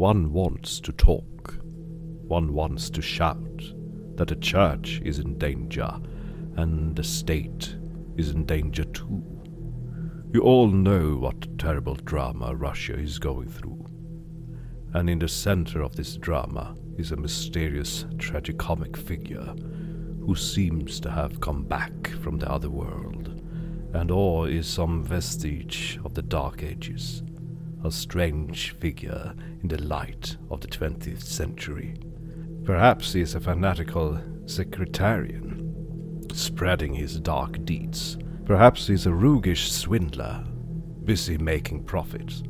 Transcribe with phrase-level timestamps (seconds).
[0.00, 1.58] One wants to talk.
[1.62, 3.60] One wants to shout
[4.14, 5.94] that the church is in danger
[6.56, 7.76] and the state
[8.16, 9.22] is in danger too.
[10.32, 13.84] You all know what terrible drama Russia is going through.
[14.94, 19.54] And in the center of this drama is a mysterious tragicomic figure
[20.24, 23.42] who seems to have come back from the other world,
[23.92, 27.22] and or is some vestige of the Dark Ages,
[27.84, 31.94] a strange figure in the light of the 20th century.
[32.64, 38.18] Perhaps he is a fanatical secretarian, spreading his dark deeds.
[38.44, 40.44] Perhaps he's a roguish swindler,
[41.04, 42.42] busy making profits.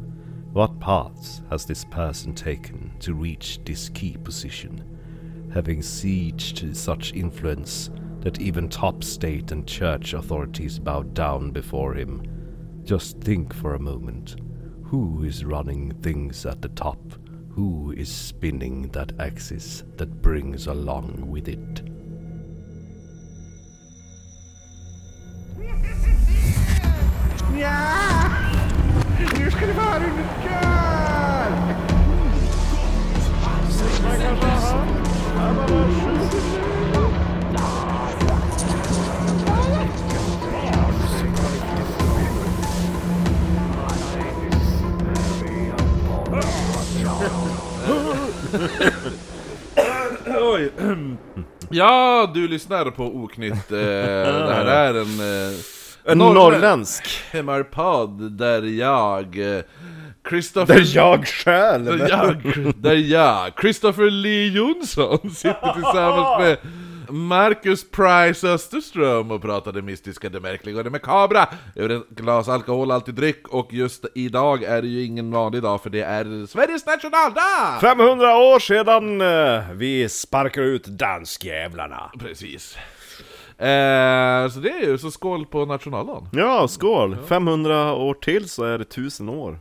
[0.53, 4.83] What paths has this person taken to reach this key position,
[5.55, 7.91] having sieged such influence
[8.21, 12.23] that even top state and church authorities bow down before him?
[12.83, 14.37] Just think for a moment.
[14.91, 16.99] Who is running things at the top?
[17.51, 21.83] Who is spinning that axis that brings along with it?
[27.57, 28.31] Ja!
[29.39, 30.11] Nu ska under
[30.43, 30.50] kör!
[50.41, 50.71] Oj.
[51.71, 53.73] Ja, du lyssnar på Oknytt.
[53.73, 55.21] Eh, det här är en...
[55.51, 55.59] Eh,
[56.05, 57.05] En norrlä- norrländsk!
[57.33, 59.57] MR-podd där jag...
[59.57, 59.63] Eh,
[60.29, 60.75] Christopher...
[60.75, 61.85] Där jag själv!
[61.99, 62.43] Där jag,
[62.77, 66.57] där jag, Christopher Lee Jonsson, sitter tillsammans med
[67.11, 72.49] Marcus Price Österström och pratar det mystiska, det märkliga och det makabra över ett glas
[72.49, 76.87] alkoholhaltig dryck och just idag är det ju ingen vanlig dag för det är Sveriges
[76.87, 77.79] nationaldag!
[77.81, 82.11] 500 år sedan eh, vi sparkar ut danskjävlarna!
[82.19, 82.77] Precis.
[83.59, 86.29] Eh, så det är ju, så skål på nationaldagen.
[86.33, 87.17] Ja, skål!
[87.29, 89.59] 500 år till så är det 1000 år.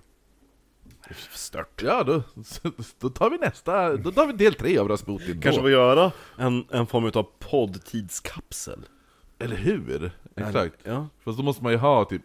[1.32, 1.82] Stört.
[1.84, 2.24] Ja, då,
[3.00, 5.64] då tar vi nästa, då tar vi del tre av Rasputin Kanske då.
[5.64, 8.80] får göra en, en form av poddtidskapsel.
[9.40, 10.12] Eller hur?
[10.36, 10.76] Exakt.
[10.84, 11.08] Ja.
[11.26, 12.22] Fast då måste man ju ha typ,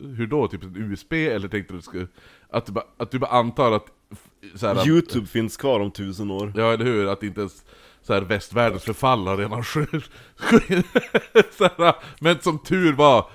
[0.00, 0.48] hur då?
[0.48, 1.12] Typ en USB?
[1.12, 2.08] Eller tänkte du
[2.50, 5.80] att du bara, att du bara antar att, f- så här, att, Youtube finns kvar
[5.80, 6.52] om 1000 år.
[6.56, 7.06] Ja eller hur?
[7.06, 7.64] Att inte ens
[8.02, 10.04] så här, västvärldens förfall har redan skett.
[12.20, 13.30] Men som tur var,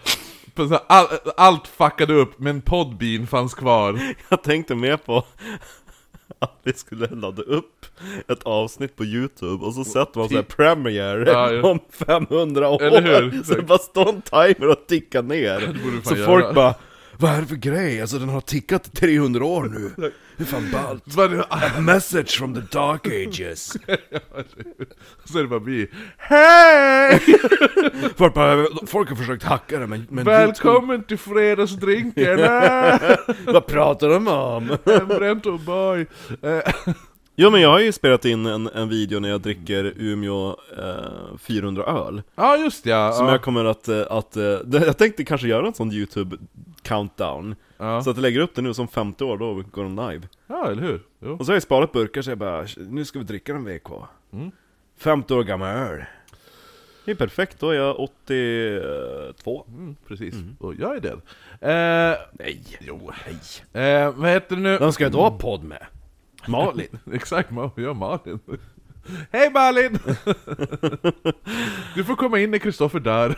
[0.88, 1.08] all,
[1.38, 4.00] allt fuckade upp men Podbean fanns kvar.
[4.30, 5.18] Jag tänkte mer på
[6.40, 7.86] att vi skulle ladda upp
[8.28, 11.70] ett avsnitt på Youtube och så sätter man såhär premiere Ja, ja.
[11.70, 13.44] om 500 år Eller hur?
[13.44, 15.74] Så det bara står en timer och tickar ner
[16.04, 16.54] Så folk göra.
[16.54, 16.76] bara
[17.22, 18.02] Vad är det för grej?
[18.02, 19.92] Alltså den har tickat i 300 år nu
[20.38, 21.04] Det är fan ballt
[21.50, 23.68] A message from the dark ages
[25.26, 25.88] så är det bara vi.
[26.18, 27.20] Hej!
[28.18, 33.00] Folk, bara, folk har försökt hacka det men, men Välkommen till fredagsdrinkarna!
[33.02, 34.78] YouTube, Vad pratar de om?
[34.86, 36.06] Hembränt och boy.
[37.36, 41.38] Jo men jag har ju spelat in en, en video när jag dricker Umeå eh,
[41.40, 43.12] 400 öl Ja just ja.
[43.12, 43.31] Som ja.
[43.31, 46.38] jag kommer att, eh, att eh, jag tänkte kanske göra en sån youtube
[46.81, 48.02] countdown Ja.
[48.02, 50.72] Så att jag lägger upp det nu som 50 år, då går de live ja,
[50.72, 51.02] eller hur?
[51.20, 51.38] Jo.
[51.40, 53.90] Och så har jag sparat burkar så jag bara, nu ska vi dricka en VK
[54.34, 54.52] Mm.
[54.97, 56.03] 50 år gammal öl
[57.06, 60.36] Det är perfekt, då är jag 82 Mm, precis.
[60.59, 61.12] Och jag är det.
[61.72, 63.12] Eh, Nej, jo.
[63.81, 64.78] Eh, vad heter det nu?
[64.78, 65.86] vem ska jag då ha podd med?
[66.47, 66.88] Malin?
[67.13, 68.40] Exakt, jag Malin.
[69.31, 70.00] Hej Malin!
[71.96, 73.35] du får komma in när Kristoffer dör.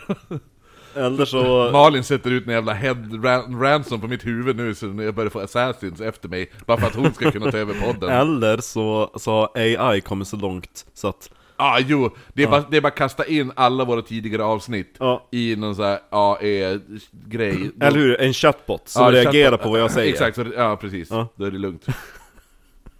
[0.96, 4.86] Eller så, Malin sätter ut en jävla head ran- ransom på mitt huvud nu så
[4.86, 6.50] jag börjar få assassins efter mig.
[6.66, 8.10] Bara för att hon ska kunna ta över podden.
[8.14, 12.10] Ja, eller så, så har AI kommit så långt så att ah, jo.
[12.32, 15.28] Det är, bara, det är bara att kasta in alla våra tidigare avsnitt Ja.
[15.30, 17.70] i någon sån här AE-grej.
[17.80, 18.20] Eller hur?
[18.20, 19.62] En chatbot som Ja, reagerar chatbot.
[19.64, 21.10] på vad jag säger Exakt, så, ja precis.
[21.10, 21.28] Ja.
[21.36, 21.86] Då är det lugnt.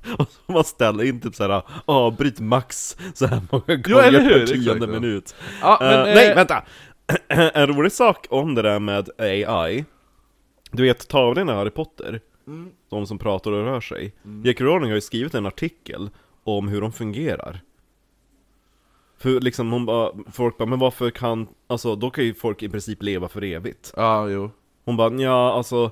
[0.18, 4.20] Och så man ställer in typ såhär, avbryt max så här många Jo, gånger eller
[4.20, 4.46] hur?
[4.46, 6.62] per tionde minut Ja, men, Eh, eh, Nej, vänta!
[7.28, 9.84] en rolig sak om det där med AI
[10.70, 12.20] Du vet tavlorna i Harry Potter?
[12.46, 12.70] Mm.
[12.90, 14.12] De som pratar och rör sig
[14.44, 14.64] J.K.
[14.64, 16.10] Rowling har ju skrivit en artikel
[16.44, 17.60] om hur de fungerar
[19.18, 22.68] För liksom hon bara, folk bara, men varför kan, alltså då kan ju folk i
[22.68, 24.50] princip leva för evigt Ja, jo.
[24.84, 25.90] Hon bara, ja alltså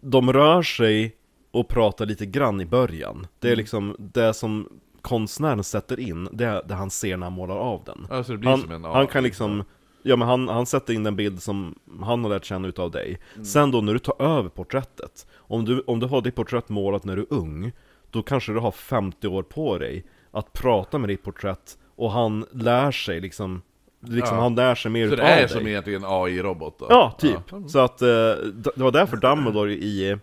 [0.00, 1.16] De rör sig
[1.54, 3.26] och pratar lite grann i början.
[3.38, 4.68] Det är liksom det som
[5.02, 8.06] konstnären sätter in, det är det han ser när han målar av den.
[8.10, 9.64] Ja, så det blir han, som en han kan liksom
[10.02, 10.16] Ja.
[10.16, 13.18] men han, han sätter in den bild som han har lärt känna utav dig.
[13.44, 17.04] Sen då när du tar över porträttet Om du, om du har ditt porträtt målat
[17.04, 17.72] när du är ung
[18.10, 22.46] Då kanske du har 50 år på dig Att prata med ditt porträtt Och han
[22.52, 23.62] lär sig liksom
[24.08, 24.42] Liksom Ja.
[24.42, 25.48] han lär sig mer Så utav det är dig.
[25.48, 26.86] som egentligen AI-robot då?
[26.90, 27.40] Ja, typ.
[27.68, 30.16] Så att eh, det var därför Dumbledore i,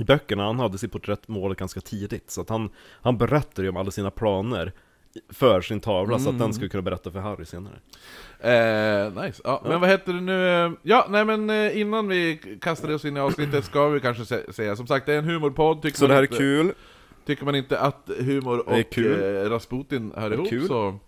[0.00, 2.30] i böckerna, han hade sitt porträtt målat ganska tidigt.
[2.30, 2.70] Så att han,
[3.02, 4.72] han berättade ju om alla sina planer
[5.28, 7.74] för sin tavla, så att den skulle kunna berätta för Harry senare.
[8.40, 9.40] Eh, nice.
[9.44, 10.64] Ja, men vad heter det nu?
[10.64, 14.22] eh, Ja, nej men eh, innan vi kastar oss in i avsnittet ska vi kanske
[14.22, 16.72] sä- säga, som sagt det är en humorpodd, tycker, Så det här är inte, kul.
[17.26, 20.66] tycker man inte att humor är och eh, Rasputin hör är ihop kul.
[20.68, 20.98] så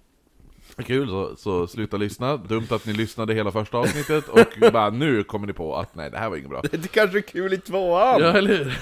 [0.76, 2.36] Kul, så, så sluta lyssna.
[2.36, 6.10] Dumt att ni lyssnade hela första avsnittet och bara nu kommer ni på att nej,
[6.10, 6.62] det här var inget bra.
[6.70, 8.20] Det kanske är kul i tvåan!
[8.20, 8.78] Ja, eller hur?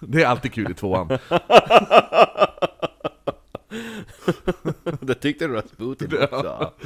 [0.00, 1.08] Det är alltid kul i tvåan.
[5.00, 6.72] det tyckte Rasputin också.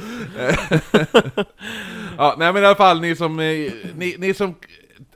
[2.17, 4.55] Ja, nej men i alla fall ni som, eh, ni, ni som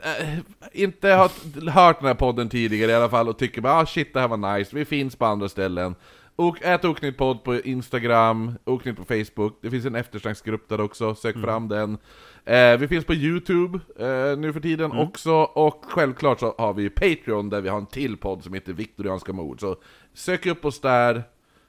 [0.04, 0.38] eh,
[0.72, 4.14] inte har hört den här podden tidigare i alla fall och tycker bara ah, shit
[4.14, 5.96] det här var nice, vi finns på andra ställen.
[6.36, 11.16] Och ät Oknytt podd på Instagram, Oknytt på Facebook, det finns en eftersnacksgrupp där också,
[11.16, 11.98] sök fram den.
[12.46, 16.90] Eh, vi finns på Youtube eh, nu för tiden också, och självklart så har vi
[16.90, 19.60] Patreon där vi har en till podd som heter Viktorianska mord.
[19.60, 19.76] Så
[20.14, 21.24] sök upp oss där,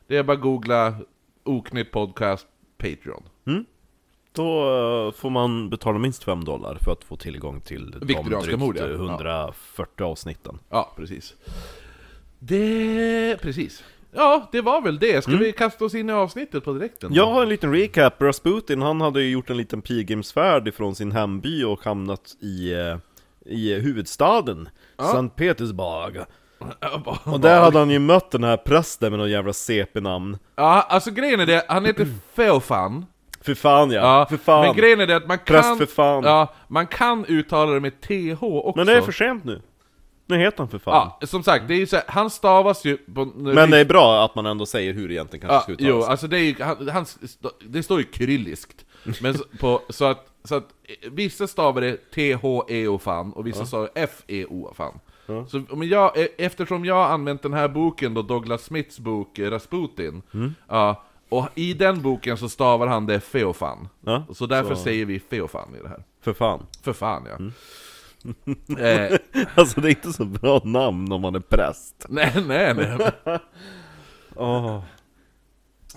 [0.07, 0.95] det är bara att googla
[1.45, 2.47] Oknytt podcast
[2.79, 3.23] Patreon.
[4.35, 4.61] Då
[5.07, 8.61] eh, får man betala minst 5 dollar för att få tillgång till de Viktorianska drygt
[8.61, 8.87] mord, ja.
[8.87, 10.59] 140 avsnitten.
[10.69, 11.35] Ja, precis.
[12.39, 13.39] Det...
[13.43, 13.85] precis.
[14.15, 15.23] Ja, det var väl det.
[15.23, 17.11] Ska vi kasta oss in i avsnittet på direkten?
[17.11, 17.17] då?
[17.17, 21.13] Jag har en liten recap, Rasputin han hade ju gjort en liten pilgrimsfärd ifrån sin
[21.13, 22.97] hemby och hamnat i, eh,
[23.47, 24.69] i huvudstaden,
[25.13, 26.17] Sankt Petersburg
[27.25, 31.11] Och där hade han ju mött den här prästen med någon jävla CP-namn Ja, alltså
[31.11, 33.07] grejen är det, han heter Feofan.
[33.41, 35.79] För fan ja, Ja, för fan Men grejen är det att man Präst kan...
[35.79, 36.25] för fan.
[36.25, 38.77] Ja, man kan uttala det med TH också.
[38.77, 39.63] Men det är för sent nu
[40.27, 42.85] Nu heter han för fan Ja, som sagt, det är ju så här, han stavas
[42.85, 43.25] ju på...
[43.25, 45.89] Men det är bra att man ändå säger hur det egentligen kanske Ja, ska jo,
[45.97, 47.07] uttalas alltså det är ju, han, han,
[47.65, 48.85] det står ju kyrilliskt.
[49.23, 50.69] Men så, på, så att, så att
[51.11, 54.99] vissa stavar det T-H-E-O-fan och vissa stavar F-E-O-fan.
[55.49, 59.39] Så men jag, eh, eftersom jag har använt den här boken då, Douglas Smiths bok
[59.39, 60.55] eh, Rasputin, Mm.
[60.69, 63.89] ja, och i den boken så stavar han det Feofan.
[64.01, 66.03] Ja, så därför så- säger vi Feofan i det här.
[66.23, 67.37] För fan För fan ja.
[67.37, 67.53] Mm.
[68.79, 69.19] Eh,
[69.55, 73.39] Alltså det är inte så bra namn om man är präst nej, nej, nej.
[74.37, 74.83] Åh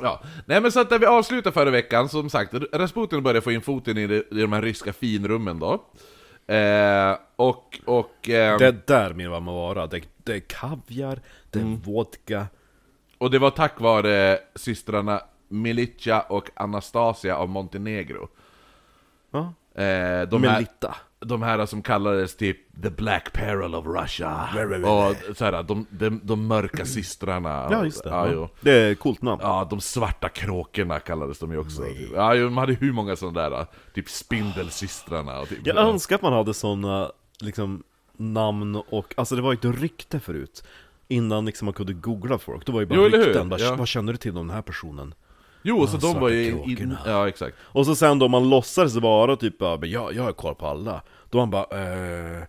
[0.02, 3.52] Ja, nej men så att där vi avslutar förra veckan, som sagt, Rasputin började få
[3.52, 5.74] in foten i, de, i de här ryska finrummen då.
[6.54, 11.60] Eh, och, och, eh, Det är där min mamma vara, det, det är kaviar, det
[11.60, 11.80] är Mm.
[11.80, 12.46] vodka
[13.18, 18.28] och det var tack vare systrarna Milica och Anastasia av Montenegro.
[19.32, 24.50] Ja, Eh, de, här, Melita de här som kallades typ The Black Peril of Russia.
[24.86, 27.68] Och så här, de, de, de mörka systrarna.
[27.72, 31.40] Ja just det, Ja, ja, det är ett coolt namn Ja, de svarta kråkorna kallades
[31.40, 31.82] de ju också.
[32.16, 36.22] Ja, jo, de hade hur många sådana där, typ Spindelsystrarna och typ Jag önskar att
[36.22, 37.84] man hade såna liksom
[38.18, 40.64] namn och, alltså det var ju ett rykte förut
[41.08, 43.76] Innan liksom man kunde googla folk, då var ju bara Jo, rykten, bara, Ja.
[43.76, 45.14] vad känner du till om den här personen?
[45.68, 46.96] Jo, så de var ju in.
[47.06, 47.58] Ja, exakt.
[47.62, 50.68] Och så sen då man låtsades vara typ bara, men jag, jag har koll på
[50.68, 52.42] alla Då man bara, eh,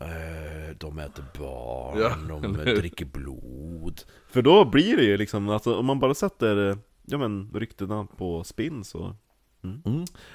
[0.00, 5.76] eh, de äter barn, Ja, de dricker blod För då blir det ju liksom, alltså
[5.76, 9.16] om man bara sätter, ja men ryktena på spinn så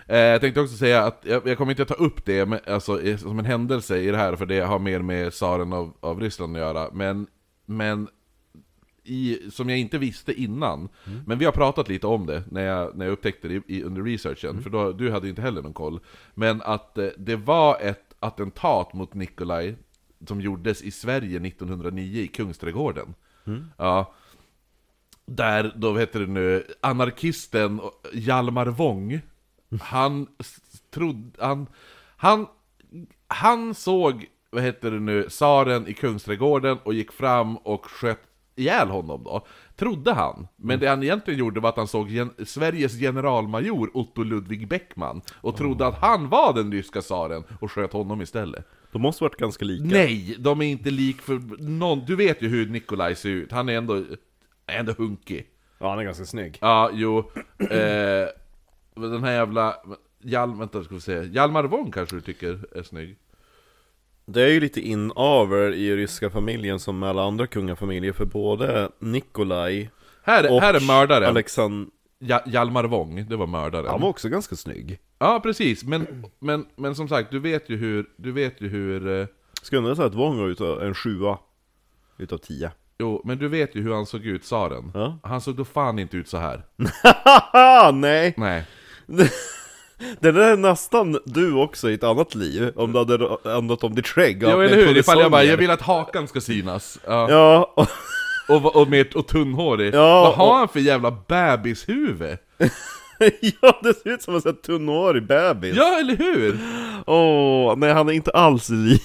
[0.08, 2.60] Eh, jag tänkte också säga att jag, jag kommer inte att ta upp det men,
[2.68, 6.20] alltså, som en händelse i det här, för det har mer med tsaren av, av
[6.20, 6.90] Ryssland att göra.
[6.94, 7.28] Men,
[7.66, 8.08] men
[9.06, 10.90] i, som jag inte visste innan,
[11.26, 13.84] men vi har pratat lite om det när jag, när jag upptäckte det i, i,
[13.84, 16.00] under researchen, för då, du hade ju inte heller någon koll.
[16.34, 19.76] Men att eh, det var ett attentat mot Nikolaj
[20.28, 23.14] som gjordes i Sverige 1909 i Kungsträdgården.
[23.78, 24.14] Ja,
[25.26, 27.82] där, då vad heter det nu, anarkisten
[28.14, 29.20] Hjalmar Wång,
[29.82, 30.60] han s-
[30.94, 31.68] trodde, han,
[32.18, 32.48] han,
[33.28, 38.20] han såg, vad heter det nu, tsaren i Kungsträdgården och gick fram och sköt
[38.56, 39.46] ihjäl honom då,
[39.76, 40.48] trodde han.
[40.56, 45.22] Men det han egentligen gjorde var att han såg gen Sveriges generalmajor Otto Ludvig Beckman
[45.42, 48.68] och trodde att han var den ryska tsaren och sköt honom istället.
[48.92, 52.48] De måste varit ganska lika Nej, de är inte lik för någon, du vet ju
[52.48, 54.04] hur Nikolaj ser ut, han är ändå,
[54.68, 55.48] ändå hunkig.
[55.80, 57.32] Ja han är ganska snygg Ja, jo.
[57.60, 58.28] Eh,
[58.96, 59.76] den här jävla...
[60.28, 61.24] Hjal, vänta, ska vi se.
[61.24, 63.18] Hjalmar Wång kanske du tycker är snygg?
[64.26, 68.90] Det är ju lite inavel i ryska familjen som med alla andra kungafamiljer för både
[69.00, 69.90] Nikolaj
[70.24, 71.30] Här, och här är mördaren.
[71.30, 71.90] Alexander,
[72.20, 73.86] Ja, Hjalmar Wång, det var mördaren.
[73.88, 75.84] han var också ganska snygg Ja, precis.
[75.84, 78.06] Men, men, men som sagt, du vet ju hur...
[78.18, 79.20] Du vet ju hur...
[79.22, 79.28] eh,
[79.62, 81.38] Skulle ändå säga att Wong var utav en sjua
[82.18, 84.92] utav tio Jo, men du vet ju hur han såg ut, tsaren.
[84.94, 85.20] Ja.
[85.24, 86.66] Han såg då fan inte ut så här.
[87.94, 88.34] Nej!
[88.38, 88.66] Nej.
[90.20, 93.96] Det där är nästan du också i ett annat liv, om du hade ändrat om
[93.96, 94.98] ditt skägg haft eller hur?
[94.98, 97.00] Ifall jag bara, jag vill att hakan ska synas.
[97.06, 97.28] Ja.
[97.32, 97.88] Ja, och,
[98.50, 99.94] Och, och, med, och tunnhårig.
[99.96, 102.38] Ja, Vad har och- han för jävla bebishuvud?
[103.62, 105.76] ja, det ser ut som en sån här tunnhårig bebis.
[105.78, 106.58] Ja, eller hur?
[107.06, 109.02] Åh, nej han är inte alls lik.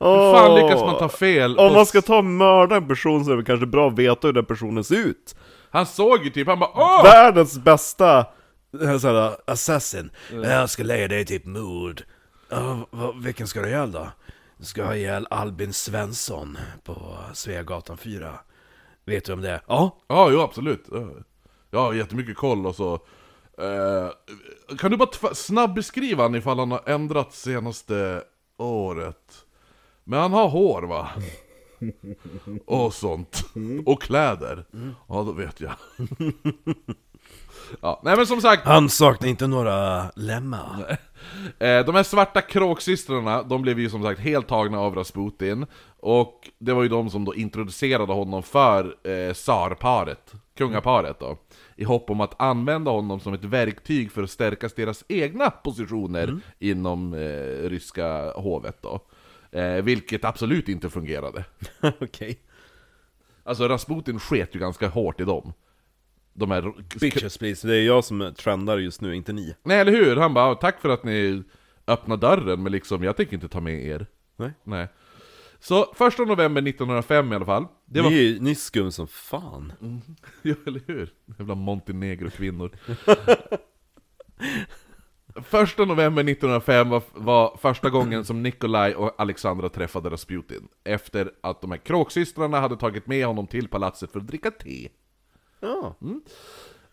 [0.00, 1.58] Hur fan lyckas man ta fel?
[1.58, 4.26] Om man ska ta och mörda en person så är det kanske bra att veta
[4.28, 5.34] hur den personen ser ut.
[5.70, 7.02] Han såg ju typ, han bara åh!
[7.04, 8.26] Världens bästa
[8.82, 10.10] eh, såhär, assassin.
[10.42, 12.02] Jag ska lägga dig ett mord.
[12.90, 14.08] Vad- vilken ska du ihjäl då?
[14.56, 18.34] Du ska ha ihjäl Albin Svensson på Sveagatan 4.
[19.04, 19.62] Vet du om det är?
[19.66, 19.96] Ja.
[20.08, 20.84] Ja, jo absolut.
[20.92, 21.08] Ja,
[21.70, 22.94] Jag har jättemycket koll och så.
[23.58, 24.08] Eh,
[24.78, 28.22] kan du bara tv- snabb beskriva han ifall han har ändrat senaste
[28.56, 29.44] året?
[30.04, 31.08] Men han har hår va?
[32.66, 33.44] Och sånt.
[33.86, 34.64] Och kläder.
[35.08, 35.72] Ja, då vet jag.
[37.80, 40.98] Ja, nej men som sagt, Han saknar inte några lemmar.
[41.58, 45.66] Eh, de här svarta kråksystrarna, de blev ju som sagt helt tagna av Rasputin
[46.00, 51.38] Och det var ju de som då introducerade honom för eh, tsarparet, kungaparet då
[51.76, 56.40] I hopp om att använda honom som ett verktyg för att stärka deras egna positioner
[56.58, 59.00] inom eh, ryska hovet då
[59.52, 61.44] eh, Vilket absolut inte fungerade
[62.00, 62.38] Okej.
[63.44, 65.52] Alltså Rasputin sket ju ganska hårt i dem
[66.32, 69.56] De här Bitches please, det är jag som trendar just nu, inte ni.
[69.62, 70.16] Nej eller hur?
[70.16, 71.42] Han bara 'Tack för att ni
[71.86, 74.52] öppnar dörren, men liksom jag tänker inte ta med er' Nej.
[74.64, 74.88] Nej
[75.60, 78.10] Så första november 1905 i alla fall Det var...
[78.10, 79.72] Ni, ni är skum som fan.
[80.42, 81.12] Jo, eller hur?
[81.38, 82.70] Jävla Montenegro-kvinnor
[85.42, 91.60] Första november 1905 var, var första gången som Nikolaj och Alexandra träffade Rasputin Efter att
[91.60, 94.88] de här kråksystrarna hade tagit med honom till palatset för att dricka te
[95.60, 95.94] Ja.
[96.00, 96.22] De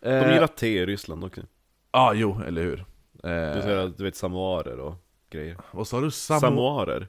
[0.00, 1.40] Eh, gillar te i Ryssland också.
[1.92, 2.76] Ja, jo, eller hur?
[3.12, 4.94] Du, Eh, säger, du vet samoarer och
[5.30, 5.56] grejer.
[5.70, 6.10] vad sa du?
[6.10, 6.40] Samo...
[6.40, 7.08] Samoarer.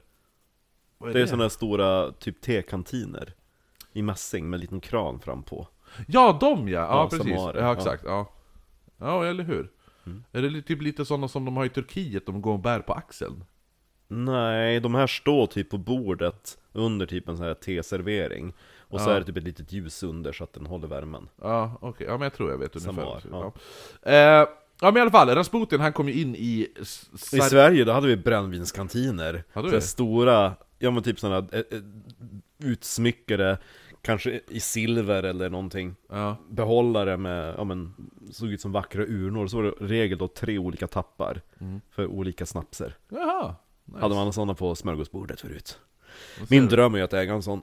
[1.04, 3.34] Är Det är sådana här stora typ tekantiner.
[3.92, 5.68] I mässing med en liten kran fram på.
[6.06, 6.80] Ja, de ja!
[6.80, 7.36] Ja, Ja, precis.
[7.36, 7.72] Samare, ja, ja.
[7.76, 8.04] exakt.
[8.06, 8.32] Ja,
[8.98, 9.70] ja eller hur?
[10.32, 12.92] Är det typ lite sådana som de har i Turkiet, de går och bär på
[12.92, 13.44] axeln?
[14.10, 18.52] Nej, de här står typ på bordet under typ en sån här teservering.
[18.78, 19.14] Och så Ja.
[19.14, 21.28] är det typ ett litet ljus under så att den håller värmen.
[21.42, 22.06] Ja, okej.
[22.06, 23.20] Ja, men jag tror jag vet ungefär.
[23.20, 23.52] Samar, ja.
[24.04, 24.10] ja.
[24.12, 24.48] Eh,
[24.80, 26.68] ja, men i alla fall, Rasputin han kom ju in i...
[26.80, 29.44] s- I Sar- Sverige då hade vi brännvinskantiner.
[29.52, 29.80] Hade här vi?
[29.80, 31.78] stora, ja men typ sådana eh, eh,
[32.64, 33.58] utsmyckade,
[34.02, 35.96] kanske i silver eller någonting.
[36.08, 36.36] Ja.
[36.50, 37.94] Behållare med, ja men,
[38.30, 39.46] såg ut som vackra urnor.
[39.46, 41.40] Så var det regel då tre olika tappar.
[41.60, 41.80] Mm.
[41.90, 42.96] För olika snapser.
[43.08, 43.54] Jaha.
[43.84, 44.00] Nice.
[44.00, 45.78] Hade man sådana på smörgåsbordet förut.
[46.50, 47.62] Min dröm är att äga en sån.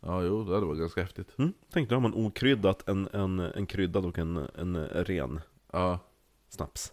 [0.00, 1.38] Ja, jo, det hade varit ganska häftigt.
[1.38, 1.52] Mm.
[1.72, 5.40] Tänk då har man okryddat en, en, en kryddad och en, en ren
[5.72, 5.98] Ja,
[6.48, 6.92] snaps.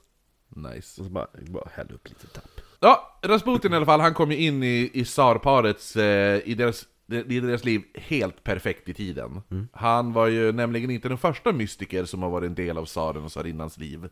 [0.49, 1.01] nice.
[1.01, 2.49] Och så bara, bara häll upp lite tapp.
[2.79, 6.85] Ja, Rasputin i alla fall, han kom ju in i, i tsarparets, eh, i, deras,
[7.11, 9.41] i deras liv helt perfekt i tiden.
[9.73, 13.23] Han var ju nämligen inte den första mystiker som har varit en del av tsaren
[13.23, 14.09] och tsarinnans liv.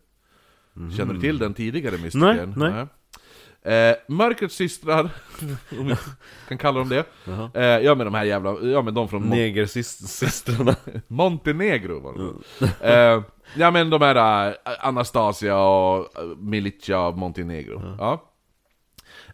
[0.97, 2.53] Känner du till den tidigare mystikern?
[2.57, 2.87] Nej, nej.
[3.73, 5.09] Eh, mörkrets systrar,
[5.79, 5.95] om vi
[6.47, 7.05] kan kalla dem det.
[7.25, 7.49] Jaha.
[7.53, 10.75] Eh, ja men de här jävla, ja men de från Mon- Negersystrarna.
[11.07, 12.13] Montenegro var
[12.59, 13.23] det eh,
[13.55, 18.31] Ja men de här äh, Anastasia och äh, Milicia av Montenegro ja.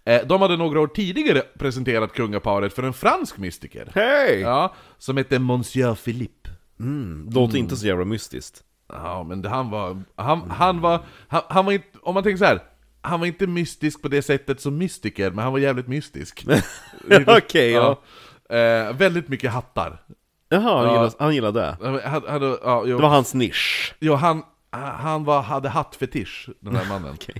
[0.06, 4.40] Eh, De hade några år tidigare presenterat kungaparet för en fransk mystiker Hej!
[4.40, 8.64] Ja, som hette Monsieur Philippe Mm, låter inte så jävla mystiskt.
[8.94, 12.38] Ja men det, han var, han, han var, han, han var inte, om man tänker
[12.38, 12.60] så här.
[13.02, 16.46] Han var inte mystisk på det sättet som mystiker, men han var jävligt mystisk
[17.28, 18.02] Okej, ja.
[18.50, 20.04] Eh, Väldigt mycket hattar
[20.50, 20.94] Jaha, han, Ja.
[20.94, 21.78] gillar, han gillar det.
[21.82, 22.84] Han, han, ja.
[22.86, 23.96] Det var hans nisch.
[24.00, 27.14] Jo, han, han var, hade hattfetisch, den här mannen.
[27.14, 27.36] Okej.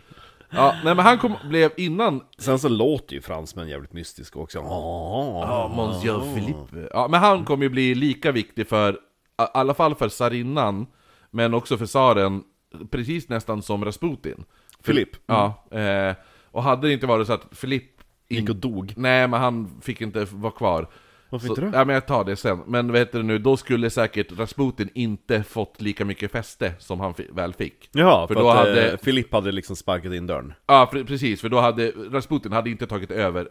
[0.52, 2.22] Ja, nej men han kom, blev innan...
[2.38, 4.58] Sen så låter ju fransmän jävligt mystiska också.
[4.58, 6.90] Ja, Monsieur Philippe.
[6.94, 8.98] Ja, men han kommer ju bli lika viktig för, i
[9.36, 10.88] alla fall för tsarinnan,
[11.32, 12.44] men också för tsaren,
[12.92, 14.44] precis nästan som Rasputin.
[14.84, 15.10] Philipp.
[15.26, 16.16] Ja, eh,
[16.52, 18.04] och hade det inte varit så att Philippe...
[18.30, 18.94] Gick och dog.
[18.98, 20.88] Nej, men han fick inte vara kvar.
[21.32, 21.78] Varför Så- inte det?
[21.78, 22.64] Ja, men jag tar det sen.
[22.68, 27.14] Men vet du nu, då skulle säkert Rasputin inte fått lika mycket fäste som han
[27.32, 27.90] väl fick.
[27.92, 30.54] Jaha, För för, då att hade- eh, Philipp hade liksom sparkat in dörren.
[30.68, 33.48] Ja, pre- precis, för då hade Rasputin hade inte tagit över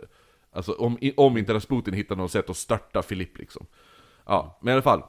[0.52, 3.66] Alltså om, om inte Rasputin hittade något sätt att störta Filipp liksom
[4.26, 5.02] Ja, men i alla fall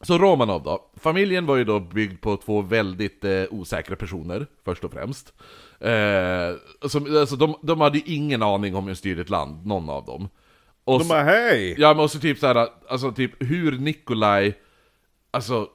[0.00, 4.84] Så Romanov då, familjen var ju då byggd på två väldigt eh, osäkra personer, först
[4.84, 5.32] och främst
[5.80, 9.88] eh, som, alltså de, de hade ju ingen aning om hur styra ett land, någon
[9.90, 10.28] av dem
[10.92, 11.74] Och De så- bara hej!
[11.78, 14.58] Ja men också typ såhär, alltså typ hur Nikolaj,
[15.30, 15.68] alltså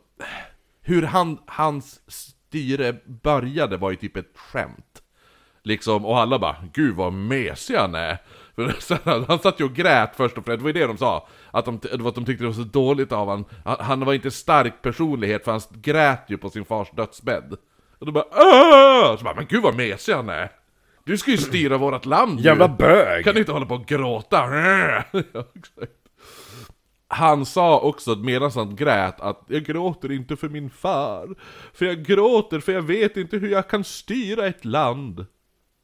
[0.82, 5.02] hur han, hans styre började var ju typ ett skämt.
[5.64, 8.18] Liksom, och alla bara 'Gud vad mesig han är'
[8.56, 11.28] För Han satt ju och grät först och främst, det var ju det de sa.
[11.52, 13.46] Att de, att de tyckte det var så dåligt av han.
[13.66, 17.56] han Han var inte stark personlighet för han grät ju på sin fars dödsbädd.
[18.00, 19.18] Och då bara Åh!
[19.18, 20.52] Så bara 'Men gud vad mesig han är'
[21.06, 22.46] Du ska ju styra vårt land ju.
[22.46, 23.24] Jävla bög!
[23.24, 24.38] Kan du inte hålla på och gråta?
[27.08, 31.36] Han sa också medan han grät att jag gråter inte för min far.
[31.74, 35.26] För jag gråter för jag vet inte hur jag kan styra ett land.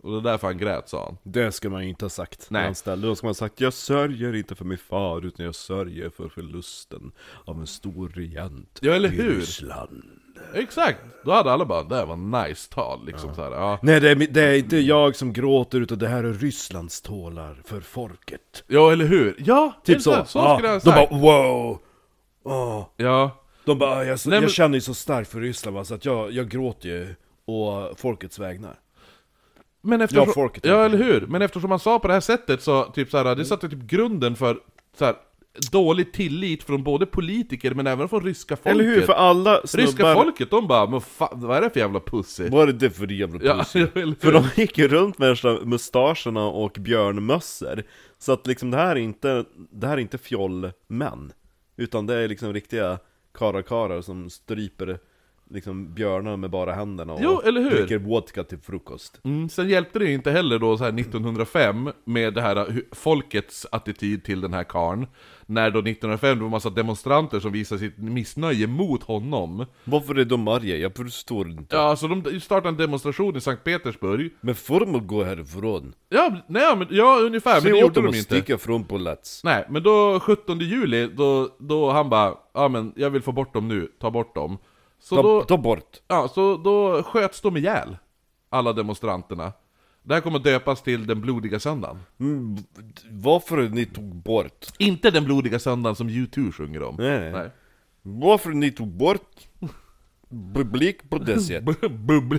[0.03, 1.17] Och det är därför han grät sa han.
[1.23, 2.59] Det ska man ju inte ha sagt Nej.
[2.59, 3.07] när han ställde.
[3.07, 6.29] Då ska man ha sagt Jag sörjer inte för min far utan jag sörjer för
[6.29, 7.11] förlusten
[7.45, 9.35] av en stor regent Ja, eller i hur?
[9.35, 10.03] Ryssland.
[10.53, 10.99] Exakt!
[11.25, 13.79] Då hade alla bara 'Det här var nice tal' liksom så här, ja.
[13.81, 17.61] Nej det är, det är inte jag som gråter utan det här är Rysslands tålar
[17.65, 18.63] för folket.
[18.67, 19.35] ja, eller hur?
[19.37, 19.73] Ja!
[19.85, 20.09] Typ så.
[20.11, 21.09] exakt, Så Ja, skulle han de sagt.
[21.11, 21.79] bara wow!
[22.43, 22.85] Åh.
[22.97, 23.31] Ja.
[23.65, 25.83] De bara, "Ah, jag, så, Nej, men- jag känner ju så starkt för Ryssland va,
[25.85, 28.75] så att jag, jag gråter ju å folkets vägnar.
[29.81, 30.65] Men eftersom, Ja, folket.
[30.65, 31.21] ja, eller hur?
[31.27, 33.79] Men eftersom han sa på det här sättet så, typ så här, det satte typ
[33.79, 34.57] grunden för
[34.97, 35.15] så här,
[35.71, 38.71] dålig tillit från både politiker men även från ryska folket.
[38.71, 39.01] Eller hur?
[39.01, 40.13] För alla Ryska snubbar...
[40.13, 43.11] folket, de bara 'Men fan, vad är det för jävla pussy?' Vad är det för
[43.11, 43.79] jävla Ja, pussy?
[43.79, 44.15] hur?
[44.15, 47.83] För de gick ju runt med mustascherna och björnmössor
[48.17, 51.33] Så att liksom det här är inte, det här är inte fjollmän
[51.77, 52.99] Utan det är liksom riktiga
[53.33, 54.99] karakarar som stryper
[55.53, 57.69] liksom björnar med bara händerna och Jo, eller hur?
[57.69, 59.19] dricker vodka till frukost.
[59.23, 62.85] Mm, sen hjälpte det ju inte heller då så här 1905 med det här hu-
[62.95, 65.07] folkets attityd till den här karn
[65.45, 69.65] När då 1905 det var massa demonstranter som visade sitt missnöje mot honom.
[69.83, 70.75] Varför är de arga?
[70.77, 71.75] Jag förstår inte.
[71.75, 74.31] Ja, så de startade en demonstration i Sankt Petersburg.
[74.41, 75.93] Men får de gå härifrån?
[76.09, 78.35] Ja, nej, men, ja ungefär, men Säg det gjorde de att inte.
[78.35, 82.93] sticka från på Let's Nej, men då 17 juli, då, då han bara Ja men
[82.95, 84.57] jag vill få bort dem nu, ta bort dem
[85.01, 85.97] Så ta, då, ta bort!
[86.07, 87.97] ja, så då sköts de ihjäl
[88.49, 89.53] Alla demonstranterna
[90.03, 92.57] Det här kommer döpas till den blodiga söndagen Mm,
[93.09, 94.65] varför ni tog bort?
[94.77, 97.49] Inte den blodiga söndagen som U2 sjunger om Nej, nej.
[98.01, 99.47] Varför ni tog bort
[100.53, 101.81] publik på det sättet?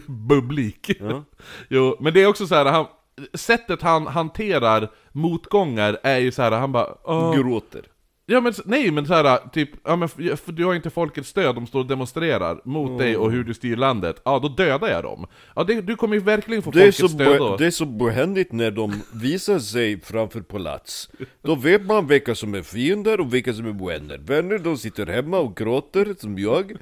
[0.07, 1.25] Publik Ja.
[1.68, 2.87] Jo, men det är också så här, han,
[3.35, 7.35] sättet han hanterar motgångar är ju så här, han bara.
[7.37, 7.83] Gråter
[8.32, 11.66] Ja men nej men såhär, typ, ja men för du har inte folkets stöd, de
[11.66, 15.26] står och demonstrerar mot dig och hur du styr landet, ja då dödar jag dem.
[15.56, 17.56] Ja det, du kommer ju verkligen få Det folkets så stöd då.
[17.56, 21.10] det är så behändigt när de visar sig framför palats.
[21.42, 24.18] Då vet man vilka som är fiender och vilka som är vänner.
[24.18, 26.72] Vänner de sitter hemma och gråter som jag.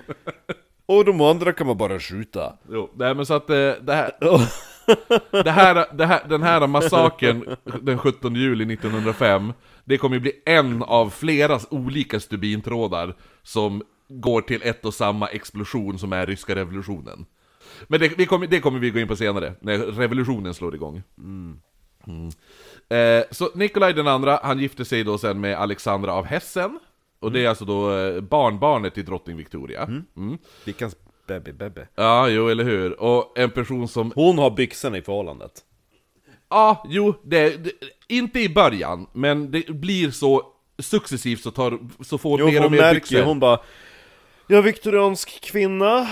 [0.86, 2.52] Och de andra kan man bara skjuta.
[2.70, 4.10] Jo, nej men så att eh, det här,
[5.44, 9.52] det här, det här, den här massakern den 17 juli 1905,
[9.90, 15.28] det kommer ju bli en av flera olika stubintrådar som går till ett och samma
[15.28, 17.26] explosion som är ryska revolutionen.
[17.88, 21.02] Men det, vi kommer, det kommer vi gå in på senare, när revolutionen slår igång.
[21.18, 21.60] Mm.
[22.88, 26.78] Eh, så Nikolaj den andra, han gifte sig då sen med Alexandra av Hessen,
[27.20, 29.82] och det är alltså då eh, barnbarnet till drottning Victoria.
[29.82, 30.38] Mm.
[30.64, 30.90] Vilken
[31.26, 33.00] bebbe bebbe Ja, jo eller hur.
[33.00, 35.52] Och en person som Hon har byxorna i förhållandet
[36.50, 37.72] Ja, jo, det, det,
[38.08, 40.42] inte i början, men det blir så
[40.78, 43.22] successivt så, tar, så får Jo, mer och mer märker byxor.
[43.22, 43.60] hon bara
[44.46, 46.08] Jag är viktoriansk kvinna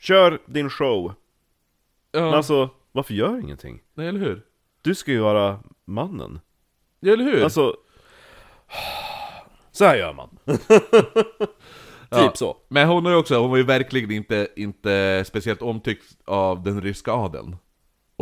[0.00, 1.14] Kör din show
[2.12, 3.80] Men ja, alltså, varför gör ingenting?
[3.94, 4.42] nej, eller hur?
[4.82, 6.40] Du ska ju vara mannen
[7.00, 7.44] Ja, eller hur?
[7.44, 7.76] Alltså
[9.72, 10.38] Så här gör man
[12.10, 12.28] Ja.
[12.28, 16.62] Typ så Men hon, är också, hon var ju verkligen inte, inte speciellt omtyckt av
[16.62, 17.56] den ryska adeln.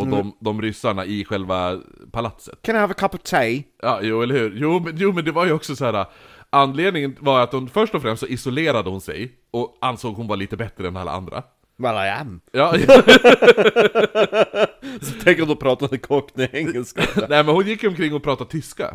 [0.01, 0.19] Och Mm.
[0.19, 1.81] de, de ryssarna i själva
[2.13, 2.63] palatset.
[2.63, 3.63] Can I have a cup of tea?
[3.83, 4.53] Ja, jo eller hur?
[4.57, 6.07] Jo men, jo, men det var ju också så här.
[6.51, 10.37] Anledningen var att hon först och främst så isolerade hon sig, och ansåg hon var
[10.37, 11.43] lite bättre än alla andra.
[11.79, 12.75] Well I am Ja,
[15.03, 18.95] Så tänk om de pratade cockney engelska nej men hon gick omkring och pratade tyska.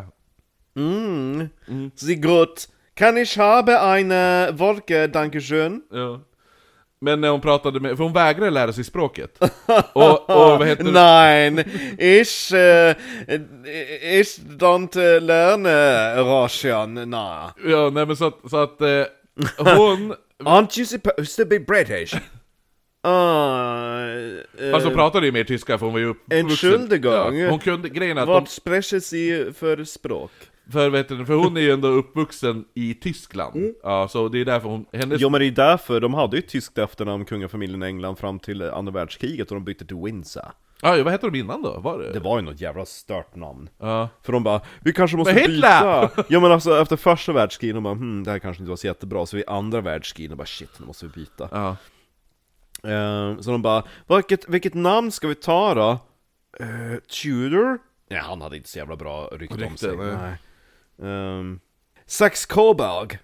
[0.76, 1.48] Mm,
[1.96, 5.82] Sie gut Kan ich habe eine Wolke, dankeschön?
[5.92, 6.20] Ja.
[7.00, 9.38] Men när hon pratade med, för hon vägrade lära sig språket.
[9.92, 10.90] Och, och vad heter det?
[10.90, 11.58] Nein,
[11.98, 12.96] ich, äh,
[14.20, 17.54] ich don't lerne Russian, na.
[17.64, 19.04] Ja, nej men så att, så att eh,
[19.58, 22.14] hon, Aren't you supposed to be British?
[23.02, 24.00] Ah,
[24.58, 26.38] äh, alltså hon pratade ju mer tyska för hon var ju uppvuxen.
[26.38, 27.38] Entschuldigung.
[27.38, 30.30] Ja, hon kunde, grejen att de, vad sprechen Sie för språk?
[30.72, 33.74] För, vet du, för hon är ju ändå uppvuxen i Tyskland.
[33.82, 36.38] Ja, så det är därför hon, hennes, Jo men det är därför, de hade ju
[36.38, 40.52] ett tyskt efternamn, kungafamiljen i England, fram till andra världskriget och de bytte till Windsor.
[40.82, 41.80] Ja, vad hette de innan då?
[41.80, 42.12] Var det?
[42.12, 43.68] Det var ju något jävla stört namn.
[43.78, 44.08] Ja.
[44.22, 46.10] För de bara, vi kanske måste byta!
[46.28, 48.86] Ja men alltså efter första världskriget, de bara hmm, det här kanske inte var så
[48.86, 51.48] jättebra, så vid andra världskriget, de bara shit, nu måste vi byta.
[51.52, 51.76] Ja.
[52.90, 55.98] Eh, så de bara, vilket, vilket namn ska vi ta då?
[56.60, 57.78] Uh, Tudor?
[58.10, 59.96] Nej, han hade inte så jävla bra rykte om sig.
[59.96, 60.16] nej.
[60.16, 60.36] Nej.
[60.96, 61.60] Um,
[62.06, 63.18] Sax Coburg.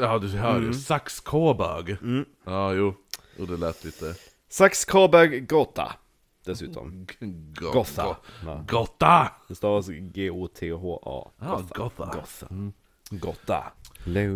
[0.00, 0.72] Ja, du hör ju.
[0.72, 1.90] Sax Coburg.
[2.02, 2.24] Mm.
[2.44, 2.94] Ja, jo.
[3.36, 4.14] Jo, det lät lite...
[4.48, 5.92] Sax Coburg Gotha.
[6.44, 7.06] Dessutom.
[7.60, 8.04] Go- Gotha.
[8.04, 8.14] go-
[8.46, 8.64] Ja.
[8.68, 9.28] Gotta!
[9.48, 11.30] Det stavas G-O-T-H-A.
[11.40, 12.04] Ja, Gotha.
[12.14, 12.46] Gotha.
[13.10, 13.64] Gotha.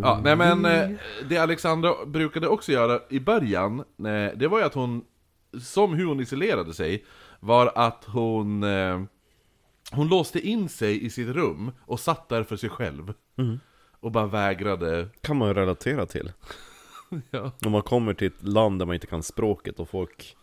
[0.03, 0.89] Ja, nej men eh,
[1.29, 5.03] det Alexandra brukade också göra i början, eh, det var ju att hon,
[5.61, 7.05] som hur hon isolerade sig,
[7.39, 9.01] var att hon, eh,
[9.91, 13.13] hon låste in sig i sitt rum och satt där för sig själv.
[13.99, 16.31] Och bara vägrade, kan man ju relatera till.
[17.31, 17.51] ja.
[17.65, 20.35] Om man kommer till ett land där man inte kan språket och folk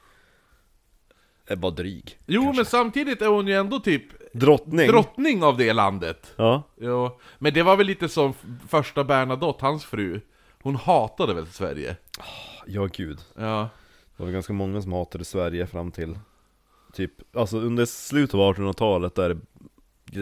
[1.46, 2.18] är bara dryg.
[2.26, 4.88] Jo, men samtidigt är hon ju ändå typ Drottning.
[4.88, 6.34] drottning av det landet.
[6.36, 6.62] ja.
[6.76, 8.34] Jo, men det var väl lite som
[8.68, 10.20] första Bernadotte, hans fru.
[10.62, 11.96] Hon hatade väl Sverige?
[12.66, 13.18] ja, gud.
[13.36, 13.68] Ja.
[14.16, 16.18] Det var ganska många som hatade Sverige fram till
[16.92, 19.38] Typ, alltså under slutet av 1800-talet där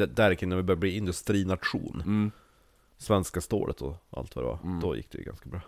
[0.07, 2.31] Där när vi började bli industrination Mm.
[2.99, 5.61] Svenska stålet och allt vad det var Då gick det ju ganska bra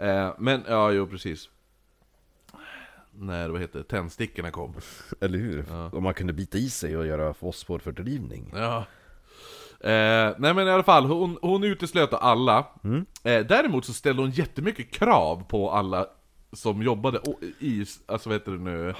[0.00, 1.48] Eh, men, ja, jo precis.
[3.12, 4.74] När, vad heter det, tändstickorna kom.
[5.20, 5.64] Eller hur?
[5.92, 8.84] Om man kunde bita i sig och göra fosforfördrivning Ja.
[9.80, 12.66] Eh, nej men i alla fall, hon, hon uteslöt alla.
[13.22, 16.06] Eh, däremot så ställde hon jättemycket krav på alla
[16.52, 17.20] som jobbade
[17.58, 18.94] i, alltså vad heter det nu,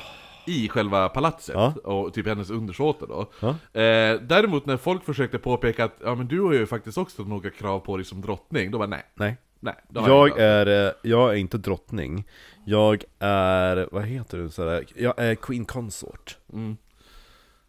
[0.47, 1.55] i själva palatset.
[1.55, 1.75] Ja.
[1.85, 3.31] Och typ hennes undersåtar då.
[3.41, 3.49] Ja.
[3.81, 7.51] Eh, däremot när folk försökte påpeka att ja men du har ju faktiskt också några
[7.51, 9.03] krav på dig som drottning, då var nej.
[9.15, 12.29] Nej Nej, jag är, eh, jag är inte drottning
[12.65, 14.87] Jag är, vad heter det sådär?
[14.97, 16.77] Jag är queen consort Mm.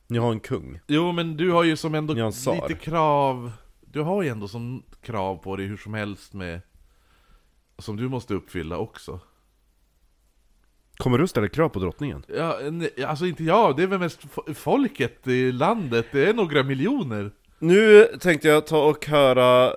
[0.07, 4.23] Jag har en kung Jo men du har ju som ändå lite krav Du har
[4.23, 6.61] ju ändå som krav på dig hur som helst med
[7.77, 9.19] Som du måste uppfylla också
[11.01, 12.23] Kommer du ställa krav på drottningen?
[12.27, 16.33] Ja, nej, alltså inte jag, det är väl mest fo- folket i landet, det är
[16.33, 19.67] några miljoner Nu tänkte jag ta och höra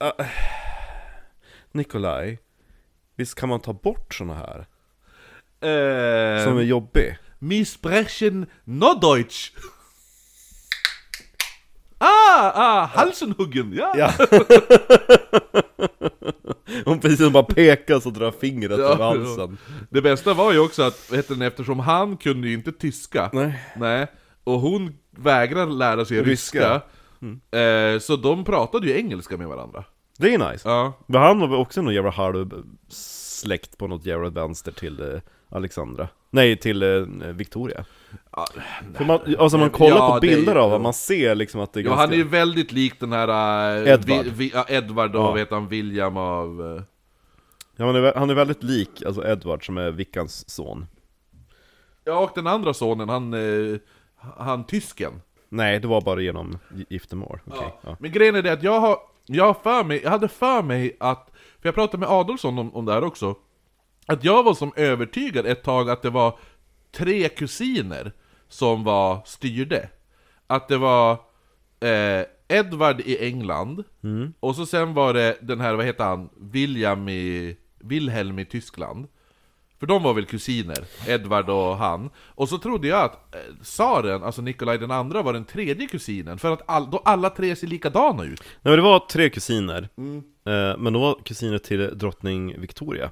[0.00, 0.26] äh,
[1.72, 2.38] Nikolaj
[3.16, 4.58] Visst kan man ta bort såna här?
[5.60, 7.18] eh, Som är jobbig?
[7.38, 9.52] Missbrechen Norddeutsch
[12.04, 13.94] Ah, ah, Halsenhuggen, ja!
[13.96, 14.10] Ja.
[16.84, 19.58] Hon precis bara pekar och drar fingret Ja, över halsen.
[19.90, 23.30] Det bästa var ju också att, vet du, eftersom han kunde ju inte tyska.
[23.32, 23.64] Nej.
[23.76, 24.06] Nej,
[24.44, 26.82] och hon vägrar lära sig ryska,
[27.20, 27.58] Ryska.
[27.58, 29.84] Eh, Så de pratade ju engelska med varandra.
[30.18, 30.68] Det är nice.
[30.68, 32.50] Ja, Men han var också någon jävla halv
[32.88, 36.88] släkt på något jävla vänster till eh, Alexandra Nej, till eh,
[37.32, 37.84] Victoria
[38.36, 38.46] Ja,
[38.94, 41.60] För man, alltså man kollar Ja, på det är bilder av honom, man ser liksom
[41.60, 43.28] att det är ja ganska han är ju väldigt lik den här...
[43.86, 44.24] eh, Edward.
[44.24, 45.30] Vi, vi, ja, Edward och Ja.
[45.30, 46.76] vad heter han, William av...
[46.76, 46.82] eh,
[47.76, 50.86] ja, han, är, vä- han är väldigt lik, alltså Edward som är Vickans son
[52.04, 53.34] Ja, och den andra sonen, han...
[53.34, 53.78] eh,
[54.38, 55.12] Han tysken.
[55.48, 57.78] Nej, det var bara genom gi- giftermål, okej Ja.
[57.90, 57.96] ja.
[58.00, 60.96] Men grejen är det att jag har, jag har för mig, jag hade för mig
[61.00, 63.34] att, för jag pratade med Adolfsson om, om det här också,
[64.06, 66.38] att jag var som övertygad ett tag att det var
[66.92, 68.12] tre kusiner
[68.48, 69.88] som var styrde.
[70.46, 71.12] Att det var
[71.80, 73.84] eh, Edward i England,
[74.40, 79.06] och så sen var det den här, vad heter han, William i, Wilhelm i Tyskland.
[79.80, 82.10] För de var väl kusiner, Edvard och han.
[82.16, 86.38] Och så trodde jag att eh, tsaren, alltså Nikolaj den andra, var den tredje kusinen,
[86.38, 88.40] för att all, då alla tre ser likadana ut.
[88.42, 90.16] Nej men det var tre kusiner Mm.
[90.46, 93.10] eh, Men de var kusiner till drottning Victoria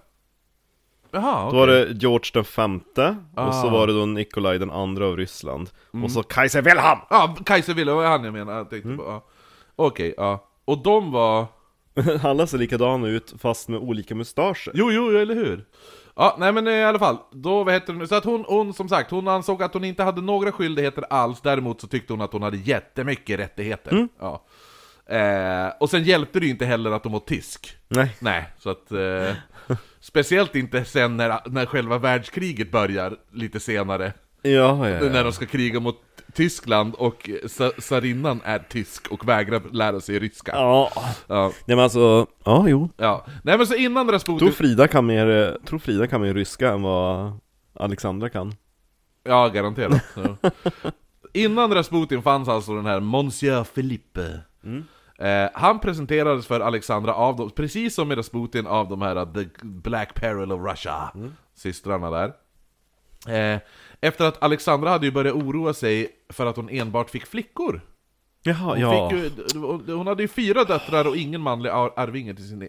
[1.13, 3.71] Jaha, Då var det George den femte, och så Ah.
[3.71, 6.05] var det då Nikolaj den andra av Ryssland Mm.
[6.05, 6.99] Och så Kaiser Wilhelm!
[7.11, 8.49] Ja, Kaiser Wilhelm, var han jag?
[8.49, 9.25] Jag tänkte på, ja.
[9.77, 10.47] Okej, ja.
[10.65, 11.47] Och de var...
[12.23, 15.65] Alla ser likadana ut fast med olika mustascher Jo, jo, eller hur?
[16.17, 18.07] Ja, nej men i alla fall, då, vad heter det nu?
[18.07, 21.41] Så att hon, hon, som sagt, hon ansåg att hon inte hade några skyldigheter alls,
[21.41, 24.09] däremot så tyckte hon att hon hade jättemycket rättigheter.
[24.21, 24.43] Ja.
[25.11, 27.77] Eh, och sen hjälpte det ju inte heller att de var tysk.
[27.89, 28.93] Nej Nej, så att...
[28.93, 29.35] Eh,
[30.01, 34.13] speciellt inte sen när, när själva världskriget börjar, lite senare.
[34.43, 35.13] Ja, ja, ja.
[35.13, 35.97] När de ska kriga mot
[36.35, 40.53] Tyskland och sa- tsarinnan är tysk och vägrar lära sig ryska.
[40.55, 40.93] Ja,
[41.27, 43.27] Ja, Nej men alltså, ja jo ja.
[43.45, 44.39] Nej men så innan Rasputin...
[44.39, 47.33] Tror Frida kan mer, tror Frida kan mer ryska än vad
[47.75, 48.55] Alexandra kan
[49.25, 50.03] Ja, garanterat.
[50.15, 50.51] Ja.
[51.33, 54.41] Innan Rasputin fanns alltså den här Monsieur Philippe.
[55.21, 59.33] Eh, han presenterades för Alexandra av dem, precis som med Rasputin av de här uh,
[59.35, 61.13] The Black Peril of Russia,
[61.55, 62.33] systrarna där.
[63.29, 63.61] Eh,
[64.01, 67.81] efter att Alexandra hade ju börjat oroa sig för att hon enbart fick flickor.
[68.43, 69.13] Jaha, Hon, ja.
[69.13, 72.69] ju, hon hade ju fyra döttrar och ingen manlig ar- arvinge till sin...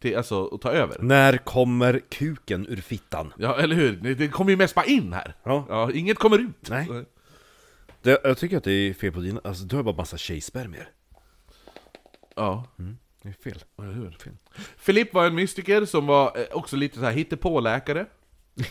[0.00, 0.96] Till, alltså, att ta över.
[0.98, 3.32] När kommer kuken ur fittan?
[3.38, 4.14] Ja, eller hur?
[4.14, 5.34] Det, kommer ju mest bara in här.
[5.44, 5.90] Ja.
[5.94, 6.70] inget kommer ut.
[6.70, 6.88] Nej.
[8.02, 10.88] Det, jag tycker att det är fel på dina, alltså du har bara massa tjejspermier.
[12.36, 12.64] Ja,
[13.22, 13.64] Det är fel.
[13.78, 14.16] eller hur?
[14.76, 18.06] Filip var en mystiker som var eh, också lite så här hittepåläkare.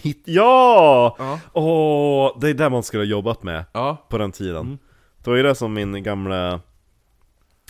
[0.02, 1.16] Hit, ja!
[1.20, 1.40] Ja.
[1.54, 4.06] Åh, det är där man skulle ha jobbat med Ja.
[4.10, 4.80] på den tiden.
[5.24, 6.62] Det var ju det som min gamla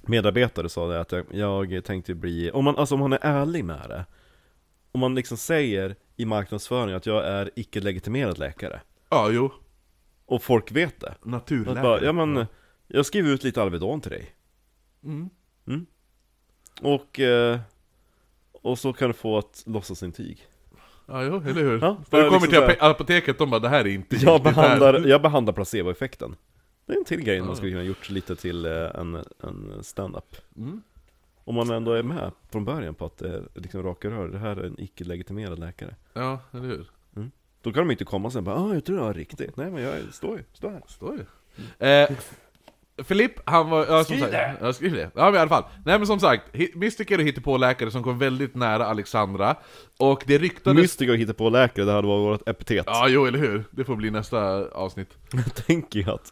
[0.03, 3.65] medarbetare sa det, att jag, jag tänkte bli, om man, alltså om man är ärlig
[3.65, 4.05] med det
[4.91, 9.51] Om man liksom säger i marknadsföring att jag är icke-legitimerad läkare Ja, jo.
[10.25, 11.83] Och folk vet det Naturläkare.
[11.83, 12.45] bara, ja men,
[12.87, 14.35] jag skriver ut lite Alvedon till dig
[15.03, 15.29] Mm.
[15.67, 15.85] Mm.
[16.81, 17.59] Och, eh,
[18.51, 20.47] och så kan du få ett låtsasintyg
[21.07, 21.79] Ja, jo, eller hur?
[21.81, 24.33] Ja, När du kommer liksom till ape- apoteket, de bara 'Det här är inte Jag
[24.33, 26.35] giltigt här." behandlar, jag behandlar placeboeffekten
[26.85, 30.35] Det är en till grej man skulle kunna gjort lite till eh, en, en stand-up
[30.57, 30.81] Mm.
[31.43, 34.37] Om man ändå är med från början på att det är liksom raka rör, det
[34.39, 36.91] här är en icke-legitimerad läkare Ja, eller hur?
[37.61, 39.71] Då kan de inte komma sen och bara ah, jag tror det var riktigt Nej
[39.71, 41.25] men jag står ju, står här Står ju.
[41.87, 42.09] Eh,
[43.03, 43.79] Filip, han var...
[43.79, 44.55] Ja, som Skriv sagt, det!
[44.61, 45.11] Ja, skriv det.
[45.15, 45.63] Ja, men i alla fall.
[45.85, 46.43] Nej men som sagt,
[46.75, 49.55] mystiker och hittepåläkare som kom väldigt nära Alexandra.
[49.99, 50.81] Och det ryktades...
[50.81, 53.63] Mystiker och hittar på läkare, det hade varit vårt epitet Ja, jo, eller hur?
[53.71, 55.17] Det får bli nästa avsnitt.
[55.33, 56.31] Jag tänker ju att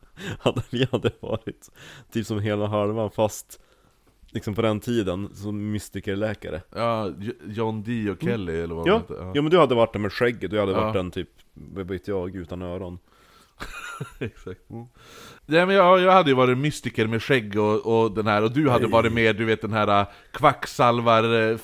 [0.40, 1.68] hade vi hade varit
[2.12, 3.60] typ som hela halvan fast
[4.32, 7.10] Liksom på den tiden, som mystikerläkare Ja,
[7.46, 9.32] John D och Kelly eller vad Ja, de heter.
[9.34, 10.80] ja men du hade varit där med skägget, du hade Ja.
[10.80, 12.98] varit den typ, vad vet jag, utan öron
[14.18, 14.60] Exakt.
[15.46, 18.52] Nej men jag, jag hade ju varit mystiker med skägg och, och den här, och
[18.52, 21.58] du hade varit med, du vet den här äh, kvacksalvar äh.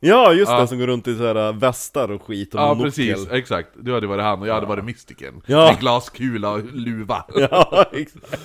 [0.00, 0.58] Ja, just Ja.
[0.58, 2.84] den som går runt i så här äh, västar och skit och Ja monokel.
[2.84, 3.68] precis, exakt.
[3.80, 5.42] Du hade varit han och jag hade varit mystikern.
[5.46, 5.66] Ja.
[5.66, 7.24] Med glaskula och luva.
[7.34, 8.40] Ja, exakt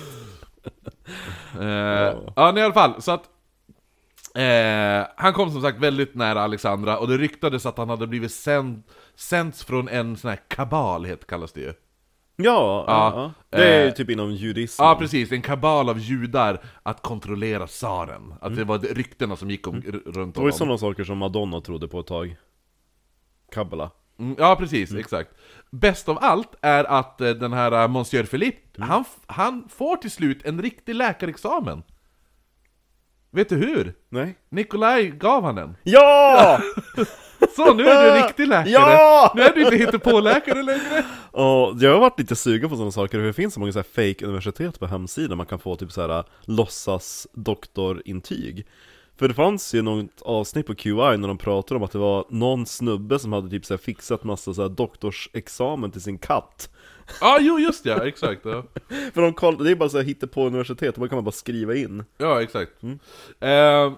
[1.60, 3.24] Eh, ja, nej, i alla fall, så att
[4.34, 8.32] eh, Han kom som sagt väldigt nära Alexandra, och det ryktades att han hade blivit
[8.32, 8.82] sänd,
[9.14, 11.72] sänds från en sån här kabal, het, kallas det ju.
[12.44, 13.12] Ja, ja,
[13.50, 17.02] Ja, det är ju eh, typ inom judismen Ja precis, en kabal av judar att
[17.02, 18.34] kontrollera tsaren.
[18.40, 20.52] Att det var ryktena som gick om, r- runt Det var ju honom.
[20.52, 22.36] sådana saker som Madonna trodde på ett tag
[23.52, 25.30] Kabbala Mm, ja precis, exakt.
[25.70, 29.96] Bäst av allt är att eh, den här uh, Monsieur Philippe, han, f- han får
[29.96, 31.82] till slut en riktig läkarexamen.
[33.30, 33.94] Vet du hur?
[34.08, 34.38] Nej?
[34.48, 35.76] Nikolaj gav han den.
[35.82, 36.60] Ja!
[37.56, 38.70] Så, nu är du en riktig läkare!
[38.70, 39.32] Ja!
[39.36, 41.04] Nu är du inte hittepåläkare längre!
[41.30, 43.82] Och jag har varit lite sugen på sådana saker, för det finns så många så
[43.82, 48.66] fake universitet på hemsidan man kan få typ så här låtsas doktorintyg
[49.18, 52.24] För det fanns ju något avsnitt på QI när de pratade om att det var
[52.28, 56.70] någon snubbe som hade typ så fixat massa så doktorsexamen till sin katt
[57.20, 58.40] Ja, jo just ja, exakt.
[58.44, 58.64] Ja,
[59.14, 61.32] För de koll, det är bara så här på universitet, och man kan man bara
[61.32, 62.72] skriva in ja exakt.
[62.82, 62.98] Mm.
[63.40, 63.92] Eh,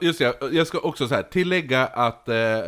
[0.00, 2.58] just ja, jag ska också så här, tillägga att eh,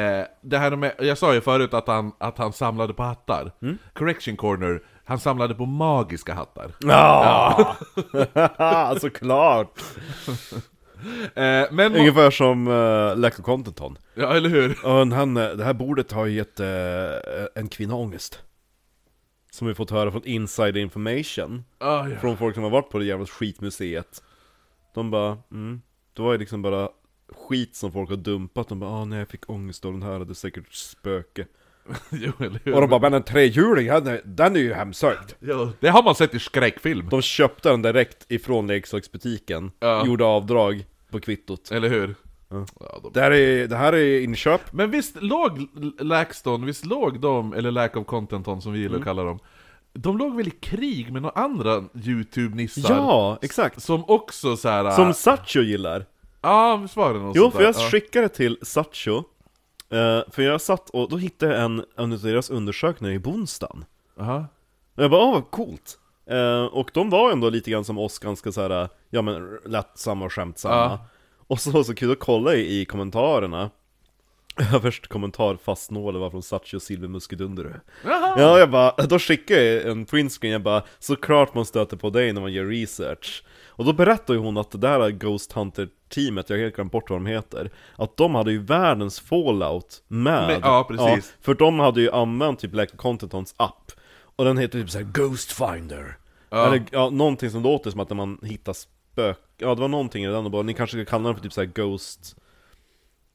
[0.00, 3.52] eh, det här med, jag sa ju förut att han, att han samlade på hattar.
[3.62, 3.78] Mm.
[3.92, 6.70] Correction corner, han samlade på magiska hattar.
[6.80, 7.76] Ja!
[9.00, 9.80] Såklart!
[11.34, 12.64] Eh, men, Ungefär som
[13.16, 14.78] Läkare Contenton ja eller hur?
[14.82, 16.66] Ja, han, eh, det här bordet har gett eh,
[17.54, 18.40] en kvinna ångest
[19.54, 21.64] Som vi fått höra från insider information.
[21.78, 22.18] Ah, ja.
[22.18, 24.22] Från folk som har varit på det jävla skitmuseet.
[24.94, 25.82] De bara, mm.
[26.16, 26.88] Det var ju liksom bara
[27.48, 28.68] skit som folk har dumpat.
[28.68, 31.46] De bara, ah nej jag fick ångest av den här, det är säkert spöke.
[32.10, 32.74] Jo, eller hur?
[32.74, 35.36] Och de bara, men en trehjuling, den är- den är ju hemsökt.
[35.40, 39.70] Ja, det har man sett i skräckfilm, De köpte den direkt ifrån leksaksbutiken.
[39.80, 40.06] Ja.
[40.06, 41.70] Gjorde avdrag på kvittot.
[41.72, 42.14] Eller hur?
[42.52, 42.66] Ja.
[42.80, 43.12] Ja, de...
[43.12, 45.68] det här, är, det här är inköp Men visst låg
[46.00, 48.82] LaxTon, visst låg de, eller Lack of Contenton som vi Mm.
[48.88, 49.38] gillar att kalla dem
[49.92, 52.94] De låg väl i krig med några andra YouTube-nissar?
[52.96, 54.90] Ja, exakt Som också så här.
[54.90, 56.06] Som Sacho gillar
[56.42, 57.66] Ja, visst var det något Jo, sånt för där?
[57.66, 57.88] jag ja.
[57.90, 59.16] skickade till Satcho
[59.90, 63.84] eh, För jag satt och då hittade jag en, en av deras undersökningar i Bonstan
[64.20, 64.46] Aha.
[64.96, 65.98] Och jag bara, åh vad coolt!
[66.26, 70.32] Eh, och de var ändå lite grann som oss, ganska såhär, ja men lättsamma och
[70.32, 70.98] skämtsamma.
[71.46, 73.70] Och så var så kul att kolla i, kommentarerna
[74.74, 78.40] Överst kommentar fastnål var från Satcho Silvermuskedundare Jaha.
[78.40, 82.32] Ja, jag bara, då skickade jag en printscreen, jag bara Såklart man stöter på dig
[82.32, 86.56] när man gör research Och då berättade ju hon att det där Ghost Hunter-teamet, jag
[86.56, 90.60] har helt glömt bort vad de heter Att de hade ju världens fallout med Men-
[90.62, 91.34] ja, precis.
[91.40, 93.92] För de hade ju använt typ Black Contentons app
[94.36, 96.16] Och den heter typ såhär Ghost Finder
[96.50, 96.66] Ja.
[96.66, 98.72] Eller ja, någonting som låter som att man hittar
[99.12, 99.38] spök...
[99.58, 101.52] Ja, det var någonting i den och bara, ni kanske ska kalla den för typ
[101.52, 102.36] såhär Ghost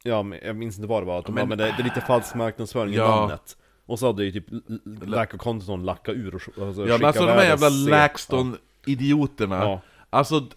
[0.03, 1.81] Ja, men jag minns inte vad det var, att de Men- men, men det, det
[1.81, 3.15] är lite falsk marknadsföring i Ja.
[3.15, 3.57] namnet.
[3.85, 4.45] Och så hade ju typ
[5.05, 9.81] Lack of Content lacka ur och alltså, Ja men alltså de här jävla LaxTon-idioterna Ja.
[10.09, 10.49] Alltså, d-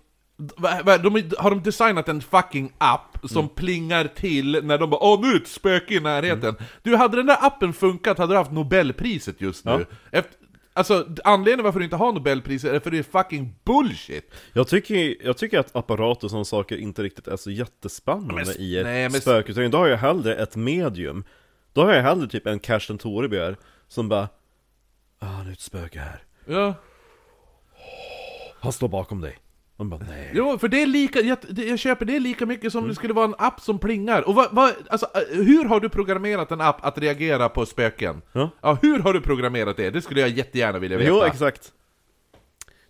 [0.57, 5.01] va- va- de, har de designat en fucking app som plingar till när de bara
[5.05, 6.55] Åh nu är det ett spöke i närheten.
[6.83, 9.87] Du, hade den där appen funkat hade du haft Nobelpriset just nu.
[10.11, 10.37] Efter,
[10.81, 14.31] Alltså, anledningen varför du inte har Nobelpriset är för det är fucking bullshit!
[14.53, 18.55] Jag tycker, jag tycker att apparater och sådana saker inte riktigt är så jättespännande Men
[18.59, 19.71] i ett nej, men spökutredning.
[19.71, 21.25] Då har jag hellre ett medium.
[21.73, 23.57] Då har jag hellre typ en Karsten Torebjer
[23.89, 24.29] som bara
[25.19, 26.23] Ah, det är ett spöke här.
[26.47, 26.75] Ja,
[28.61, 29.39] Han står bakom dig.
[29.81, 30.31] Man bara nej.
[30.35, 33.25] jo, för det är lika, jag, jag köper det lika mycket som det skulle vara
[33.25, 34.29] en app som plingar.
[34.29, 38.23] Och vad, vad, alltså, eh, hur har du programmerat en app att reagera på spöken?
[38.33, 38.51] Ja.
[38.61, 39.91] Ja, hur har du programmerat det?
[39.91, 41.11] Det skulle jag jättegärna vilja veta.
[41.11, 41.73] Jo, exakt.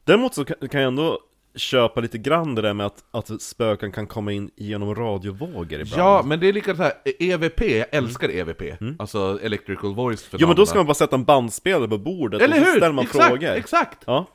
[0.04, 1.18] Däremot så kan jag ändå
[1.54, 6.02] köpa lite grann det där med att, att spöken kan komma in genom radiovågor ibland.
[6.02, 8.62] Ja, men det är lika så här, EVP, jag älskar EVP,
[8.98, 12.60] alltså Electrical Voice Jo men då ska man bara sätta en bandspelare på bordet Eller
[12.60, 12.76] och så hur?
[12.76, 13.48] ställer man exakt, frågor.
[13.50, 13.98] exakt!
[14.06, 14.26] Ja.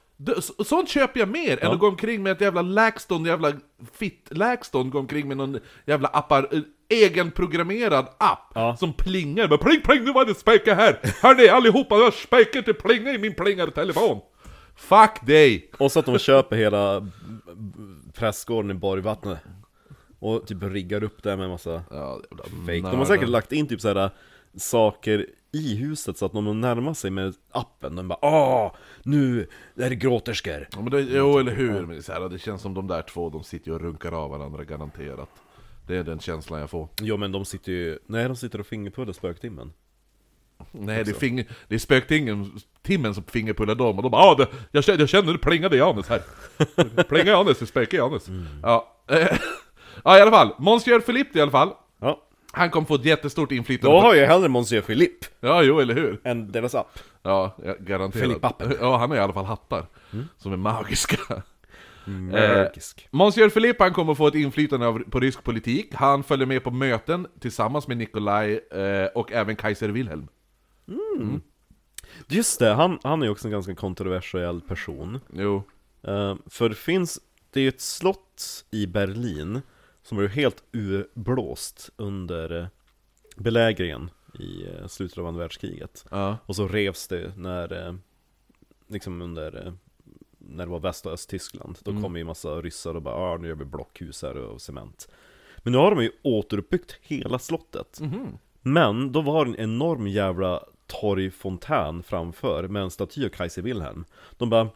[0.65, 3.53] Sånt köper jag mer än att gå omkring med ett jävla LaxTon, jävla
[3.99, 8.75] fitt-LaxTon, gå omkring med någon jävla appar, eh, egenprogrammerad app Ja.
[8.79, 9.47] som plingar.
[9.47, 10.99] Bara pling pling, nu var det spöke här!
[11.21, 14.19] Hörni allihopa, det var spöke till plinga i min plingartelefon!
[14.75, 15.71] Fuck dig!
[15.77, 17.07] Och så att de köper hela
[18.13, 19.37] prästgården i Borgvattnet
[20.19, 22.19] Och typ riggar upp det med massa Ja,
[22.65, 22.79] fake.
[22.81, 24.09] De har säkert lagt in typ såhär
[24.57, 28.71] saker i huset så att när de närmar sig med appen, de bara Åh,
[29.03, 30.67] nu är det gråterskor!
[30.71, 31.85] Ja, men det, jo, eller hur?
[31.85, 34.29] Men det, här, det känns som de där två, de sitter ju och runkar av
[34.29, 35.29] varandra garanterat.
[35.87, 36.87] Det är den känslan jag får.
[37.01, 39.73] Jo men de sitter ju, nej de sitter och fingerpullar spöktimmen
[40.71, 44.35] Nej, det är, finger, det är spöktingen, timmen som fingerpullar dem och de bara ah,
[44.35, 46.21] det, jag, känner, jag känner det plingade i anus här.
[47.03, 48.27] Plinga i anus, det spöke i anus.
[48.63, 49.01] Ja.
[50.03, 50.55] ja, i alla fall.
[50.59, 51.73] Monsieur Philippe i alla fall.
[52.55, 53.95] Han kommer få ett jättestort inflytande.
[53.97, 56.21] då har jag hellre Monsieur Philippe Ja, jo, eller hur?
[56.23, 58.23] än deras app Ja, ja, garanterat.
[58.23, 58.77] Philippe-appen.
[58.81, 59.85] Ja, han har i alla fall hattar.
[60.37, 61.43] Som är magiska.
[62.05, 65.93] Magisk Monsieur Philippe han kommer få ett inflytande av, på rysk politik.
[65.93, 70.27] Han följer med på möten tillsammans med Nikolaj eh, och även Kaiser Wilhelm.
[72.27, 75.63] Just det, han, han är ju också en ganska kontroversiell person Jo.
[76.07, 77.19] Eh, För det finns,
[77.53, 79.61] det är ju ett slott i Berlin
[80.05, 82.67] Som var helt urblåst under eh,
[83.35, 86.05] belägringen i eh, slutet av andra världskriget.
[86.11, 86.37] Ja.
[86.45, 87.95] Och så revs det när, eh,
[88.87, 89.73] liksom under,
[90.37, 91.77] när det var väst och östtyskland.
[91.81, 95.09] Då kom ju massa ryssar och bara ah, nu gör vi blockhus här och cement.
[95.57, 97.99] Men nu har de ju återuppbyggt hela slottet.
[98.61, 104.05] Men då var det en enorm jävla torgfontän framför med en staty av Kaiser Wilhelm.
[104.37, 104.69] De bara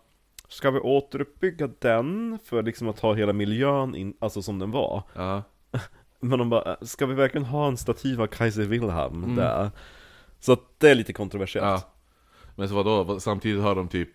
[0.49, 5.03] Ska vi återuppbygga den för liksom att ha hela miljön in, alltså som den var?
[5.13, 5.43] Ja.
[6.19, 9.71] Men de bara, ska vi verkligen ha en staty av Kaiser Wilhelm där?
[10.39, 11.93] Så att det är lite kontroversiellt ja.
[12.55, 14.09] Men så vadå, samtidigt har de typ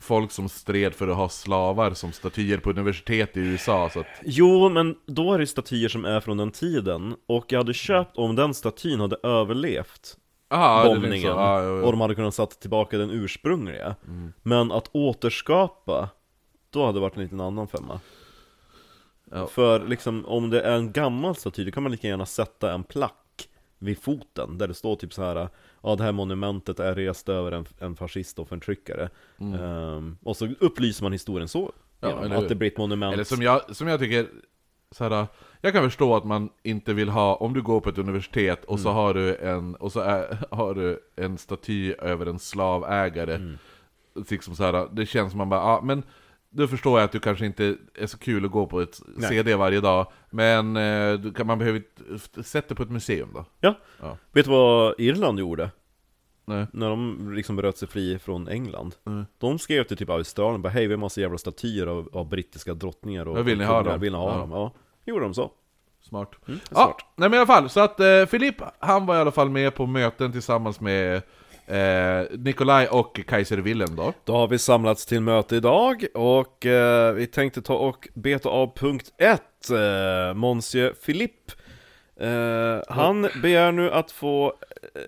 [0.00, 4.06] folk som stred för att ha slavar som statyer på universitet i USA så att...
[4.24, 8.16] Jo, men då är det statyer som är från den tiden Och jag hade köpt
[8.16, 10.16] om den statyn hade överlevt
[10.48, 11.10] Är bombningen.
[11.10, 11.84] liksom- ja, jo.
[11.84, 13.96] Och de hade kunnat satt tillbaka den ursprungliga.
[14.42, 16.08] Men att återskapa
[16.70, 18.00] Då hade det varit en liten annan femma.
[19.30, 19.46] Ja.
[19.46, 22.84] För liksom om det är en gammal staty Då kan man lika gärna sätta en
[22.84, 25.48] plack Vid foten där det står typ så här
[25.82, 29.08] Ja det här monumentet är rest över en, en fascist och förtryckare.
[29.40, 32.32] Ehm, Och så upplyser man historien så Mm.
[32.32, 33.14] Ja, Att det blir ett monument.
[33.14, 34.26] Eller som jag, som jag tycker,
[34.96, 35.26] så här,
[35.60, 38.80] jag kan förstå att man inte vill ha, om du går på ett universitet och
[38.80, 43.56] så har du en, och så är, har du en staty över en slavägare,
[44.30, 46.02] liksom så här, det känns som man bara, ja men
[46.50, 49.28] då förstår jag att du kanske inte är så kul att gå på ett Nej.
[49.28, 51.82] CD varje dag, men eh, du kan, man behöver
[52.42, 53.44] sätta på ett museum då.
[53.60, 53.74] Ja.
[54.00, 54.16] Ja.
[54.32, 55.70] Vet du vad Irland gjorde?
[56.44, 56.66] Nej.
[56.72, 59.24] När de liksom bröt sig fri från England Mm.
[59.38, 62.74] De skrev till typ Australien bara hej vi har massa jävla statyer av, av brittiska
[62.74, 64.00] drottningar och vill ni ha dem?
[64.00, 64.38] Vill ni ha Ja.
[64.38, 64.50] dem?
[64.50, 64.72] Ja,
[65.06, 65.50] gjorde de så
[66.08, 66.30] Smart.
[66.48, 66.96] Mm, ja, smart.
[67.16, 69.74] nej men i alla fall, så att eh, Filip, han var i alla fall med
[69.74, 71.22] på möten tillsammans med
[71.66, 74.12] eh, Nikolaj och Kaiser Wilhelm då.
[74.24, 78.74] Då har vi samlats till möte idag och eh, vi tänkte ta och beta av
[78.76, 81.52] punkt 1 eh, Monsieur Philippe
[82.20, 84.52] eh, Han begär nu att få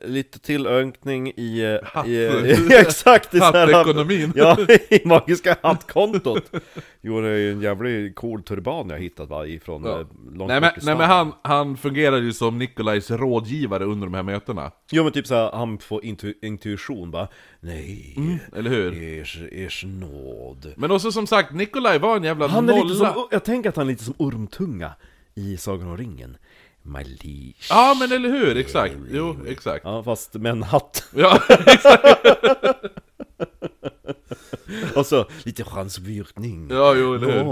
[0.03, 1.61] lite tillökning i...
[1.83, 2.07] eh, Hatt.
[2.07, 3.35] i exakt!
[3.35, 4.33] i så här- Hattekonomin.
[4.37, 4.57] Ja,
[4.91, 6.53] i magiska hattkontot!
[7.01, 9.91] Jo, det är ju en jävligt cool turban jag hittat va, ifrån Ja.
[9.91, 10.07] ja.
[10.33, 14.15] långt Nej men, i nej, men han, han fungerade ju som Nikolajs rådgivare under de
[14.15, 14.71] här mötena.
[14.91, 17.29] Jo men typ såhär, han får intu intuition bara
[17.61, 18.19] Nej,
[18.57, 19.03] Eller hur?
[19.03, 22.85] ers, ers nåd Men också som sagt, Nikolaj var en jävla Han är nolla.
[22.85, 24.93] lite som, jag tänker att han är lite som Ormtunga
[25.35, 26.37] i Sagan om ringen
[26.83, 28.95] My leash Ja men eller hur, exakt.
[29.11, 29.85] Jo, exakt.
[29.85, 31.39] Ja, fast med en hatt Ja,
[34.97, 37.45] Och så lite chansvyrtning ja jo eller hur.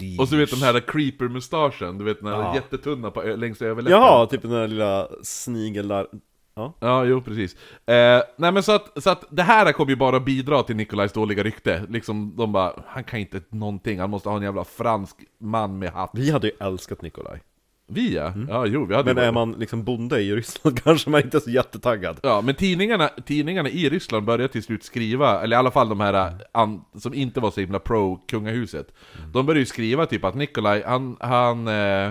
[0.00, 2.54] Leash Och så vet den här creeper-mustaschen, du vet den här Ja.
[2.54, 4.00] jättetunna på, längs överläppen.
[4.00, 6.06] Jaha, typ den där lilla snigel där
[6.54, 7.54] Ja, Ja, jo precis.
[7.86, 11.12] Eh, nej men så att, så att det här kommer ju bara bidra till Nikolajs
[11.12, 11.86] dåliga rykte.
[11.88, 15.90] Liksom, de bara, han kan inte någonting, han måste ha en jävla fransk man med
[15.92, 16.10] hatt.
[16.14, 17.40] vi hade ju älskat Nikolaj
[17.86, 21.22] Vi ja, ja jo vi hade Men är man liksom bonde i Ryssland kanske man
[21.22, 22.20] inte är så jättetaggad.
[22.22, 26.00] Ja, men tidningarna, tidningarna i Ryssland började till slut skriva, eller i alla fall de
[26.00, 28.94] här äh, an, som inte var så himla pro kungahuset
[29.32, 32.10] De började ju skriva typ att Nikolaj, han, han, eh,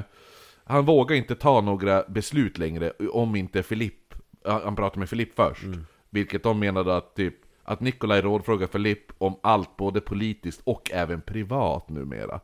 [0.63, 4.13] han vågar inte ta några beslut längre om inte Filipp,
[4.45, 5.63] han pratar med Filipp först.
[6.09, 11.21] Vilket de menade att typ, att Nikolaj rådfrågar Filipp om allt både politiskt och även
[11.21, 12.39] privat numera.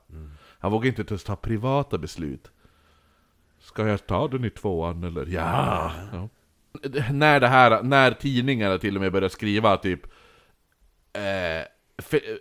[0.59, 2.51] Han vågar inte ta privata beslut
[3.67, 5.25] Ska jag ta den i tvåan eller?
[5.25, 5.91] Ja!
[6.11, 6.29] ja.
[7.11, 10.05] När det här, när tidningarna till och med börjar skriva typ
[11.13, 11.65] eh,
[11.97, 12.37] Fi-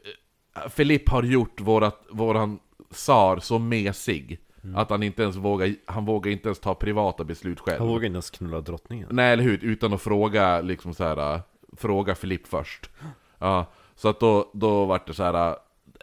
[0.57, 2.59] eh, Filipp har gjort vårat, våran
[2.91, 4.39] tsar så mesig
[4.74, 8.07] Att han inte ens vågar, han vågar inte ens ta privata beslut själv Han vågar
[8.07, 11.41] inte ens knulla drottningen Nej eller hur, utan att fråga liksom så här,
[11.77, 12.91] Fråga Filipp först
[13.39, 15.57] Ja, så att då, då vart det så här.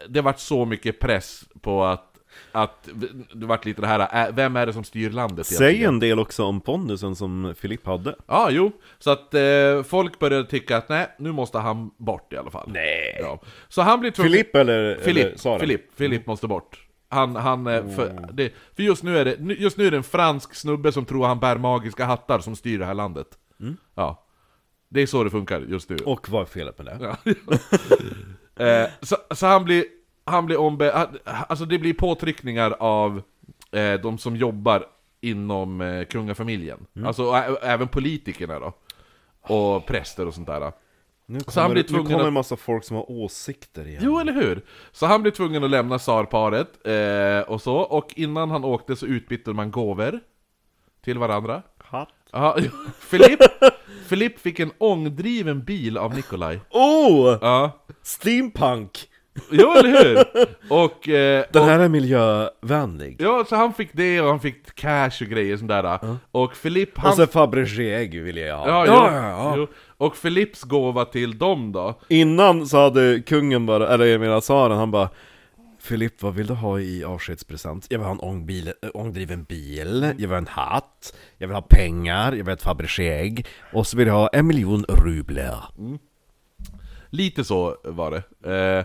[0.08, 2.13] Det vart så mycket press på att
[2.54, 2.88] att
[3.34, 6.44] det vart lite det här, vem är det som styr landet Säg en del också
[6.44, 8.72] om pondusen som Filipp hade Ja, jo.
[8.98, 12.70] Så att eh, folk började tycka att nej, nu måste han bort i alla fall.
[12.72, 13.18] Nej.
[13.20, 13.40] Ja.
[13.68, 14.32] Så han blir tvungen...
[14.32, 15.58] Filipp eller, eller Filipp, Sara?
[15.58, 16.86] Filipp, Filipp måste bort.
[17.08, 20.02] Han, han, eh, för, det, för just nu är det, just nu är det en
[20.02, 23.26] fransk snubbe som tror han bär magiska hattar som styr det här landet.
[23.94, 24.24] Ja.
[24.88, 25.96] Det är så det funkar just nu.
[25.96, 27.16] Och vad är felet med det?
[28.56, 28.64] Ja.
[28.64, 29.84] eh, så, så han blir,
[30.24, 30.90] han blir ombe...
[30.94, 31.18] han-
[31.48, 33.22] Alltså det blir påtryckningar av
[33.72, 34.86] eh, de som jobbar
[35.20, 36.86] inom eh, kungafamiljen.
[37.04, 38.72] Alltså ä- även politikerna då.
[39.54, 40.72] Och präster och sånt där.
[41.26, 44.18] Nu Så han kommer, blir nu kommer en massa folk som har åsikter igen Jo,
[44.18, 44.64] eller hur?
[44.92, 49.06] Så han blir tvungen att lämna tsarparet eh, och så, och innan han åkte så
[49.06, 50.20] utbytte man gåvor
[51.04, 51.62] till varandra.
[51.78, 52.56] Hatt Ja,
[52.98, 53.40] Filipp,
[54.06, 56.60] Filipp fick en ångdriven bil av Nikolaj.
[56.70, 57.38] Oh!
[57.40, 57.70] Ja,
[58.02, 59.08] Steampunk!
[59.50, 60.24] Jo eller hur?
[60.68, 64.74] Och, eh, Den och här är miljövänlig Ja, så han fick det och han fick
[64.74, 65.98] cash och grejer sånt där.
[66.30, 67.10] Och Filipp, han...
[67.10, 69.54] Och så Fabergé vill jag ha ja, ja, ja, ja.
[69.56, 69.66] Jo.
[69.96, 72.00] Och Filipps gåva till dem då?
[72.08, 75.08] Innan så hade kungen bara, eller jag menar tsaren, han bara
[75.80, 77.86] Filipp, vad vill du ha i avskedspresent?
[77.90, 81.54] Jag vill ha en ångbil, äh, ångdriven bil, jag vill ha en hatt, jag vill
[81.54, 85.64] ha pengar, jag vill ha ett Fabergé och så vill jag ha en miljon rubler.
[87.10, 88.22] Lite så var det.
[88.78, 88.84] Eh,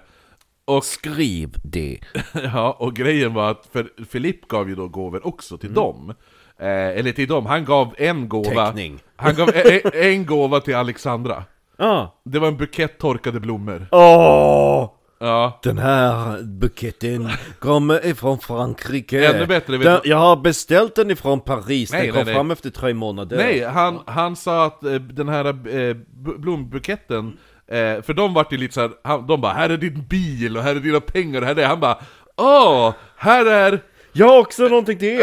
[0.78, 2.00] och, Skriv det.
[2.54, 6.14] ja, och grejen var att för Filipp gav ju då gåvor också till dem.
[6.60, 8.66] Eh, eller till dem, han gav en gåva...
[8.66, 9.00] Teckning.
[9.16, 11.44] Han gav en, en gåva till Alexandra.
[11.78, 12.22] Ja.
[12.26, 13.88] Det var en bukett torkade blommor.
[13.92, 14.90] Åh!
[15.20, 15.60] Ja.
[15.64, 19.28] Den här buketten kommer ifrån Frankrike.
[19.28, 22.34] Ännu bättre, vet den, Jag har beställt den ifrån Paris, Nej, den kom nej, nej.
[22.34, 23.38] fram efter tre månader.
[23.38, 25.46] Nej, han, han sa att eh, den här
[25.78, 25.96] eh,
[26.38, 27.38] blombuketten,
[27.72, 30.64] eh, för de vart ju lite såhär, han- de bara 'Här är din bil och
[30.64, 31.98] här är dina pengar och här är det' Han bara
[32.38, 33.80] 'Åh, här är
[34.14, 35.22] Jag har också någonting till er!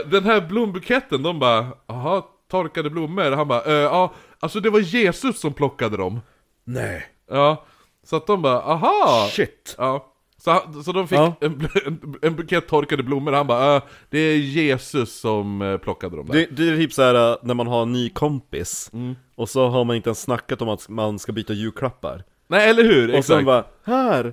[0.00, 4.70] eh, den här blombuketten' De bara 'Jaha, torkade blommor?' Han bara eh, 'Ja, alltså det
[4.70, 6.20] var Jesus som plockade dem'
[6.64, 7.06] Nej.
[7.30, 7.64] Ja,
[8.04, 9.74] så att de bara 'Aha' Shit.
[9.78, 11.34] Ja, så, så de fick Ja.
[11.40, 16.16] en, en, en bukett torkade blommor, han bara äh, 'Det är Jesus som eh, plockade
[16.16, 18.90] dem där' Det, det är typ så här äh, när man har en ny kompis
[18.92, 19.14] Mm.
[19.36, 22.84] Och så har man inte ens snackat om att man ska byta julklappar Nej, eller
[22.84, 23.18] hur?
[23.18, 24.32] Och sen bara, här!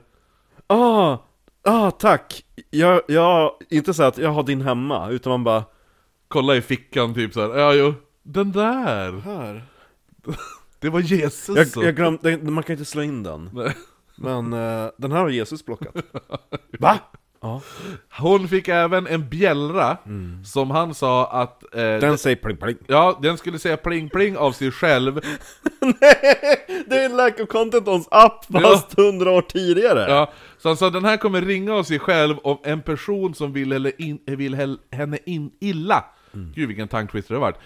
[0.67, 1.17] Ah!
[1.63, 2.45] Ah, tack!
[2.69, 5.63] Jag, jag, inte så att jag har din hemma, utan man bara
[6.27, 7.93] kolla i fickan typ såhär, ja jo,
[8.23, 9.63] den där, Här?
[10.79, 13.75] det var Jesus Jag, jag glömde, man kan inte slå in den Nej.
[14.15, 15.95] Men eh, den här har Jesus plockat
[16.79, 16.99] Va?
[17.43, 17.61] Ja.
[18.19, 19.97] Hon fick även en bjällra,
[20.45, 21.63] som han sa att...
[21.75, 22.77] Eh, Den säger pling pling.
[22.87, 25.15] Ja, den skulle säga pling pling av sig själv.
[26.87, 30.05] Det är en lack of content ons app fast hundra år tidigare.
[30.11, 33.53] Ja, så han sa den här kommer ringa av sig själv om en person som
[33.53, 36.05] vill, eller in, vill henne in illa.
[36.55, 37.57] Gud vilken tongue twister det har varit.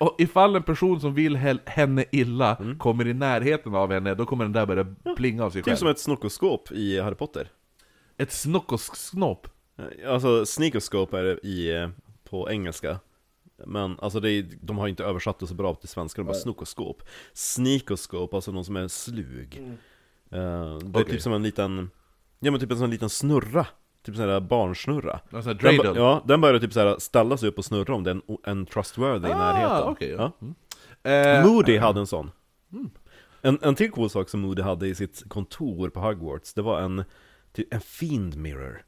[0.00, 1.36] Och ifall en person som vill
[1.66, 4.86] henne illa kommer i närheten av henne, då kommer den där börja
[5.16, 5.74] plinga av sig själv.
[5.74, 7.48] Typ som ett snokoskop i Harry Potter
[8.22, 9.48] Ett snockosnopp.
[10.06, 11.88] Alltså sneakoscope är det i, eh,
[12.24, 12.98] på engelska
[13.66, 16.34] Men alltså det är, de har inte översatt det så bra till svenska, de bara
[16.36, 17.02] snokoskop
[17.32, 19.62] Sneakoscope, alltså någon som är slug
[20.30, 20.38] Eh,
[20.78, 21.04] Det är Okej.
[21.04, 21.90] typ som en liten,
[22.40, 23.66] ja men typ en sån liten snurra
[24.02, 25.20] typ sån här barnsnurra.
[25.32, 28.10] Här Den, ja, den började typ så här ställa sig upp och snurra om det
[28.10, 29.88] är en, en trustworthy i Ah, närheten.
[29.88, 30.32] okej, ja.
[31.02, 31.10] ja.
[31.10, 32.30] Eh, Moody hade en sån.
[33.42, 36.80] En, en till cool sak som Moody hade i sitt kontor på Hogwarts, det var
[36.80, 37.04] en,
[37.52, 38.84] typ, en fiend mirror.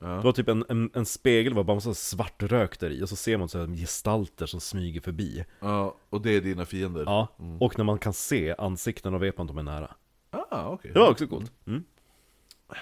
[0.00, 3.08] Det var typ en, en, en spegel, var bara massa svart rök där i, och
[3.08, 5.44] så ser man så här gestalter som smyger förbi.
[5.60, 7.02] Ja, och det är dina fiender?
[7.06, 7.28] Ja,
[7.60, 9.90] och när man kan se ansikten och vet man att de är nära.
[10.30, 10.90] Ah, okej.
[10.94, 11.52] Det var också coolt.
[11.66, 11.84] Mm.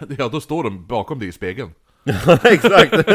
[0.19, 1.71] Ja, då står de bakom dig i spegeln.
[2.45, 2.95] Exakt!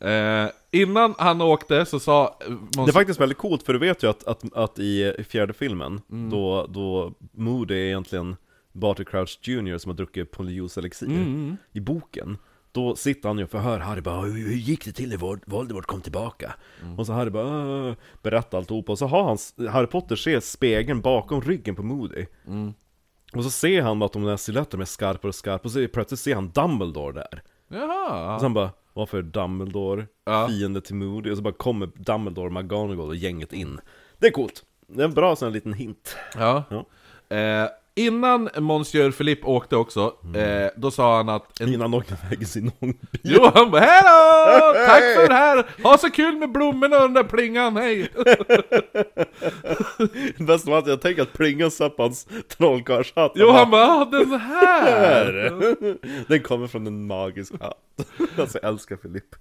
[0.00, 2.36] Eh, innan han åkte så sa...
[2.46, 5.14] eh, Måns- Det är faktiskt väldigt coolt, för du vet ju att, att, att i
[5.28, 6.00] fjärde filmen,
[6.30, 8.36] då, då Moody är egentligen
[8.72, 12.38] Barty Crouch Jr som har druckit polyjuice-elixir I boken,
[12.72, 15.86] då sitter han ju och förhör Harry bara hur, gick det till när Vol- Voldemort
[15.86, 16.54] kom tillbaka?
[16.98, 21.40] Och så Harry bara berättar alltihopa, och så har han, Harry Potter ser spegeln bakom
[21.42, 22.26] ryggen på Moody
[23.32, 26.20] Och så ser han att de där silhuetterna är skarpare och skarpare, och så plötsligt
[26.20, 28.34] ser han Dumbledore där Jaha!
[28.34, 30.48] och sen bara, varför är Dumbledore Ja.
[30.48, 31.30] fiende till Moody?
[31.30, 33.80] Och så bara kommer Dumbledore, McGonagall och gänget in
[34.18, 34.64] Det är coolt!
[34.86, 36.64] Det är en bra sån här liten hint Ja.
[36.70, 36.84] Ja.
[37.36, 37.68] Eh,
[37.98, 41.60] innan Monsieur Philippe åkte också, eh, då sa han att...
[41.60, 41.74] En...
[41.74, 44.72] Innan åkte iväg i sin ångbil Jo, han bara Hallå!
[44.86, 45.66] Tack för det här!
[45.82, 48.08] Ha så kul med blommorna och den där plingan, hej!
[50.36, 52.26] Det bästa var att jag tänker att plingan satt på hans
[52.56, 55.32] trollkarlshatt Jo, han bara ah, den här!
[56.28, 57.87] Den kommer från en magisk hatt
[58.38, 59.34] Alltså jag älskar Filip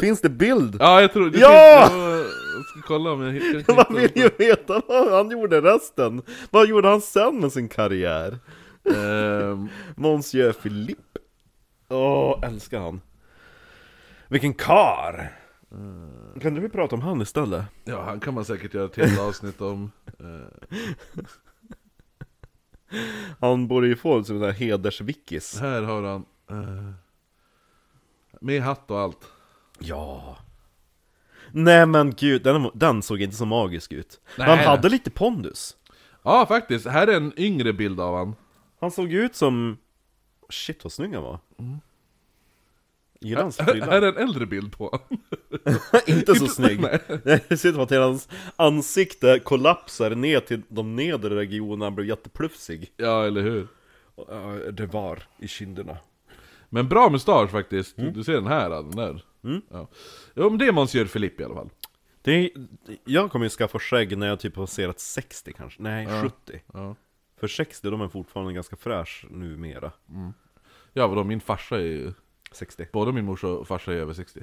[0.00, 0.76] Finns det bild?
[0.80, 1.86] Ja, jag tror det Ja!
[1.90, 3.74] finns- Jag ska kolla om jag hittar...
[3.74, 8.38] Man vill ju veta vad han gjorde resten Vad gjorde han sen med sin karriär?
[8.96, 11.18] Ehm, Monsieur Philippe
[11.88, 13.00] Åh, älskar han
[14.28, 15.32] Vilken kar!
[16.40, 17.64] Kan du prata om han istället?
[17.84, 19.90] ja, han kan man säkert göra ett helt avsnitt om.
[23.40, 26.24] Han borde ju få en sån där hedersvickis här har han...
[26.50, 26.92] Eh,
[28.40, 29.26] med hatt och allt.
[29.78, 30.36] Ja
[31.52, 34.66] Nej men gud, den, den såg inte så magisk ut Nej, Han nej.
[34.66, 35.76] hade lite pondus
[36.22, 36.86] Ja, faktiskt.
[36.86, 38.34] Här är en yngre bild av han.
[38.80, 39.78] Han såg ut som...
[40.48, 41.38] Shit vad snygg han var
[43.20, 45.22] Gillar hans Här frilla är en äldre bild på honom.
[46.06, 46.80] Inte så snygg.
[47.48, 51.94] Det ser ut som att hela hans ansikte kollapsar ner till de nedre regionerna, han
[51.94, 53.68] blev jätteplufsig Ja, eller hur?
[54.16, 55.96] Ja, Det var i kinderna
[56.68, 57.98] Men bra mustasch faktiskt.
[57.98, 58.12] Mm.
[58.12, 59.24] Du ser den här, den där.
[59.70, 59.88] Ja.
[60.34, 61.70] Jo, men det är Monsieur Philippe i alla fall.
[62.22, 62.50] det är,
[63.04, 66.96] Jag kommer ju skaffa skägg när jag typ har passerat 60 kanske, nej 70 Ja.
[67.40, 69.92] För 60 de är fortfarande ganska fräsch numera
[70.92, 72.12] Ja, vadå, min farsa är ju...
[72.52, 74.40] 60 Både min morsa och farsa är över 60.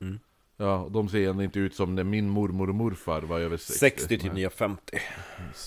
[0.00, 0.18] Mm.
[0.56, 3.72] Ja, de ser ändå inte ut som när min mormor och morfar var över 60.
[3.78, 4.34] 60 till Nej.
[4.34, 4.98] nya 50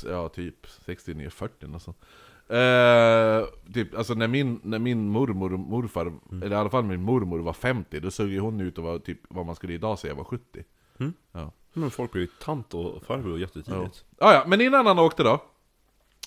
[0.05, 1.67] Ja, typ 60 ner 40
[2.49, 6.43] Eh, typ, alltså när min, när min mormor och morfar, Mm.
[6.43, 8.99] eller i alla fall min mormor var 50, då såg ju hon ut att vara
[8.99, 10.63] typ vad man skulle idag säga var 70.
[11.31, 11.51] Ja.
[11.73, 14.05] Men folk blir ju tant och farbror jättetidigt.
[14.19, 15.43] Ja, ja, men innan han åkte då,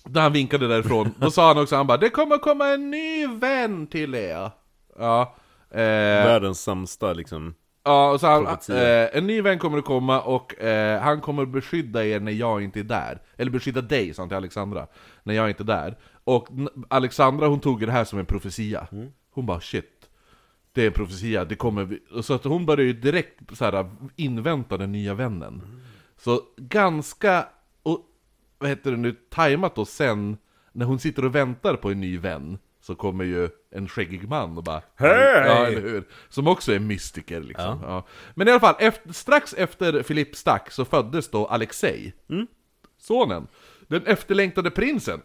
[0.05, 3.27] när han vinkade därifrån, då sa han också han bara 'Det kommer komma en ny
[3.27, 4.51] vän till er'
[4.99, 5.35] Ja,
[5.71, 5.79] eh,
[6.27, 7.55] Världens sämsta liksom
[7.87, 11.43] ja och så han, eh, en ny vän kommer att komma och eh, han kommer
[11.43, 13.23] att beskydda er när jag inte är där.
[13.37, 14.87] Eller beskydda dig, sa han till Alexandra,
[15.23, 15.99] när jag inte är där.
[16.25, 16.49] Och
[16.89, 18.87] Alexandra hon tog det här som en profetia.
[19.31, 19.83] Hon bara 'shit'
[20.73, 22.23] Det är en profetia, det kommer vi.
[22.23, 25.83] Så att hon började ju direkt så här, invänta den nya vännen.
[26.17, 27.49] Så ganska,
[27.83, 28.01] och,
[28.59, 30.37] vad heter det nu, tajmat då sen
[30.73, 34.57] När hon sitter och väntar på en ny vän Så kommer ju en skäggig man
[34.59, 35.45] och bara Hej!
[35.47, 36.05] Ja, eller hur?
[36.29, 38.07] Som också är mystiker liksom ja.
[38.35, 42.13] Men i alla fall, efter, strax efter Filip stack så föddes då Alexei
[42.99, 43.47] Sonen
[43.89, 45.23] Den efterlängtade prinsen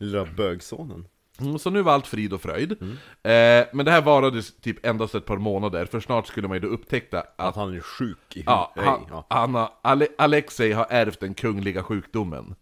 [0.00, 1.06] Lilla bögsonen
[1.40, 2.72] Mm, Så nu var allt frid och fröjd.
[2.72, 6.60] Eh, men det här varade typ endast ett par månader, för snart skulle man ju
[6.60, 9.26] då upptäcka att Att han är sjuk i ja, han, ja.
[9.28, 12.54] han har, Ale, Alexei har ärvt den kungliga sjukdomen.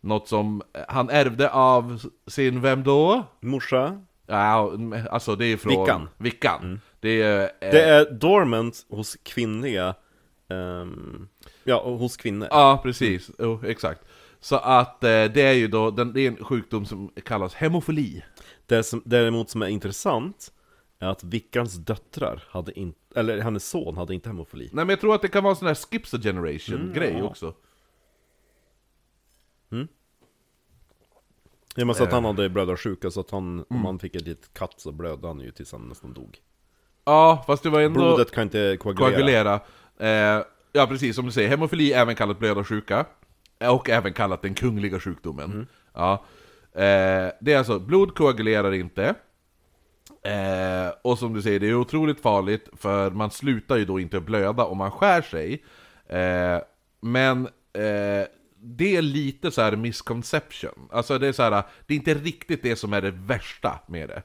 [0.00, 3.24] Något som eh, han ärvde av sin, vem då?
[3.40, 4.00] Morsa
[4.30, 4.72] Ja,
[5.10, 5.80] alltså det är från...
[5.80, 6.08] Vickan.
[6.18, 6.80] Vickan.
[7.00, 7.42] Det är...
[7.42, 9.94] Eh, Det är dormant hos kvinnliga
[10.48, 11.28] ehm,
[11.64, 13.30] Ja, hos kvinnor Ja, precis.
[13.38, 14.00] Jo, exakt.
[14.40, 18.22] Så att eh, det är ju då, den, det är en sjukdom som kallas hemofili.
[18.66, 20.52] Det som däremot som är intressant
[20.98, 25.00] Är att Vickans döttrar hade inte, eller hennes son hade inte hemofili Nej men jag
[25.00, 27.24] tror att det kan vara en sån här skips a generation grej ja.
[27.24, 27.54] också.
[31.80, 32.06] Och med så Eh.
[32.06, 33.64] att han hade blödarsjuka så att han, Mm.
[33.70, 36.38] om han fick ett litet katt så blödde han ju tills han nästan dog
[37.04, 38.00] Ja, fast det var ändå...
[38.00, 39.60] Blodet kan inte koagulera, Koagulera.
[40.38, 41.48] Eh, ja, precis som du säger.
[41.48, 43.06] Hemofili är även kallat blödarsjuka.
[43.70, 45.66] Och även kallat den kungliga sjukdomen.
[45.94, 46.12] Ja.
[46.72, 49.14] Eh, det är alltså, blod koagulerar inte.
[50.22, 54.20] Eh, och som du säger, det är otroligt farligt för man slutar ju då inte
[54.20, 55.64] blöda om man skär sig.
[56.06, 56.60] Eh,
[57.00, 58.26] men eh,
[58.62, 60.88] det är lite så här misconception.
[60.92, 64.08] Alltså det är så här, det är inte riktigt det som är det värsta med
[64.08, 64.22] det.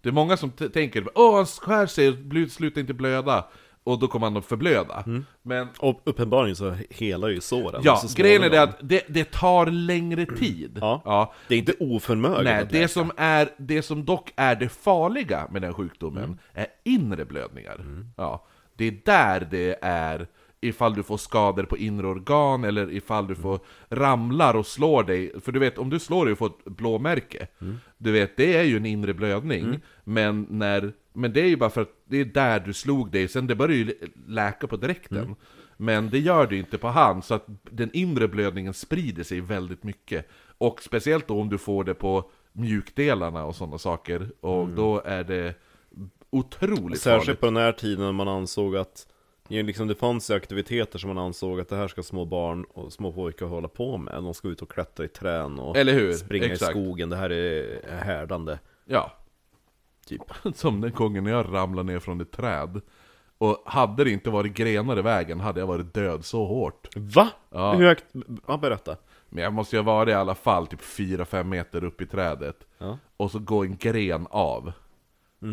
[0.00, 3.44] Det är många som tänker åh han skär sig, bl- slutar inte blöda.
[3.84, 5.04] Och då kommer han att förblöda.
[5.42, 9.32] Men Och uppenbarligen så helar ju såren ja, så grejen är det att det, det
[9.32, 10.78] tar längre tid.
[10.80, 11.02] Ja.
[11.04, 11.34] ja.
[11.48, 15.62] Det är inte oförmöget Nej, det som, är, det som dock är det farliga med
[15.62, 17.84] den sjukdomen är inre blödningar.
[18.16, 20.26] Ja, det är där det är
[20.62, 25.40] ifall du får skador på inre organ eller ifall du får ramlar och slår dig.
[25.40, 27.46] För du vet, om du slår dig och får ett blåmärke,
[27.98, 29.80] du vet, det är ju en inre blödning.
[30.04, 33.28] Men, när, men det är ju bara för att det är där du slog dig,
[33.28, 33.94] sen det börjar ju
[34.26, 35.34] läka på direkten.
[35.76, 39.82] Men det gör det inte på hand, så att den inre blödningen sprider sig väldigt
[39.82, 40.28] mycket.
[40.58, 45.24] Och speciellt då om du får det på mjukdelarna och sådana saker, och då är
[45.24, 45.54] det
[46.30, 47.40] otroligt Särskilt farligt.
[47.40, 49.06] på den här tiden när man ansåg att
[49.48, 52.92] liksom, det fanns ju aktiviteter som man ansåg att det här ska små barn och
[52.92, 54.14] små pojkar hålla på med.
[54.14, 56.12] De ska ut och klättra i trän och Eller hur?
[56.12, 56.70] springa Exakt.
[56.70, 57.10] i skogen.
[57.10, 58.58] Det här är härdande.
[58.84, 59.12] Ja.
[60.06, 60.22] Typ.
[60.54, 62.80] Som den gången när jag ramlade ner från ett träd.
[63.38, 66.88] Och hade det inte varit grenar i vägen hade jag varit död så hårt.
[66.96, 67.28] Va?
[67.50, 67.72] Ja.
[67.74, 68.04] Hur högt?
[68.46, 68.96] Ja, berätta.
[69.28, 72.56] Men jag måste ju ha varit i alla fall typ 4-5 meter upp i trädet.
[72.78, 72.98] Ja.
[73.16, 74.72] Och så går en gren av.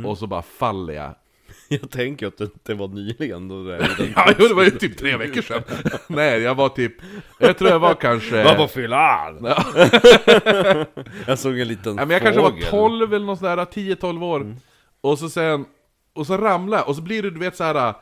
[0.06, 1.16] Och så bara faller jag.
[1.68, 3.78] Jag tänker att det, var nyligen då det
[4.16, 5.64] Ja, jo, det var ju typ tre veckor sedan.
[6.08, 6.94] Nej, jag var typ...
[7.38, 8.44] Jag tror jag var kanske...
[8.44, 9.46] Vad på fyllan?
[9.46, 9.64] Ja.
[11.28, 12.70] Jag såg en liten Ja, men jag kanske var fågel.
[12.70, 14.56] 12 eller något sådär, 10-12 år.
[15.02, 15.66] Och så sen,
[16.14, 17.94] och så ramlar och så blir det du vet såhär...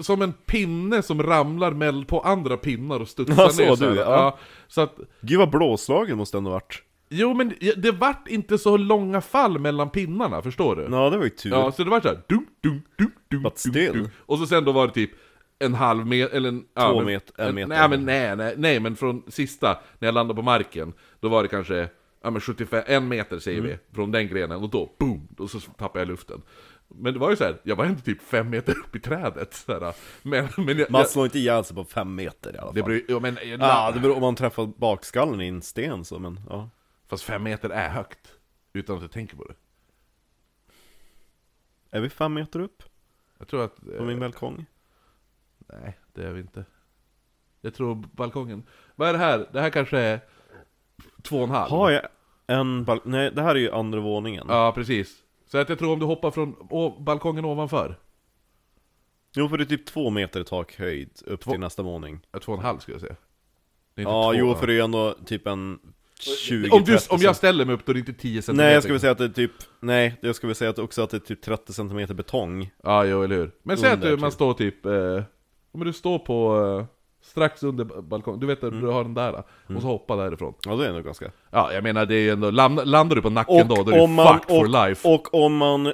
[0.00, 3.86] Som en pinne som ramlar på andra pinnar och studsar Ja, så ner du, så
[3.86, 3.94] här.
[3.94, 4.38] ja.
[4.68, 6.82] så att, Gud vad blåslagen måste ändå varit.
[7.08, 10.82] Jo men det- vart inte så långa fall mellan pinnarna, förstår du?
[10.82, 11.50] Ja, det var ju tur.
[11.50, 13.92] Ja, så det var såhär dum, dum, dum, dum, But dum, still.
[13.92, 14.08] dum.
[14.18, 15.10] Och så sen då var det typ
[15.58, 16.64] en halv meter, eller en...
[16.74, 17.68] ja, Två men- met- en meter.
[17.68, 21.42] Nej men nej, nej, nej, men från sista, när jag landade på marken, då var
[21.42, 21.88] det kanske,
[22.22, 23.70] ja men 75, en meter säger Mm.
[23.70, 26.42] vi, från den grenen, och då, boom, och så tappade jag luften.
[26.88, 29.54] Men det var ju så här, jag var ändå typ fem meter upp i trädet,
[29.54, 29.92] så här.
[30.22, 32.74] Men, men jag, Man jag, slår inte ihjäl sig på fem meter i alla fall.
[32.74, 36.18] det beror ja, men, Ja, det beror om man träffar bakskallen i en sten så,
[36.18, 36.70] men ja.
[37.14, 38.38] Fast fem meter är högt,
[38.72, 39.54] utan att jag tänker på det.
[41.90, 42.82] Är vi fem meter upp
[43.38, 43.76] Jag tror att...
[43.76, 44.66] på min eh, balkong?
[45.58, 46.64] Nej, det är vi inte.
[47.60, 48.62] Jag tror balkongen.
[48.94, 49.48] Vad är det här?
[49.52, 50.20] Det här kanske är
[51.22, 51.70] två och en halv?
[51.70, 52.06] Har jag
[52.46, 54.46] en bal- Nej, det här är ju andra våningen.
[54.48, 55.22] Ja, precis.
[55.46, 56.56] Så att jag tror om du hoppar från
[57.04, 57.98] balkongen ovanför,
[59.36, 62.26] Jo, för det är typ två meter takhöjd upp Två- till nästa våning.
[62.30, 63.16] ja, två och en halv skulle jag säga.
[63.94, 67.36] Ja, två, jo, för det är ändå typ en 20 om, du, 30 om jag
[67.36, 68.56] ställer mig upp då är det inte 10 cm.
[68.56, 71.10] Nej, jag skulle säga att det är typ, nej, jag skulle säga att också att
[71.10, 72.70] det är typ 30 cm betong.
[72.82, 73.50] Ja, jo, eller hur.
[73.62, 74.34] Men säg att du, man typ.
[74.34, 74.86] står typ...
[74.86, 75.22] Eh,
[75.72, 76.64] om du står på...
[76.80, 76.86] Eh,
[77.30, 78.80] strax under balkongen, du vet att Mm.
[78.84, 79.32] du har den där,
[79.76, 80.54] och så hoppa därifrån.
[80.66, 81.30] Ja, det är nog ganska.
[81.50, 82.50] Ja, jag menar det är ändå...
[82.50, 85.08] Land, landar du på nacken då, då är du man, fucked for och, life.
[85.08, 85.92] och om man,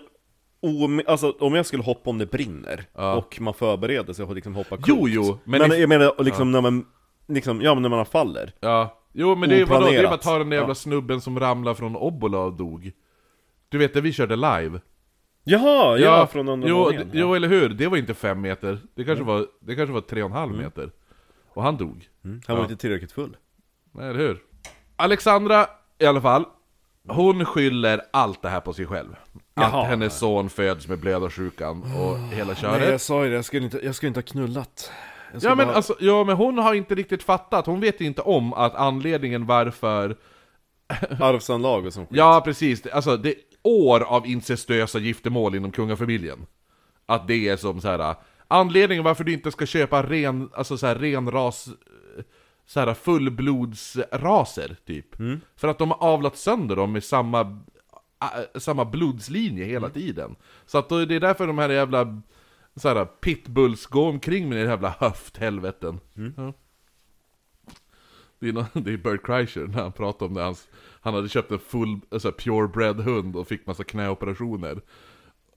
[0.63, 3.15] om, alltså om jag skulle hoppa om det brinner, Ja.
[3.15, 4.89] och man förbereder sig att liksom hoppa klokt.
[4.89, 6.87] Jo, jo, men Men, if- jag menar liksom när man,
[7.29, 8.53] liksom, ja men när man faller.
[8.61, 10.11] Ja, jo men det är, vadå, det är Oplanerat.
[10.11, 10.75] bara att ta den där jävla Ja.
[10.75, 12.93] snubben som ramlade från Obbola och dog.
[13.69, 14.81] Du vet det vi körde live?
[15.45, 17.11] Jaha, ja, från andra jo, våningen.
[17.13, 17.69] jo, eller hur?
[17.69, 20.53] Det var inte fem meter, det kanske var, det kanske var tre och en halv
[20.53, 20.65] Mm.
[20.65, 20.91] meter.
[21.55, 22.09] Och han dog.
[22.25, 22.41] Mm.
[22.47, 22.71] Han var Ja.
[22.71, 23.37] inte tillräckligt full.
[23.93, 24.39] Nej, eller hur?
[24.97, 25.67] Alexandra,
[25.99, 26.45] i alla fall,
[27.09, 29.17] hon skyller allt det här på sig själv.
[29.55, 29.83] Jaha.
[29.83, 32.81] Att hennes son föds med blödarsjukan och hela köret.
[32.81, 34.93] Nej, jag sa ju det, jag skulle inte, jag skulle inte ha knullat.
[35.43, 38.53] Ja men, bara- alltså, ja men hon har inte riktigt fattat, hon vet inte om
[38.53, 40.17] att anledningen varför
[41.21, 42.19] Arvsanlag och sånt skit.
[42.19, 42.87] Ja, precis.
[42.87, 46.47] Alltså, det är år av incestuösa giftermål inom kungafamiljen.
[47.07, 48.15] Att det är som så här.
[48.49, 51.69] Anledningen varför du inte ska köpa ren, alltså så här, ren ras,
[52.67, 55.07] så här fullblodsraser, typ.
[55.57, 60.37] För att de har avlat sönder dem med samma, äh, samma blodslinje hela tiden.
[60.67, 62.21] Så att då, det är därför de här jävla
[62.77, 66.01] så här, pitbulls går omkring med den jävla höfthelveten.
[66.37, 66.53] Ja.
[68.39, 70.69] Det är, nå- det är Bert Kreischer när han pratar om det, hans,
[71.01, 74.81] han hade köpt en full, alltså purebred hund och fick massa knäoperationer.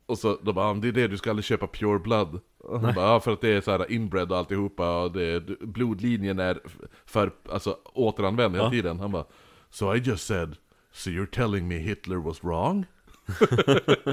[0.05, 2.39] Och så då bara, "Ah, det är det du ska aldrig köpa pure blood.
[2.57, 5.39] Och han bara, ja för att det är så här inbred och alltihopa och det,
[5.59, 6.59] blodlinjen är
[7.05, 8.71] för, alltså återanvänd hela Ja.
[8.71, 8.99] tiden.
[8.99, 9.25] Han bara,
[9.69, 10.55] so I just said,
[10.91, 12.85] so you're telling me Hitler was wrong?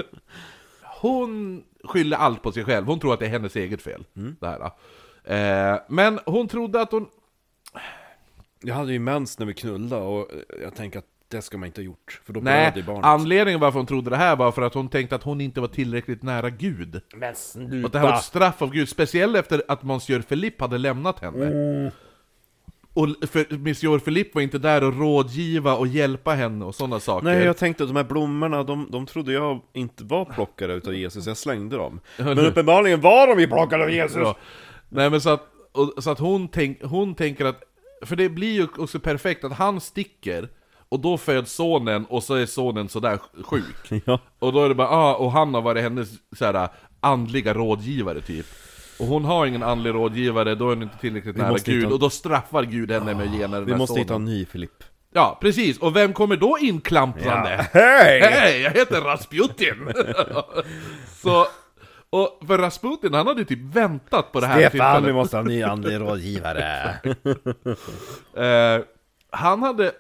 [1.00, 4.04] hon skyller allt på sig själv, hon tror att det är hennes eget fel.
[4.40, 4.70] Det här.
[5.74, 7.06] Eh, men hon trodde att hon
[8.62, 10.28] Jag hade ju mens när vi knullade och
[10.62, 13.04] jag tänker att Det ska man inte ha gjort, för då Nej, blöder barnet.
[13.04, 15.68] anledningen varför hon trodde det här var för att hon tänkte att hon inte var
[15.68, 17.00] tillräckligt nära Gud.
[17.14, 17.34] Men
[17.84, 20.78] Och att det här var ett straff av Gud, speciellt efter att Monsieur Philippe hade
[20.78, 21.46] lämnat henne.
[21.46, 21.90] Mm.
[23.00, 27.24] Och för Monsieur Philippe var inte där och rådgiva och hjälpa henne och sådana saker.
[27.24, 30.94] Nej, jag tänkte att de här blommorna, de, de trodde jag inte var plockade utav
[30.94, 32.00] Jesus, jag slängde dem.
[32.16, 34.22] Men uppenbarligen var de ju plockade av Jesus!
[34.22, 34.36] Ja.
[34.88, 35.42] Nej men så att,
[35.72, 37.62] och, så att hon, tänk, hon tänker att,
[38.02, 40.48] för det blir ju också perfekt att han sticker,
[40.88, 44.02] och då föds sonen, och så är sonen sådär sjuk.
[44.04, 44.20] Ja.
[44.38, 46.68] Och då är det bara, ah, och han har varit hennes såhär,
[47.00, 48.46] andliga rådgivare typ.
[49.00, 51.94] Och hon har ingen andlig rådgivare, då är hon inte tillräckligt nära måste Gud, hitta-
[51.94, 54.28] och då straffar Gud henne med att ge henne den Vi här måste hitta sonen.
[54.28, 54.84] en ny Filipp.
[55.12, 55.78] Ja, precis.
[55.78, 57.66] Och vem kommer då inklamplande?
[57.72, 58.20] Hej!
[58.20, 59.92] Hej, jag heter Rasputin!
[61.22, 61.46] så,
[62.10, 65.14] och för Rasputin, han hade typ väntat på det här Stefan, vi tillfället.
[65.14, 66.94] måste ha en ny andlig rådgivare.
[68.36, 68.82] Eh,
[69.30, 69.92] han hade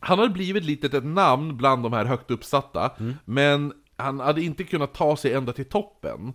[0.00, 2.90] Han hade blivit lite ett namn bland de här högt uppsatta
[3.24, 6.32] Men han hade inte kunnat ta sig ända till toppen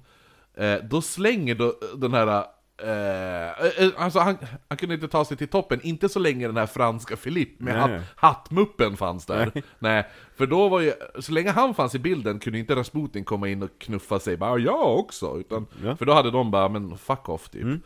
[0.58, 2.46] eh, Då slänger då den här
[2.84, 4.38] eh, eh, Alltså han,
[4.68, 7.74] han kunde inte ta sig till toppen, inte så länge den här franska Philippe med
[7.74, 7.98] Nej.
[7.98, 10.08] hatt, hattmuppen fanns där Nej.
[10.38, 13.64] för då var ju, så länge han fanns i bilden kunde inte Rasputin komma in
[13.64, 15.96] och knuffa sig bara 'Jag också' utan, Ja.
[15.96, 17.82] För då hade de bara 'men fuck off' typ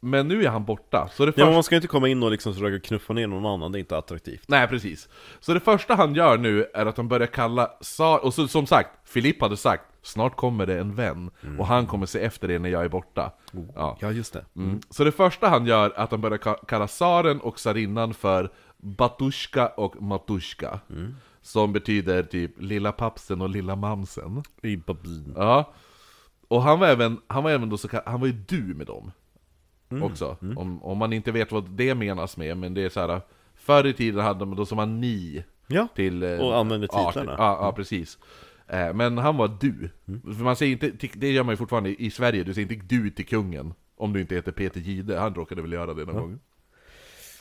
[0.00, 2.22] Men nu är han borta, så det Ja, första men man ska inte komma in
[2.22, 4.44] och liksom försöka knuffa ner någon annan, det är inte attraktivt.
[4.48, 5.08] Nej, precis.
[5.40, 8.24] Så det första han gör nu är att han börjar kalla Sar...
[8.24, 12.06] Och så, som sagt, Filip hade sagt Snart kommer det en vän, och han kommer
[12.06, 13.32] se efter det när jag är borta.
[13.74, 13.96] Ja.
[14.00, 14.44] Ja, just det.
[14.56, 14.80] Mm.
[14.90, 18.50] Så det första han gör är att han börjar ka- kalla tsaren och tsarinnan för
[18.76, 20.80] Batushka och Matushka.
[21.42, 24.42] Som betyder typ lilla pappsen och lilla mamsen.
[24.62, 24.82] I.
[25.36, 25.72] Ja.
[26.48, 28.86] Och han var även, han var även då så kall- han var ju du med
[28.86, 29.12] dem.
[30.02, 30.36] Också.
[30.56, 33.20] Om, om man inte vet vad det menas med, men det är så här.
[33.54, 36.22] Förr i tiden hade man då som man ni Ja, till...
[36.22, 37.34] eh, och använde titlarna.
[37.38, 38.18] Ja, ja, precis.
[38.72, 39.90] Eh, Men han var du.
[40.36, 43.10] För man säger inte, det gör man ju fortfarande i Sverige, du säger inte du
[43.10, 43.74] till kungen.
[43.96, 46.38] Om du inte heter Peter Gide, han råkade väl göra det någon gång.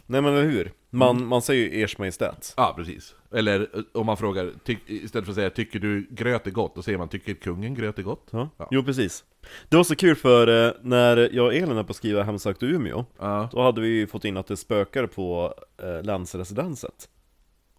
[0.06, 0.72] Nej men eller hur?
[0.90, 2.54] Man, man säger ju ers majestät.
[2.58, 3.16] Ja, precis.
[3.32, 4.52] Eller eh, om man frågar,
[4.88, 8.00] istället för att säga 'Tycker du gröt är gott?' Då säger man 'Tycker kungen gröt
[8.00, 8.50] är gott?' Ja.
[8.58, 8.68] Ja.
[8.72, 9.24] Jo precis.
[9.70, 12.64] Det var så kul för eh, när jag och Elin är på att skriva Hemsökt
[12.64, 13.50] Umeå, Ja.
[13.52, 15.54] då hade vi fått in att det spökar på
[15.84, 17.10] eh, landsresidenset.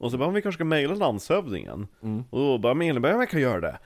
[0.00, 1.86] Och så bara, vi kanske ska mejla landshövdingen.
[2.02, 2.24] Mm.
[2.30, 3.78] Och då bara, men Elin jag kan göra det.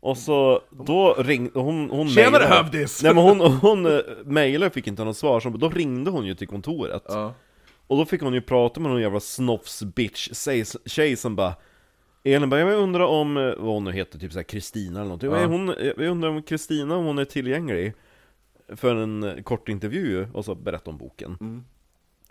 [0.00, 3.02] Och så, då ringde hon, hon Tjenare, hövdis!
[3.02, 6.26] Nej men hon, hon eh, mejlade och fick inte något svar, så då ringde hon
[6.26, 7.02] ju till kontoret.
[7.08, 7.34] Ja.
[7.86, 10.28] Och då fick hon ju prata med någon jävla snofs bitch
[10.86, 11.54] tjej som bara
[12.24, 15.30] Elin bara, jag undrar om, eh, vad hon nu heter, typ såhär Kristina eller någonting
[15.30, 15.40] Ja.
[15.40, 15.46] ja.
[15.46, 17.94] hon, Jag undrar om Kristina, om hon är tillgänglig
[18.68, 21.64] För en eh, kort intervju, och så berätta om boken Mm.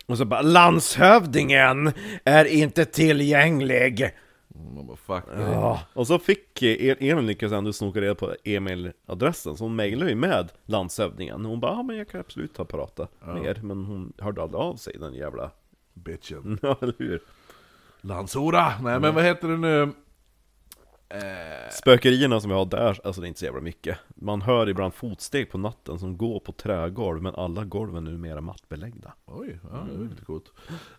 [0.06, 1.92] Och så bara, landshövdingen
[2.24, 4.10] är inte tillgänglig!
[4.48, 5.24] Man bara, fuck.
[5.36, 5.80] Ja.
[5.92, 10.16] Och så fick El- Elin lyckas ändå snoka reda på e-mailadressen, så hon mejlade ju
[10.16, 13.84] med landshövdingen Hon bara, ja men jag kan absolut ta och prata med er Men
[13.84, 15.50] hon hörde aldrig av sig, den jävla...
[15.94, 16.58] Bitchen.
[16.62, 17.20] Ja, eller hur?
[18.00, 18.72] Landshora!
[18.82, 19.92] Nej men vad heter det nu?
[21.08, 23.98] Eh, Spökerierna som vi har där, alltså det är inte så jävla mycket.
[24.08, 28.40] Man hör ibland fotsteg på natten som går på trägolv Men alla golven är numera
[28.40, 29.14] mattbeläggda.
[29.24, 30.52] Oj, ja, det var lite coolt.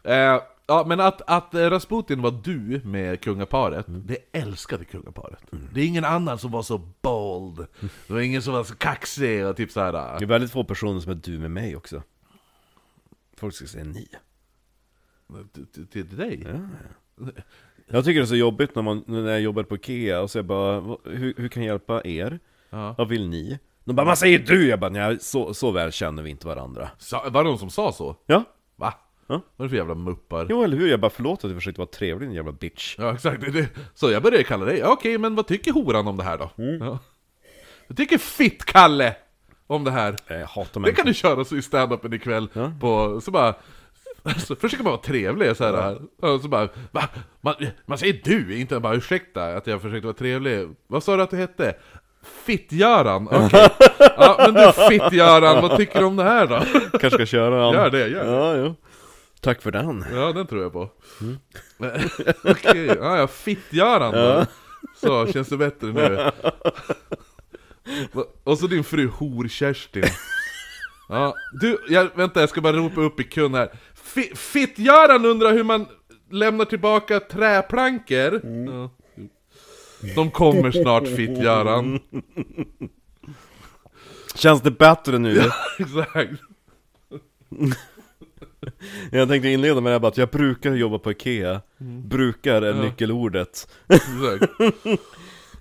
[0.03, 5.43] Eh, ja, men att, att Rasputin var du med kungaparet, det älskade kungaparet.
[5.74, 7.68] Det är ingen annan som var så bold,
[8.08, 9.91] det var ingen som var så kaxig och typ såhär...
[9.91, 12.03] Det är väldigt få personer som är du med mig också.
[13.38, 14.08] Folk ska säga ni.
[15.91, 16.47] Till, dig?
[17.90, 20.38] Jag tycker det är så jobbigt när, man, när jag jobbar på Ikea och så
[20.38, 22.40] jag bara "Vad- hur, hur kan jag hjälpa er?
[22.70, 22.96] Ja.
[22.98, 23.60] Vad vill ni?
[23.84, 26.90] De bara 'Man säger du!' Jag bara nej, så, så väl känner vi inte varandra
[26.98, 28.16] Sa, var det någon som sa så?
[28.26, 28.44] Ja,
[28.76, 28.94] Va?
[29.28, 29.42] Ja.
[29.56, 30.48] Vad är det för jävla muppar?
[30.50, 30.88] jo eller hur?
[30.90, 33.44] Jag bara förlåt att jag försökte vara trevlig din jävla bitch Ja exakt,
[33.94, 36.50] så jag började kalla dig, ja, okej men vad tycker horan om det här då?
[36.80, 37.00] Ja.
[37.88, 39.16] Vad tycker Fitt-Kalle
[39.68, 40.16] om det här?
[40.28, 42.72] Jag hatar Det kan du köra så i stand-upen ikväll Ja.
[42.80, 43.54] på, så bara
[44.38, 45.97] så försöker man vara trevlig så här.
[46.22, 47.03] Och så bara, va?
[47.41, 47.55] Man,
[47.86, 51.30] man säger du, inte bara ursäkta att jag försökte vara trevlig Vad sa du att
[51.30, 51.76] du hette?
[52.45, 53.28] Fitt-Göran?
[53.32, 56.59] Okej Ja men du Fitt-Göran, vad tycker du om det här då?
[56.91, 58.76] Kanske ska köra en Gör det, gör det Ja, jo
[59.41, 60.89] Tack för den Ja, den tror jag på.
[62.51, 64.45] Okej, ja, ja, Fitt-Göran då.
[64.95, 66.32] Så, känns det bättre nu?
[68.43, 70.05] Och så din fru Hor-Kerstin.
[71.09, 73.70] Ja, du, jag, vänta jag ska bara ropa upp i kund här.
[74.08, 75.86] Fi- Fitt-Göran undrar hur man
[76.32, 78.41] lämnar tillbaka träplankor.
[78.43, 78.89] Ja.
[80.16, 81.99] De kommer snart Fitt-Göran.
[84.36, 85.39] Känns det bättre nu?
[85.80, 86.32] Exakt.
[89.12, 91.62] Jag tänkte inleda med det här bara att jag brukar jobba på Ikea
[92.03, 92.82] Brukar är Ja.
[92.82, 94.51] nyckelordet Exakt.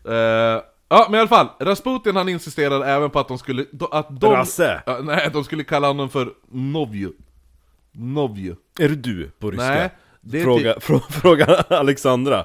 [0.08, 1.48] Eh, ja, men i alla fall.
[1.60, 3.64] Rasputin han insisterade även på att de skulle...
[3.90, 4.82] Att de, Rasse!
[4.86, 7.12] Ja, nej, de skulle kalla honom för Novju.
[7.96, 8.54] Novju.
[8.80, 9.68] Är det du på ryska?
[9.68, 9.90] Nej,
[10.20, 12.44] det är fråga, frå- fråga Alexandra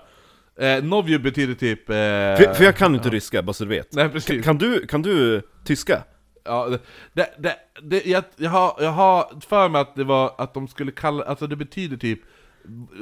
[0.59, 1.89] Eh, Novju betyder typ...
[1.89, 4.45] Eh, för, för jag kan inte ryska, bara så du vet Nej, precis.
[4.45, 6.03] Kan du, kan du tyska?
[6.43, 6.79] Ja, det,
[7.13, 10.67] det, det, det, jag, jag, har, jag har för mig att det var att de
[10.67, 12.19] skulle kalla, alltså det betyder typ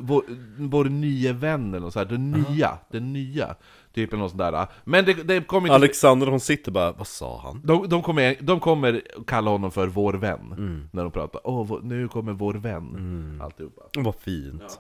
[0.01, 0.23] vår,
[0.57, 3.55] vår nya vän eller så här, den nya, den nya,
[4.05, 4.67] typ eller något sånt där.
[4.83, 5.75] Men det, det kommer inte...
[5.75, 7.61] Alexandra hon sitter bara, vad sa han?
[7.65, 10.89] De, de, kommer, de kommer kalla honom för vår vän, Mm.
[10.93, 11.41] när de pratar.
[11.43, 13.39] Åh, nu kommer vår vän.
[13.43, 13.81] Alltihopa.
[13.97, 14.79] Vad fint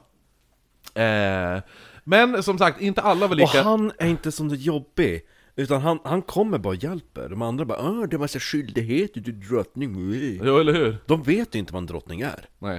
[0.93, 1.61] Eh,
[2.03, 3.61] men som sagt, inte alla var Och lika...
[3.61, 5.21] han är inte som det jobbig
[5.55, 9.21] Utan han, han kommer bara och hjälper De andra bara, Åh, det är massa skyldigheter,
[9.21, 9.95] du är drottning
[10.43, 10.97] Jo, eller hur?
[11.05, 12.75] De vet ju inte vad en drottning är Nej.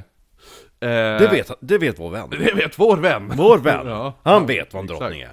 [0.81, 0.89] Eh,
[1.21, 3.33] Det vet, det vet vår vän det vet vår vän.
[3.37, 4.15] Vår vän, Ja.
[4.23, 5.01] han vet vad en exakt.
[5.01, 5.33] drottning är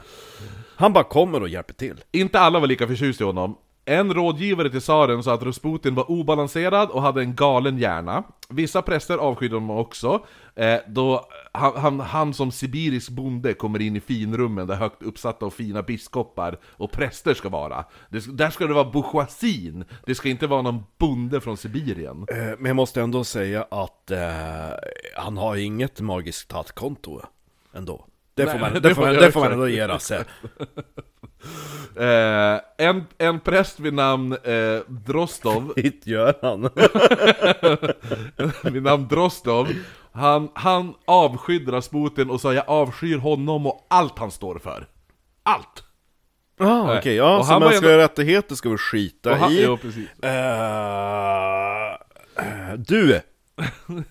[0.80, 3.58] Han bara kommer och hjälper till Inte alla var lika förtjust i honom.
[3.86, 8.24] En rådgivare till tsaren sa att Rasputin var obalanserad och hade en galen hjärna.
[8.50, 10.26] Vissa präster avskydde honom också,
[10.56, 15.46] eh, då han, han, han som sibirisk bonde kommer in i finrummen där högt uppsatta
[15.46, 17.86] och fina biskopar och präster ska vara.
[18.10, 22.26] Det, där ska det vara bourgeoisien, det ska inte vara någon bonde från Sibirien.
[22.32, 24.20] Eh, Men jag måste ändå säga att eh,
[25.16, 27.22] han har inget magiskt tattkonto
[27.74, 28.06] ändå
[28.38, 30.26] Det får man, det det får man, ja, det får man ändå ge Rasse
[32.00, 36.70] Eh, en, en präst vid namn eh, Drostov Hit gör han
[38.74, 39.68] vid namn Drostov,
[40.12, 44.88] han, han avskydde Rasputin och sa jag avskyr honom och allt han står för.
[45.44, 45.84] Allt!
[46.60, 50.10] ah, Okej, ja, Och så mänskliga ändå- rättigheter ska vi skita han, i jo, precis.
[50.24, 51.92] Eh,
[52.38, 53.22] eh, Du!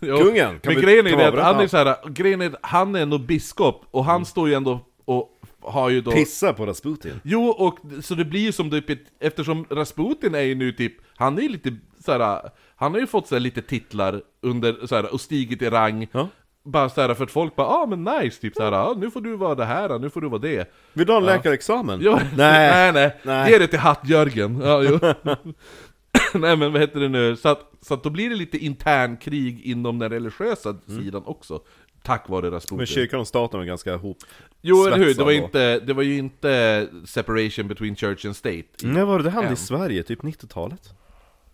[0.01, 3.01] Kungen, kan men grejen är att han är så här, grejen är att han är
[3.01, 6.11] ändå biskop, och han står ju ändå och har ju då...
[6.11, 10.55] Pissa på Rasputin Jo, och så det blir ju som typ eftersom Rasputin är ju
[10.55, 14.23] nu typ, han är ju lite såhär, han har ju fått så här lite titlar
[14.43, 16.09] under såhär, och stigit i rang.
[16.13, 16.29] Ja.
[16.65, 19.37] Bara såhär för att folk bara ah men nice, typ såhär, ah, nu får du
[19.37, 20.73] vara det här, nu får du vara det.
[20.93, 22.01] Vill du ha en läkarexamen?
[22.03, 22.27] Jo, Nej.
[22.37, 23.51] nej, nej, Nej.
[23.51, 24.61] Ge det till Hatt-Jörgen.
[24.61, 24.83] Ja.
[26.35, 29.17] nej men vad heter det nu, så att, så att då blir det lite intern
[29.17, 31.61] krig inom den religiösa sidan också.
[32.03, 32.77] Tack vare Rasputin.
[32.77, 34.19] Men kyrkan och staten var ganska ihop
[34.63, 38.55] Jo eller hur, det var, inte, det var ju inte separation between church and state.
[38.57, 39.53] i- När var det det hände än.
[39.55, 40.03] i Sverige?
[40.03, 40.91] Typ 90-talet?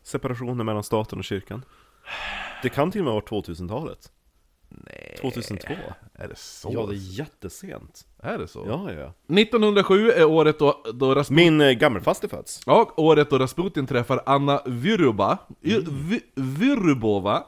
[0.02, 1.64] Separationen mellan staten och kyrkan?
[2.62, 4.12] Det kan till och med vara 2000-talet?
[4.86, 5.16] Nej.
[5.20, 5.74] 2002?
[6.14, 6.70] Är det så?
[6.74, 8.64] Ja, det är jättesent Är det så?
[8.66, 11.36] Ja, ja 1907 är året då, då Rasputin...
[11.36, 15.38] Min eh, gammelfaste föds Ja, året då Rasputin träffar Anna Vyruba.
[15.64, 16.20] Mm.
[16.34, 17.44] Vyrubova.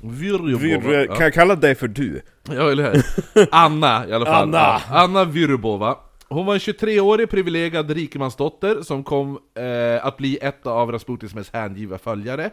[0.00, 0.58] Vyrubova.
[0.58, 1.14] Vir, ja.
[1.14, 2.22] Kan jag kalla dig för du?
[2.42, 3.48] Ja, eller hur?
[3.50, 4.42] Anna i alla fall.
[4.54, 4.80] Anna.
[4.88, 5.96] Anna Vyrubova.
[6.28, 11.54] Hon var en 23-årig privilegierad rikemansdotter som kom eh, att bli ett av Rasputins mest
[11.54, 12.50] hängivna följare.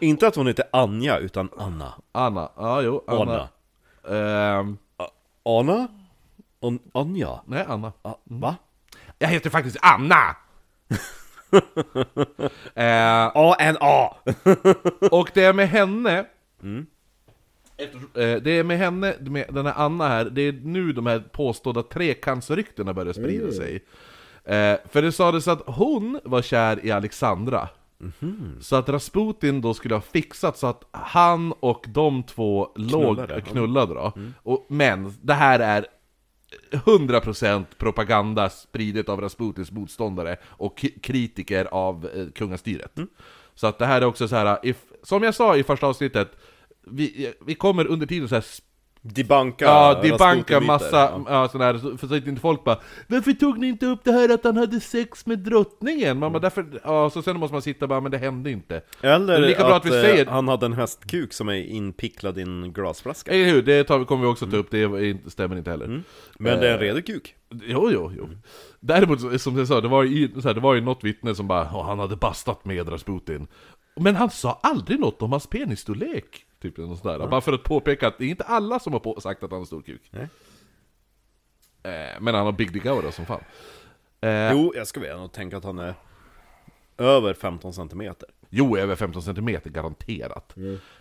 [0.00, 3.22] Inte att hon heter Anja, utan Anna Anna, ja jo, Anna.
[3.22, 3.48] Anna
[4.10, 4.78] Ehm,
[5.44, 5.88] Anna?
[6.60, 7.40] On, Anja?
[7.46, 7.92] nej, Anna.
[8.02, 8.56] Ah, va?
[9.18, 10.36] Jag heter faktiskt Anna!
[12.74, 14.16] eh, A-N-A!
[15.10, 16.26] och det är med henne
[17.76, 21.06] Eftersom, eh, det är med henne, med den här Anna här, det är nu de
[21.06, 23.84] här påstådda trekantsryktena börjar sprida sig.
[24.44, 27.68] Eh, för det sades att hon var kär i Alexandra.
[28.60, 33.40] Så att Rasputin då skulle ha fixat så att han och de två låg, Knullade.
[33.40, 34.12] knullade då.
[34.42, 35.86] Och, men det här är
[36.70, 42.98] 100% propaganda spridet av Rasputins motståndare och kritiker av eh, kungastyret.
[43.54, 46.36] Så att det här är också så här, if, som jag sa i första avsnittet,
[46.86, 48.44] vi, vi kommer under tiden så här
[49.14, 50.66] Dibanka Ja, de bankar Rasputin-myter.
[50.66, 51.48] massa, ja.
[51.48, 54.34] sån här, för så att inte folk bara Varför tog ni inte upp det här
[54.34, 56.18] att han hade sex med drottningen?
[56.18, 58.80] Man bara, därför, ja, så sen måste man sitta och bara, men det hände inte.
[59.00, 61.48] Eller Det är lika bra att, att vi eh, säger- han hade en hästkuk som
[61.48, 63.62] är inpicklad i en glasflaska Eller hur?
[63.62, 66.02] Det tar, kommer vi också ta upp, det är stämmer inte heller.
[66.38, 68.28] Men det är en redig kuk Jo, jo, jo.
[68.80, 71.34] Däremot, så- som jag sa, det var ju, så här, det var ju något vittne
[71.34, 73.46] som bara "Åh, han hade bastat med Rasputin.
[74.00, 76.44] Men han sa aldrig något om hans penisstorlek.
[76.62, 77.26] Typ något sådär.
[77.26, 79.66] Bara för att påpeka att det är inte alla som har sagt att han har
[79.66, 80.02] stor kuk.
[80.10, 80.28] Nej.
[81.82, 83.40] Eh, men han har Big Dick Aura som fan.
[84.20, 85.94] Eh, Jo, jag ska väl nog tänka att han är
[86.98, 90.54] över 15 centimeter jo, över 15 cm garanterat.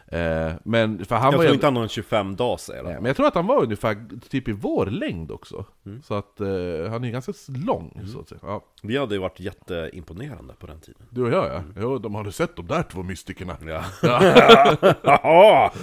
[0.07, 1.53] Eh, men för han Jag var tror ju...
[1.53, 3.63] inte han har en 25 dagar säger Nej, han men jag tror att han var
[3.63, 5.65] ungefär typ i vår längd också.
[5.85, 6.01] Mm.
[6.01, 6.47] Så att eh,
[6.89, 8.39] han är ju ganska lång, så att säga.
[8.43, 8.65] Ja.
[8.81, 11.63] Vi hade ju varit jätteimponerande på den tiden Du och jag ja.
[11.81, 13.57] Jo, de hade sett de där två mystikerna.
[13.65, 13.83] Ja.
[15.03, 15.73] Ja.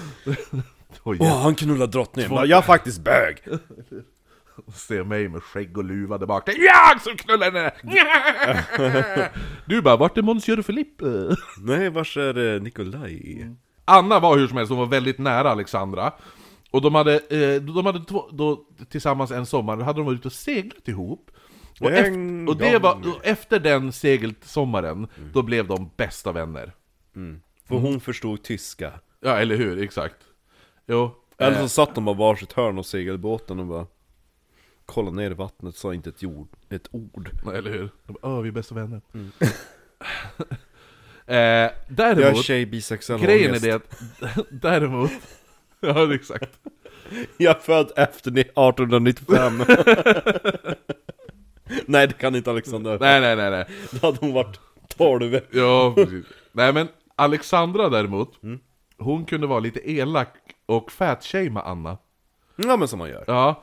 [1.04, 2.30] Åh, han knullar drottningen.
[2.30, 3.42] Bara, Jag är faktiskt bög.
[4.74, 6.46] Ser mig med skägg och luva där bak.
[6.46, 9.30] Det är jag som knullar henne!
[9.66, 11.04] Du bara, vart är Monsieur Philippe?
[11.60, 13.50] Nej, vars är eh, Nikolaj?
[13.84, 16.12] Anna var hur som helst, hon var väldigt nära Alexandra.
[16.70, 20.18] Och de hade, eh, de hade två, då, tillsammans en sommar, då hade de varit
[20.18, 21.30] ute och seglat ihop.
[21.80, 26.72] Och, efter, och det var, och efter den segelsommaren, då blev de bästa vänner.
[27.68, 28.92] För hon förstod tyska.
[29.20, 29.82] Ja, eller hur?
[29.82, 30.16] Exakt.
[30.86, 31.10] Jo.
[31.38, 33.86] Eller eh, så satt de bara varsitt hörn och segelbåten och bara
[34.86, 37.30] Kollade ner i vattnet, sa inte ett, jord, ett ord.
[37.54, 37.88] Eller hur?
[38.06, 39.00] De bara, Åh, vi är bästa vänner.
[39.14, 39.30] Mm.
[41.26, 43.98] eh, Jag är däremot, tjej, bisexuell grejen är det att,
[44.50, 45.10] däremot,
[45.80, 46.58] ja exakt.
[47.36, 49.62] Jag är född efter ni- 1895
[51.86, 53.66] Nej det kan inte Alexander Nej, nej, nej, nej.
[53.90, 56.26] Då hade hon varit 12 Ja, precis.
[56.52, 58.58] Nej men Alexandra däremot, Mm.
[58.98, 60.34] hon kunde vara lite elak
[60.66, 61.98] och fatshamea Anna.
[62.56, 63.62] Ja men som man gör Ja.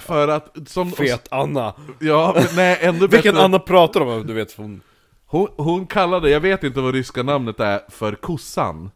[0.00, 0.82] För att, som...
[0.82, 0.92] Mm.
[0.94, 3.16] Fet Anna Ja, men nej, ännu bättre.
[3.16, 4.26] Vilken Anna pratar de om?
[4.26, 4.80] Du vet hon
[5.26, 8.90] Hon, hon kallade, jag vet inte vad ryska namnet är, för kossan.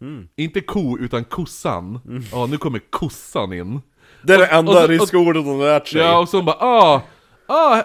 [0.00, 0.28] Mm.
[0.36, 2.00] Inte ko, utan kossan.
[2.32, 3.80] Ja, nu kommer kossan in.
[4.22, 6.36] Det är det och enda så- och- ryska ordet hon lärt sig Ja, och så
[6.36, 7.00] hon bara ah,
[7.46, 7.82] ah,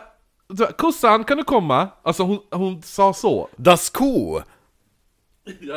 [0.77, 1.87] kossan kan du komma?
[2.03, 3.49] Alltså hon, hon sa så.
[3.55, 4.41] Das Ko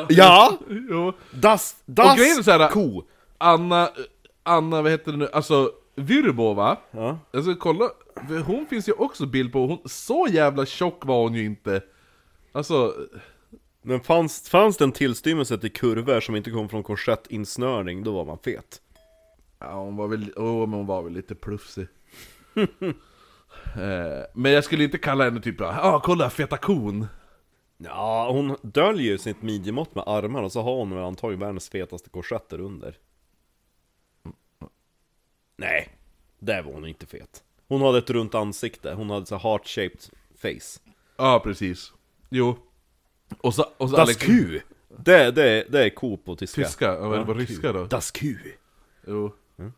[0.08, 0.52] Ja!
[0.90, 1.12] Jo.
[1.30, 3.02] Das, das Och grejen är så här, Ko
[3.38, 3.88] Anna,
[4.42, 7.18] Anna, vad heter det nu, alltså Vyrbova, Ja.
[7.32, 7.90] alltså kolla,
[8.46, 11.82] hon finns ju också bild på, hon, så jävla tjock var hon ju inte.
[12.52, 12.94] Alltså,
[13.82, 18.24] Men fanns, fanns det en tillstymmelse till kurvor som inte kom från korsettinsnörning, då var
[18.24, 18.80] man fet
[19.64, 21.86] ja, hon var väl, oh, men hon var väl lite plufsig.
[23.74, 27.06] eh, men jag skulle inte kalla henne typ, ja ah, kolla feta kon.
[27.76, 32.10] Ja, hon döljer ju sitt midjemått med armarna och så har hon antagligen världens fetaste
[32.10, 32.96] korsetter under
[35.56, 35.88] Nej,
[36.38, 37.44] där var hon inte fet.
[37.68, 40.80] Hon hade ett runt ansikte, hon hade så heart-shaped face.
[41.16, 41.92] Ja, precis.
[42.28, 42.58] Jo.
[43.40, 44.22] Och så, och så das Alex...
[44.22, 44.60] Kuh.
[44.88, 46.62] Det, det, det är ko på tyska.
[46.62, 46.84] Tyska?
[46.94, 47.84] Ja, men ja, på ryska då?
[47.84, 48.46] Das Kuh.
[49.06, 49.32] Jo.
[49.58, 49.72] Mm.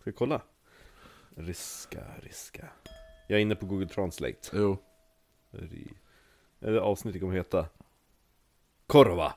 [0.00, 0.40] Ska vi kolla?
[1.36, 2.68] Ryska, ryska.
[3.26, 4.38] Jag är inne på Google Translate.
[4.52, 4.78] Jo.
[6.60, 7.66] Det avsnittet kommer heta
[8.86, 9.34] Korva.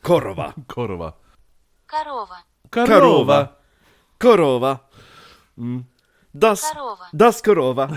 [0.00, 0.52] Korva.
[0.66, 1.12] Korva.
[1.86, 2.36] Korova.
[2.70, 2.86] Karova!
[2.86, 3.48] Karova!
[4.18, 4.78] Korova.
[5.56, 5.84] Mm.
[6.30, 6.72] Das,
[7.12, 7.96] das Korova.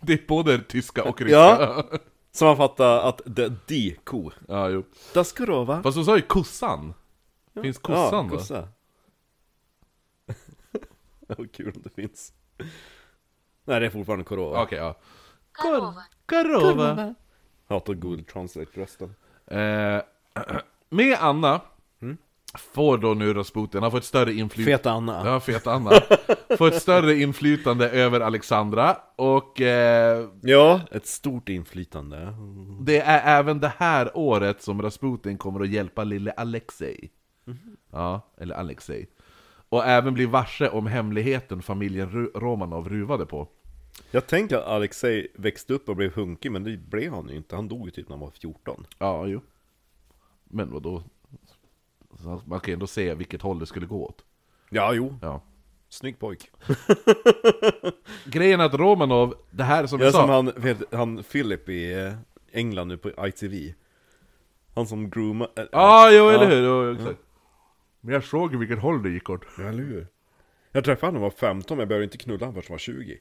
[0.00, 1.36] Det är både tyska och ryska.
[1.36, 1.84] Ja.
[2.32, 4.30] Så man fattar att det är de ko.
[4.48, 4.84] Ja, jo.
[5.14, 5.82] Das Korova.
[5.82, 6.94] Fast hon sa ju kossan.
[7.62, 8.68] Finns kossan ja, kossa.
[11.20, 12.32] Vad kul om det finns.
[13.64, 14.62] Nej, det är fortfarande Korova.
[14.62, 14.94] Okej, ja.
[15.52, 16.02] Korova.
[16.26, 17.14] Korova.
[17.68, 19.14] Hatar Google Translate-rösten.
[19.46, 20.02] Eh,
[20.88, 21.60] med Anna
[22.56, 25.90] får då nu Rasputin, han får ett större inflytande Feta Anna Ja, fet Anna.
[26.58, 32.34] Får ett större inflytande över Alexandra och eh, Ja, ett stort inflytande
[32.80, 37.10] det är även det här året som Rasputin kommer att hjälpa lille Alexei.
[37.92, 39.06] Ja, eller Alexei.
[39.68, 43.48] Och även bli varse om hemligheten familjen Ru- Romanov ruvade på.
[44.10, 47.56] Jag tänker att Alexei växte upp och blev hunkig, men det blev han ju inte
[47.56, 49.40] Han dog ju typ när han var 14 Ja, jo.
[50.44, 51.02] Men vadå?
[52.22, 54.24] Så Man kan ju ändå se vilket håll det skulle gå åt.
[54.70, 55.42] Ja, jo Ja.
[55.88, 56.50] Snygg pojk
[58.24, 60.20] Grejen är att Romanov, det här som Jag jag sa...
[60.20, 62.12] som han, vet, han Philip i eh,
[62.52, 63.72] England nu på ITV
[64.74, 65.48] Han som groomar...
[65.56, 66.54] äh, Ja, jo, eller Ja.
[66.56, 66.64] hur?
[66.64, 67.20] Jo, exakt.
[68.00, 69.40] Men jag såg ju vilket håll det gick åt.
[69.58, 70.06] Ja, eller hur?
[70.72, 72.70] Jag träffade honom när jag var 15, men jag började inte knulla honom förrän jag
[72.74, 73.18] var 20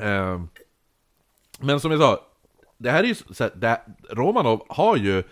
[0.00, 0.42] Eh,
[1.60, 2.20] men som jag sa,
[2.78, 5.22] det här är ju så här, det, Romanov har ju,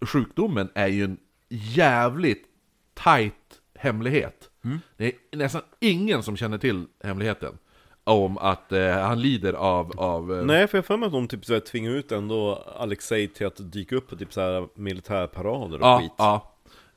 [0.00, 1.18] sjukdomen är ju en
[1.52, 2.44] jävligt
[2.94, 3.34] tight
[3.74, 4.50] hemlighet.
[4.96, 7.58] Det är nästan ingen som känner till hemligheten.
[8.04, 11.12] Om att eh, han lider av, av eh, Nej, för jag har för mig att
[11.12, 15.78] de typ såhär tvingade ut ändå Alexei till att dyka upp på typ såhär militärparader
[15.78, 16.48] och ja, skit ja.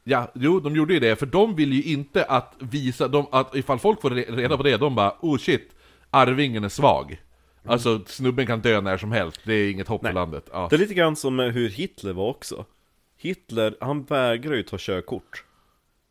[0.03, 3.55] Ja, jo, de gjorde ju det, för de vill ju inte att visa, de, att
[3.55, 5.75] ifall folk får re- reda på det, de bara oh shit,
[6.09, 7.21] arvingen är svag.
[7.67, 10.49] Alltså snubben kan dö när som helst, det är inget hopp för landet.
[10.51, 10.67] Ja.
[10.69, 12.65] Det är lite grann som hur Hitler var också
[13.26, 15.45] Hitler, han vägrar ju ta körkort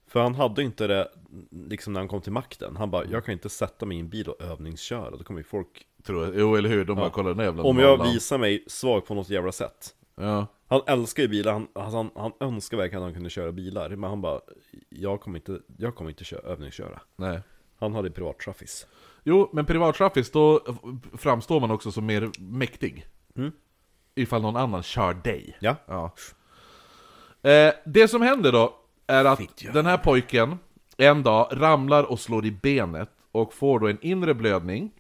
[0.07, 1.09] För han hade inte det
[1.51, 4.09] liksom när han kom till makten Han bara, jag kan inte sätta mig i en
[4.09, 6.39] bil och övningsköra Då kommer ju folk Tror jag.
[6.39, 6.85] Jo, eller hur?
[6.85, 9.95] De bara kollar den där jävla Om jag visar mig svag på något jävla sätt
[10.15, 10.47] Ja.
[10.67, 13.91] Han älskar ju bilar, han, alltså han, han önskar verkligen att han kunde köra bilar
[13.91, 14.41] Men han bara,
[14.89, 17.41] jag kommer inte, jag kommer inte köra, övningsköra Nej.
[17.79, 18.87] Han hade privattraffis
[19.23, 20.61] Jo, men privattraffis, då
[21.13, 23.07] framstår man också som mer mäktig.
[23.37, 23.53] Mm.
[24.15, 25.57] Ifall någon annan kör dig.
[25.61, 26.15] Ja, Ja.
[27.51, 28.75] Eh, det som händer då,
[29.07, 29.73] är att Fitt, ja.
[29.73, 30.59] den här pojken,
[30.97, 34.91] en dag ramlar och slår i benet och får då en inre blödning.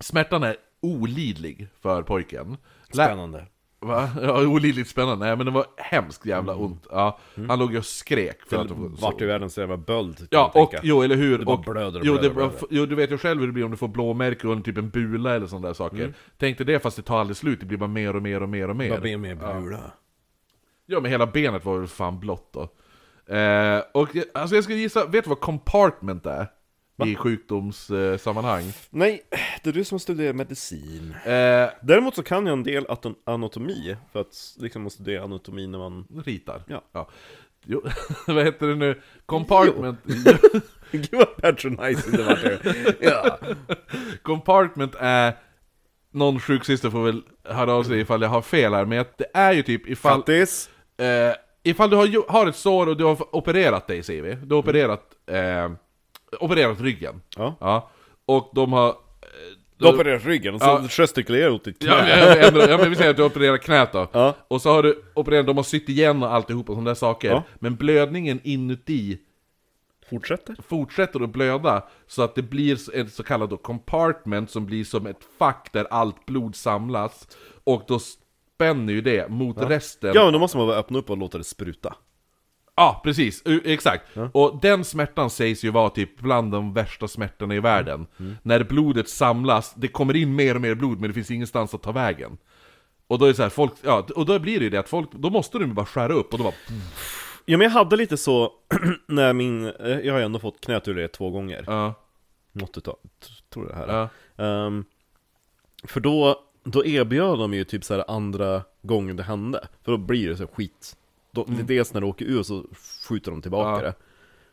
[0.00, 2.56] Smärtan är olidlig för pojken.
[2.92, 3.46] Lä- Spännande.
[3.82, 4.10] Va?
[4.22, 5.26] Ja, olidligt spännande.
[5.26, 6.86] Nej men det var hemskt jävla ont.
[6.90, 7.18] Ja,
[7.48, 8.70] han låg ju och skrek för att...
[9.00, 10.80] Vart i världen så jävla böld, Ja, och tänka.
[10.82, 11.38] jo, eller hur?
[11.38, 12.66] Det bara och, blöder och jo, blöder det, och blöder.
[12.70, 14.90] jo, du vet ju själv hur det blir om du får blåmärken under typ en
[14.90, 15.96] bula eller sådana där saker.
[15.96, 16.12] Mm.
[16.38, 18.48] Tänk dig det fast det tar aldrig slut, det blir bara mer och mer och
[18.48, 18.90] mer och mer.
[18.90, 19.52] Bara ben med bula.
[19.72, 19.90] Ja,
[21.00, 22.60] men hela benet var väl fan blått då.
[23.34, 26.46] Eh, och jag- alltså jag skulle gissa, vet du vad compartment är?
[27.04, 28.64] I sjukdomssammanhang.
[28.68, 28.72] Eh?
[28.90, 29.22] Nej,
[29.62, 31.14] det är du som studerar medicin.
[31.24, 32.86] eh, Däremot så kan jag en del
[33.26, 36.06] anatomi, för att liksom man studerar anatomi när man...
[36.24, 36.62] ritar.
[36.92, 37.08] Ja.
[37.66, 37.82] Jo,
[38.26, 39.00] vad heter det nu?
[39.26, 39.98] Compartment.
[40.90, 42.94] Gud vad patronizing det det.
[43.00, 43.38] Ja.
[44.22, 45.32] compartment är...
[46.12, 49.52] Någon sjuksyster får väl höra av sig ifall jag har fel här, men det är
[49.52, 50.18] ju typ ifall...
[50.20, 50.70] Fattis.
[51.00, 54.58] Eh, ifall du har, har ett sår och du har opererat dig vi, du har
[54.62, 55.70] opererat, eh,
[56.40, 57.22] opererat ryggen.
[57.36, 57.56] Ja.
[57.60, 57.90] Ja.
[58.26, 58.88] Och de har...
[58.88, 58.94] eh,
[59.76, 60.88] Du har opererat ryggen och så Ja.
[60.88, 62.36] gestikulerar åt ditt knä.
[62.42, 64.08] Ja, men, ja, men vi säger att du har opererat knät då.
[64.12, 64.34] Ja.
[64.48, 67.30] Och så har du opererat, de har sytt igen och alltihopa sådana där saker.
[67.30, 67.42] Ja.
[67.58, 69.18] Men blödningen inuti
[70.10, 70.56] Fortsätter.
[70.68, 75.20] fortsätter att blöda så att det blir ett så kallat compartment som blir som ett
[75.38, 77.28] fack där allt blod samlas.
[77.64, 77.98] Och då
[78.60, 80.12] spänner ju det mot resten.
[80.14, 81.94] Ja men då måste man bara öppna upp och låta det spruta.
[82.76, 83.42] Ja, precis.
[83.44, 84.04] U- Exakt.
[84.32, 88.06] Och den smärtan sägs ju vara typ bland de värsta smärtorna i världen.
[88.42, 91.82] När blodet samlas, det kommer in mer och mer blod men det finns ingenstans att
[91.82, 92.38] ta vägen.
[93.06, 94.88] Och då är det så här, folk, ja, och då blir det ju det att
[94.88, 96.54] folk, då måste de bara skära upp och då bara...
[97.44, 98.52] Ja men jag hade lite så,
[99.06, 101.64] när min, eh, jag har ju ändå fått knätur två gånger.
[101.66, 101.94] Ja,
[102.52, 102.96] Något utav,
[103.54, 104.08] tror jag det här.
[104.36, 104.84] ja, Ehm,
[105.84, 109.68] för då, då erbjöd de ju typ så här andra gången det hände.
[109.82, 110.96] För då blir det så skit.
[111.32, 112.64] Då, är Dels när det åker ur så
[113.08, 113.80] skjuter de tillbaka Mm.
[113.84, 113.86] Ja.
[113.88, 113.94] det.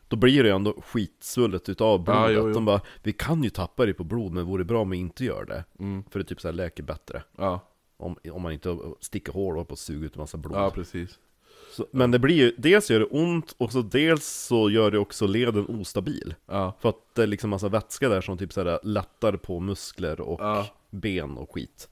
[0.08, 2.22] Då blir det ju ändå skitsvullet utav blodet.
[2.22, 2.52] Ja, jo, jo.
[2.54, 5.24] De bara, vi kan ju tappa det på blod men vore bra om vi inte
[5.24, 5.64] gör det.
[5.78, 6.04] Mm.
[6.10, 7.22] För det typ så här läker bättre.
[7.38, 7.60] ja,
[7.96, 10.56] Om, om man inte sticker hål och suger ut en massa blod.
[10.56, 11.18] ja, precis.
[11.72, 14.98] Så, men det blir ju, dels gör det ont och så dels så gör det
[14.98, 16.34] också leden ostabil.
[16.46, 19.60] Ja, För att det är liksom massa vätska där som typ så här lättar på
[19.60, 20.40] muskler och
[20.90, 21.88] ben och skit.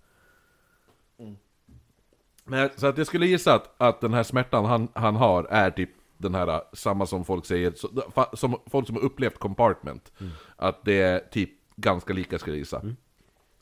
[2.47, 5.71] Men, så att jag skulle gissa att, att den här smärtan han, han har är
[5.71, 7.73] typ den här, äh, samma som folk säger,
[8.37, 10.13] som folk som har upplevt compartment.
[10.57, 12.83] Att det är typ ganska lika skulle jag gissa.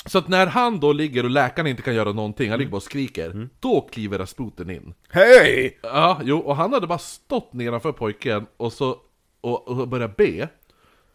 [0.06, 2.76] Så att när han då ligger och läkaren inte kan göra någonting, han ligger bara
[2.76, 4.94] och skriker, då kliver Rasputin in.
[5.10, 5.78] Hej!
[5.82, 8.96] Ja, jo, och han hade bara stått nedanför pojken och så
[9.40, 10.48] och, och börjat be.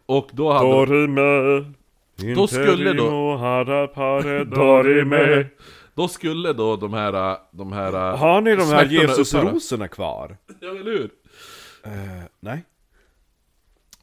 [0.05, 0.69] Och då hade...
[0.69, 1.65] Dorime
[2.35, 3.09] Då skulle då-
[4.45, 5.45] Dorime
[5.99, 7.37] Då skulle då de här...
[7.51, 8.85] De här Har ni de här.
[8.85, 10.37] Jesusrosorna kvar?
[10.59, 11.09] Ja, eller hur?
[12.39, 12.63] Nej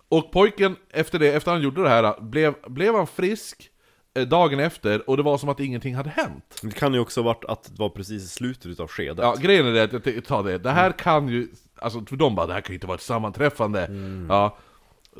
[0.09, 3.70] Och pojken, efter det, efter han gjorde det här, blev, blev han frisk
[4.14, 6.59] eh, dagen efter och det var som att ingenting hade hänt.
[6.62, 9.34] Det kan ju också ha varit att det var precis i slutet utav skedet Ja,
[9.40, 12.47] grejen är det, att jag tar det, det här kan ju, alltså för de bara
[12.47, 13.90] det här kan ju inte vara ett sammanträffande.
[14.28, 14.59] Ja,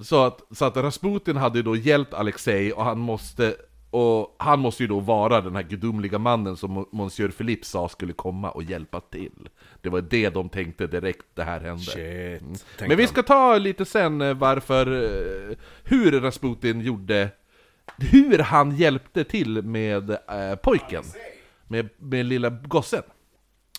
[0.03, 3.55] så att, så att Rasputin hade ju då hjälpt Alexei och han måste,
[3.97, 8.13] och han måste ju då vara den här gudomliga mannen som Monsieur Philippe sa skulle
[8.13, 9.49] komma och hjälpa till.
[9.81, 11.83] Det var det de tänkte direkt det här hände.
[11.83, 12.89] Shit Mm.
[12.89, 17.29] Men vi ska ta lite sen eh, varför, eh, hur Rasputin gjorde,
[17.97, 21.05] hur han hjälpte till med eh, pojken,
[21.69, 23.03] med, med lilla gossen.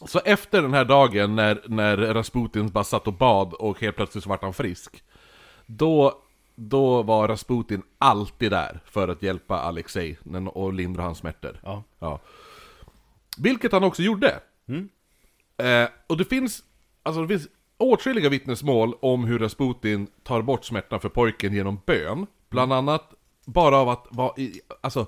[0.06, 4.24] Så efter den här dagen när, när Rasputin bara satt och bad och helt plötsligt
[4.24, 5.04] så vart han frisk,
[5.66, 6.22] då,
[6.60, 11.60] då var Rasputin alltid där för att hjälpa Alexei när- och lindra hans smärtor.
[11.64, 11.84] Ja.
[12.00, 12.20] Ja.
[13.38, 14.40] Vilket han också gjorde.
[15.58, 16.64] Eh, och det finns,
[17.04, 17.48] alltså det finns
[17.78, 22.28] åtskilliga vittnesmål om hur Rasputin tar bort smärtan för pojken genom bön.
[22.50, 23.14] Bland annat
[23.46, 25.06] bara av att vara, i, alltså,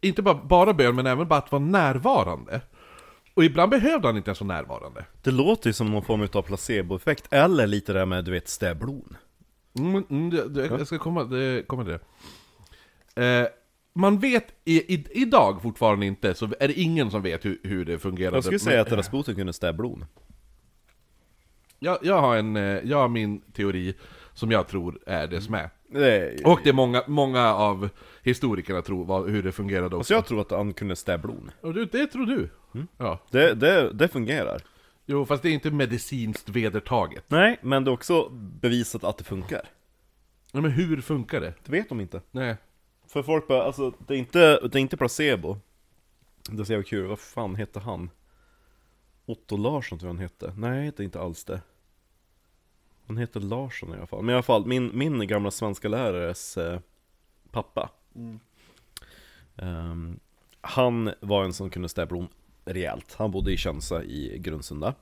[0.00, 2.60] inte bara, bara bön men även bara att vara närvarande.
[3.34, 5.04] Och ibland behövde han inte ens vara närvarande.
[5.22, 9.16] Det låter ju som någon form av placeboeffekt Eller lite där med du vet stäblon
[9.78, 11.98] Mm, mm, det, det, jag ska komma, det, komma till
[13.14, 13.40] det.
[13.40, 13.48] Eh,
[13.92, 17.84] man vet i, i, idag fortfarande inte, så är det ingen som vet hur, hur
[17.84, 18.34] det fungerar.
[18.34, 20.04] Jag skulle säga att Rasputin kunde stäblon
[21.78, 23.94] Jag, jag, har en, eh, jag har min teori
[24.34, 25.70] som jag tror är det som är.
[25.88, 27.88] Nej, Och det är många, många av
[28.22, 30.14] historikerna tror vad, hur det fungerade Alltså också.
[30.14, 32.48] jag tror att han kunde stäblon Och du, det tror du?
[32.96, 33.18] Ja.
[33.30, 34.62] det, det, det fungerar
[35.06, 37.24] Jo, fast det är inte medicinskt vedertaget.
[37.28, 39.62] Nej, men det är också bevisat att det funkar
[40.52, 41.54] Nej, men hur funkar det?
[41.64, 42.56] Det vet de inte Nej.
[43.06, 45.56] För folk bara, alltså det är inte, det är inte placebo
[46.50, 48.10] Det är så jävla kul, vad fan hette han?
[49.26, 51.60] Otto Larsson tror jag han hette Nej, det är inte alls det
[53.06, 54.22] Han heter Larsson i alla fall.
[54.22, 56.80] Men i alla fall, min, min gamla svenska lärares eh,
[57.50, 57.90] pappa.
[59.56, 60.20] Ehm,
[60.60, 62.28] han var en som kunde stäbla om
[62.72, 63.14] rejält.
[63.18, 64.94] Han bodde i Könsa i Grundsunda.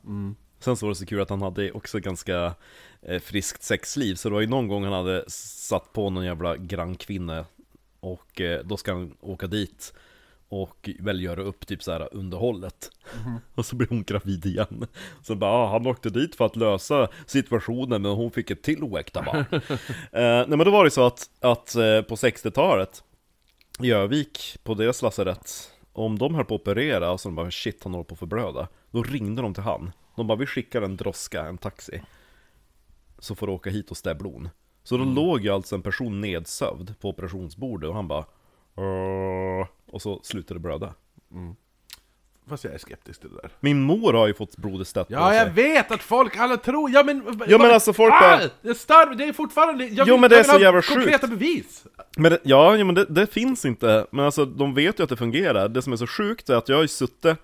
[0.60, 2.54] Sen så var det så kul att han hade också ganska
[3.02, 4.14] eh, friskt sexliv.
[4.14, 7.44] Så det var ju någon gång han hade satt på någon jävla grannkvinna.
[8.00, 9.94] Och eh, då ska han åka dit.
[10.48, 12.90] Och väl göra upp typ så här underhållet.
[13.54, 14.86] Och så blir hon gravid igen.
[15.22, 18.82] Så bara, ah, han åkte dit för att lösa situationen men hon fick ett till
[18.82, 19.44] oäkta barn.
[20.12, 23.02] eh, nej men då var det så att, att eh, på 60-talet
[23.82, 25.72] i Övik, på deras lasarett,
[26.04, 28.18] om de höll på att operera och så de bara shit han håller på att
[28.18, 28.68] förblöda.
[28.90, 29.92] Då ringde de till han.
[30.16, 32.02] De bara vi skickar en droska, en taxi.
[33.18, 34.48] Så får du åka hit och stäbla hon.
[34.82, 38.24] Så då låg ju alltså en person nedsövd på operationsbordet och han bara
[38.74, 40.94] "Åh", Och så slutade det blöda.
[42.48, 43.50] Fast jag är skeptisk till det där.
[43.60, 46.90] Min mor har ju fått blodet stött på Ja, jag vet att folk alla tror...
[46.90, 47.22] Ja men...
[47.46, 49.84] Ja, men alltså, folk ah, bara- Det är, starv, det är fortfarande...
[49.84, 51.38] Jag Jo, vill- men det är så jävla konkreta sjukt.
[51.38, 51.84] bevis!
[52.16, 54.06] Men det, ja, ja, men det, det finns inte.
[54.10, 55.68] Men alltså, de vet ju att det fungerar.
[55.68, 57.36] Det som är så sjukt är att jag har ju suttit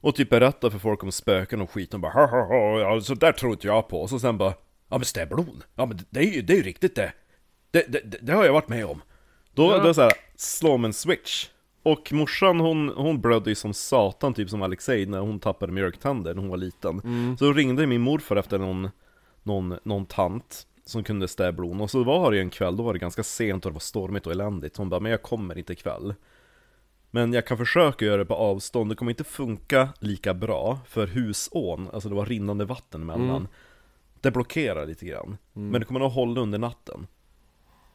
[0.00, 1.94] och typ berättat för folk om spöken och skit.
[1.94, 4.02] Och bara ha, ha, ha, ja, så där tror inte jag på.
[4.02, 4.54] Och så sen bara,
[4.90, 5.62] ja men stäblon.
[5.74, 7.12] Ja men det är ju, det är ju riktigt det.
[7.70, 9.02] Det, det, det, har jag varit med om.
[9.54, 11.48] Då, då är det såhär, slå om en switch.
[11.82, 16.34] Och morsan hon, hon blödde ju som satan, typ som Alexei, när hon tappade mjölktänder
[16.34, 17.00] när hon var liten.
[17.38, 18.90] Så då ringde min morfar efter någon,
[19.42, 21.80] någon, någon tant som kunde stäblon.
[21.80, 23.80] Och så var det ju en kväll, då var det ganska sent och det var
[23.80, 24.76] stormigt och eländigt.
[24.76, 26.14] Hon bara, men jag kommer inte ikväll.
[27.10, 31.06] Men jag kan försöka göra det på avstånd, det kommer inte funka lika bra för
[31.06, 33.48] husån, alltså det var rinnande vatten emellan.
[34.20, 37.06] Det blockerar lite grann, men det kommer nog hålla under natten.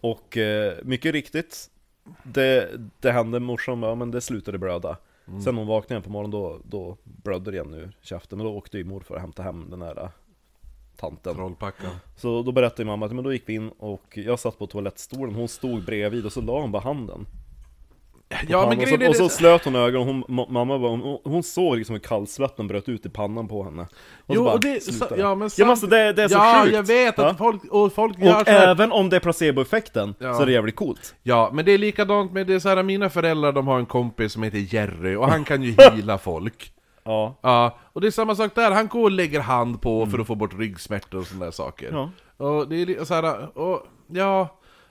[0.01, 1.69] Och eh, mycket riktigt,
[2.23, 4.97] det, det hände, morsan bara, ja, men det slutade blöda.
[5.43, 8.37] Sen hon vaknade igen på morgonen, då, då blödde det igen ur käften.
[8.37, 10.09] Men då åkte ju morfar och hämtade hem den där eh,
[10.95, 11.35] tanten.
[11.35, 11.91] Trollpackan.
[12.15, 15.35] Så då berättade mamma att men då gick vi in och jag satt på toalettstolen,
[15.35, 17.25] hon stod bredvid och så la hon bara handen
[18.47, 21.43] Ja men och, så, och så slöt hon ögonen, hon, ma- mamma bara, hon, hon
[21.43, 23.81] såg liksom hur kallsvetten bröt ut i pannan på henne.
[24.25, 26.23] Och Jo, så bara, och det- så- ja, men ja, sam- men alltså, det, det
[26.23, 26.75] är så ja, sjukt!
[26.75, 27.35] jag vet att Ja.
[27.37, 30.33] folk, och folk gör Och även om det är placeboeffekten Ja.
[30.33, 31.15] så är det jävligt coolt.
[31.23, 34.33] Ja, men det är likadant med det så här, mina föräldrar de har en kompis
[34.33, 36.71] som heter Jerry, och han kan ju heala folk.
[37.03, 40.19] Ja, Ja, och det är samma sak där, han går och lägger hand på för
[40.19, 41.89] att få bort ryggsmärtor och sådana där saker.
[41.91, 42.09] Ja.
[42.45, 44.47] Och det är så här, och, ja,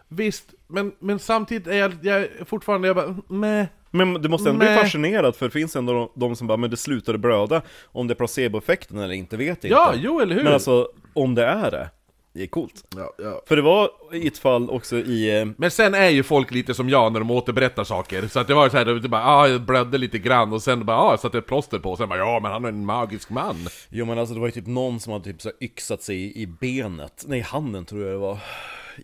[0.08, 3.66] visst, men, men samtidigt är jag, jag är fortfarande, jag bara, meh.
[3.90, 4.78] Men du måste ändå bli Nej.
[4.82, 8.12] fascinerad för det finns ändå de, de som bara 'Men det slutade blöda' Om det
[8.12, 10.04] är placeboeffekten eller inte vet jag Ja, inte.
[10.06, 10.44] jo eller hur?
[10.44, 11.90] Men alltså, om det är det,
[12.32, 12.84] det är coolt.
[12.96, 13.42] Ja, ja.
[13.46, 15.40] För det var i ett fall också i...
[15.40, 18.46] eh, Men sen är ju folk lite som jag när de återberättar saker, så att
[18.48, 21.10] det var så här, det bara ah, jag blödde lite grann och sen bara ah,
[21.10, 23.56] jag satte ett plåster på och sen bara ja men han är en magisk man.
[23.88, 26.42] Jo men alltså det var ju typ någon som hade typ så yxat sig i,
[26.42, 28.38] i benet, nej handen tror jag det var.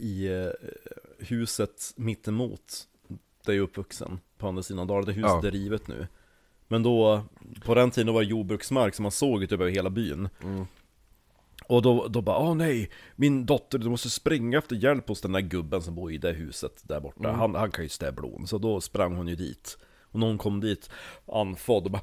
[0.00, 0.46] I eh,
[1.22, 2.88] huset mittemot
[3.46, 5.46] Där jag är uppvuxen På andra sidan dalen, det huset Ja.
[5.46, 6.06] är rivet nu.
[6.68, 7.22] Men då,
[7.64, 10.28] på den tiden då var det jordbruksmark som man såg typ över hela byn.
[11.66, 15.32] Och då, då bara åh nej, min dotter du måste springa efter hjälp hos den
[15.32, 17.32] där gubben som bor i det huset där borta.
[17.32, 19.78] Han, han kan ju stäblon, så då sprang hon ju dit.
[20.02, 20.90] Och någon kom dit
[21.32, 22.02] andfådd och bara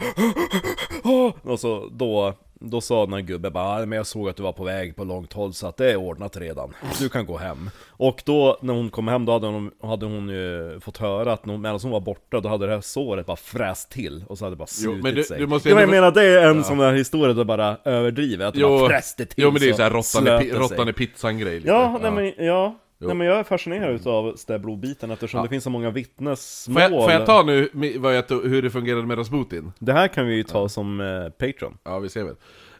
[1.03, 1.33] Åh!
[1.43, 4.43] Och så då, då sa den här gubben bara "Ja, men jag såg att du
[4.43, 7.37] var på väg på långt håll så att det är ordnat redan Du kan gå
[7.37, 11.33] hem Och då när hon kom hem då hade hon, hade hon ju fått höra
[11.33, 14.37] att hon- medan hon var borta då hade det här såret bara fräst till Och
[14.37, 16.11] så hade det bara Jo, slutit men du- sig du måste ja, jag ändå- menar
[16.11, 19.51] det är en sån där historia där bara överdriver Att det bara fräste till jo
[19.51, 20.89] men det är ju så såhär råttan i, det pi- råttan sig.
[20.89, 21.67] i pizzan-grej lite.
[21.67, 22.75] Ja, nej men, ja.
[23.01, 23.07] Jo.
[23.07, 27.03] Nej men jag är fascinerad utav stäblodbiten eftersom det finns så många vittnesmål Får jag,
[27.03, 27.69] får jag ta nu
[28.03, 29.71] jag, tog- hur det fungerade med Rasputin?
[29.79, 32.35] Det här kan vi ju ta som eh, Patreon Ja, vi ser väl.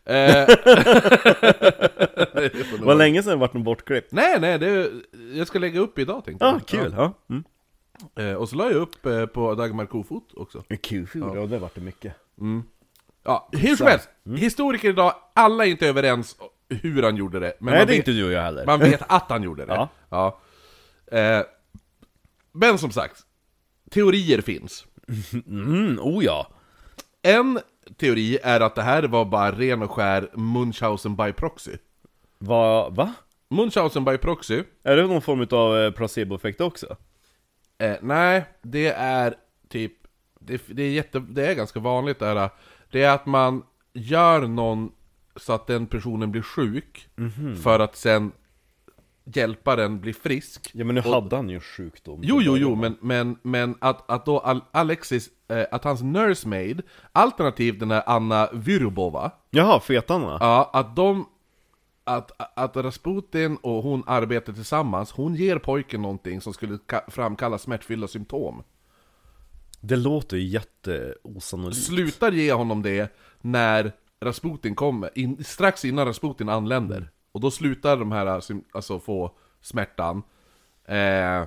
[0.05, 0.45] Eh,
[2.33, 4.91] det Det var länge sedan det vart någon bortklippt Nej, nej, det,
[5.33, 6.57] jag ska lägga upp idag tänkte Ja, jag.
[6.61, 6.93] ah, kul!
[6.97, 7.13] Ja.
[7.29, 7.43] Mm.
[8.31, 10.63] Eh, och så la jag upp eh, på Dagmar Kofot också.
[10.81, 11.45] Kul, ja.
[11.45, 12.13] det vart det mycket
[13.23, 16.35] Ja, hur som helst, historiker idag, alla är inte överens
[16.69, 17.53] hur han gjorde det.
[17.59, 19.43] Men Nej man det är vet, inte du och jag heller Man vet att han
[19.43, 19.73] gjorde det.
[20.09, 20.39] Ja.
[21.09, 21.17] Ja.
[21.17, 21.43] Eh,
[22.51, 23.21] men som sagt,
[23.91, 24.85] teorier finns.
[25.47, 26.47] Mm, oh ja!
[27.21, 27.59] En
[27.97, 31.71] teori är att det här var bara ren och skär Munchausen by proxy.
[32.37, 32.89] Va?
[32.89, 33.13] va?
[33.49, 36.95] Munchausen by proxy, Är det någon form av eh, placeboeffekt också?
[37.77, 39.33] eh, nej, det är
[39.69, 39.93] typ,
[40.39, 42.49] det, det, är jätte, det är ganska vanligt det här.
[42.91, 43.63] Det är att man
[43.93, 44.91] gör någon
[45.39, 47.55] så att den personen blir sjuk, Mhm.
[47.55, 48.31] för att sen
[49.33, 50.71] hjälpa den bli frisk.
[50.73, 54.25] Ja men nu hade han ju sjukdom Jo, jo, jo, men, men, men att, att
[54.25, 60.37] då Al- Alexis, eh, att hans nursemaid, alternativt den här Anna Vyrbova, Jaha, fetan va?
[60.39, 61.25] ja, att de,
[62.03, 67.57] att, att Rasputin och hon arbetar tillsammans, hon ger pojken någonting som skulle ka- framkalla
[67.57, 68.63] smärtfyllda symptom.
[69.81, 71.81] Det låter ju jätteosannolikt.
[71.83, 77.11] Slutar ge honom det när Rasputin kommer, in, strax innan Rasputin anländer.
[77.31, 78.25] Och då slutar de här
[78.71, 79.31] alltså få
[79.61, 80.23] smärtan.
[80.85, 81.45] Eh,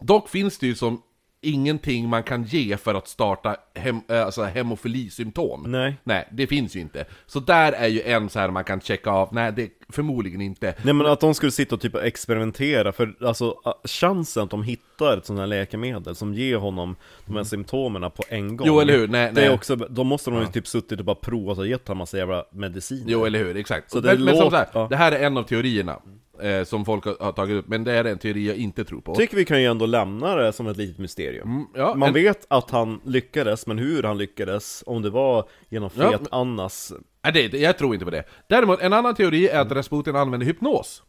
[0.00, 1.02] dock finns det ju som
[1.42, 5.64] ingenting man kan ge för att starta hem, eh, alltså hemofilisymptom.
[5.66, 5.96] Nej.
[6.04, 7.04] Nej, det finns ju inte.
[7.26, 10.74] Så där är ju en så här man kan checka av, nej det förmodligen inte.
[10.82, 13.54] Nej men att de skulle sitta och typ experimentera, för alltså
[13.84, 16.96] chansen att de hittar ett sånt här läkemedel som ger honom
[17.26, 19.08] de här symptomen på en gång Jo, eller hur?
[19.08, 19.54] Nej, det är nej.
[19.54, 22.44] också, Då måste de ju typ suttit och bara provat och gett honom massa jävla
[22.52, 23.56] mediciner Jo, eller hur?
[23.56, 23.90] Exakt.
[23.90, 24.86] Så det men, men som så här, ja.
[24.90, 25.98] det här är en av teorierna
[26.42, 29.00] eh, som folk har, har tagit upp, men det är en teori jag inte tror
[29.00, 29.14] på.
[29.14, 32.14] Tycker vi kan ju ändå lämna det som ett litet mysterium Mm, ja, Man en-
[32.14, 36.28] vet att han lyckades, men hur han lyckades, om det var genom Ja, fet men-
[36.40, 36.92] Annas
[37.24, 38.24] Nej, det, jag tror inte på det.
[38.48, 41.02] Däremot, en annan teori är att Rasputin använder hypnos.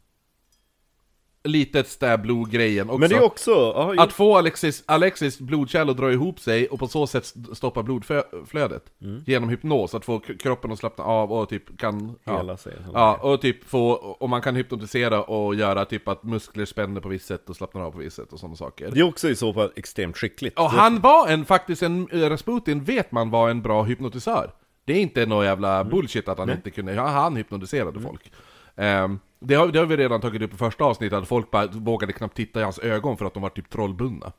[1.43, 2.99] Litet stab-blod-grejen också.
[2.99, 6.79] Men det är också, ja, Att få Alexis, Alexis blodkärl att dra ihop sig och
[6.79, 8.83] på så sätt st- stoppa blodflödet.
[9.01, 9.23] Mm.
[9.25, 12.15] Genom hypnos, att få kroppen att slappna av och typ kan...
[12.25, 12.57] Hela ja.
[12.57, 12.73] sig.
[12.93, 17.09] Ja, och typ få, och man kan hypnotisera och göra typ att muskler spänner på
[17.09, 18.91] visst sätt och slappnar av på visst sätt och sådana saker.
[18.91, 22.29] det är också i så fall extremt skickligt Och han var en, faktiskt en, eh,
[22.29, 24.51] Rasputin vet man var en bra hypnotisör.
[24.85, 28.31] Det är inte någon jävla bullshit att han inte kunde, han hypnotiserade folk.
[28.75, 31.67] Ehm, det, har, det har vi redan tagit upp i första avsnittet, att folk bara
[31.67, 34.31] vågade knappt titta i hans ögon för att de var typ trollbundna.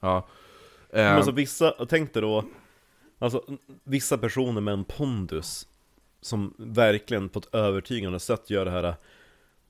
[0.00, 0.26] Ja.
[0.92, 2.44] Men Ehm, alltså vissa, tänk dig då
[3.18, 3.42] Alltså
[3.84, 5.66] vissa personer med en pondus
[6.20, 8.94] Som verkligen på ett övertygande sätt gör det här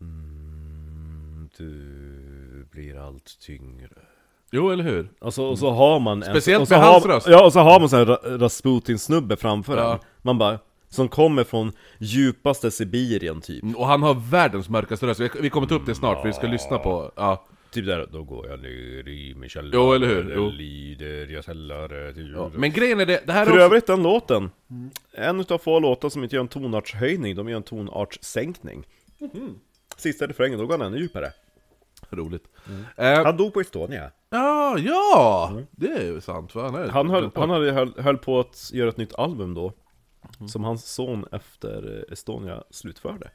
[0.00, 3.88] mm, Du blir allt tyngre
[4.52, 5.08] jo, eller hur?
[5.20, 7.26] Alltså, och så har man en, Speciellt och med har, hans röst.
[7.28, 9.92] Ja, och så har man så här Ra- Rasputin-snubbe framför Ja.
[9.92, 10.58] en Man bara
[10.92, 13.64] Som kommer från djupaste Sibirien typ.
[13.76, 16.46] Och han har världens mörkaste röst, vi, kommer ta upp det snart för vi ska
[16.46, 17.46] lyssna på, ja.
[17.70, 20.32] Typ där, då går jag ner i min källare Jo, eller hur?
[20.36, 20.48] Jo.
[20.50, 22.50] Lider jag källare till ja.
[22.54, 24.50] Men grejen är det, det här För är också, övrigt den låten,
[25.12, 28.86] en utav få låtar som inte gör en tonartshöjning, de gör en tonartssänkning.
[29.96, 31.32] Sista refrängen, då går han ännu djupare.
[32.10, 32.44] Roligt.
[32.96, 34.10] Ehm, Han dog på Estonia.
[34.30, 35.52] Ja, ja!
[35.70, 38.70] Det är ju sant, för han är Han, höll, han hade, höll, höll på att
[38.72, 39.72] göra ett nytt album då
[40.48, 43.30] Som hans son efter Estonia slutförde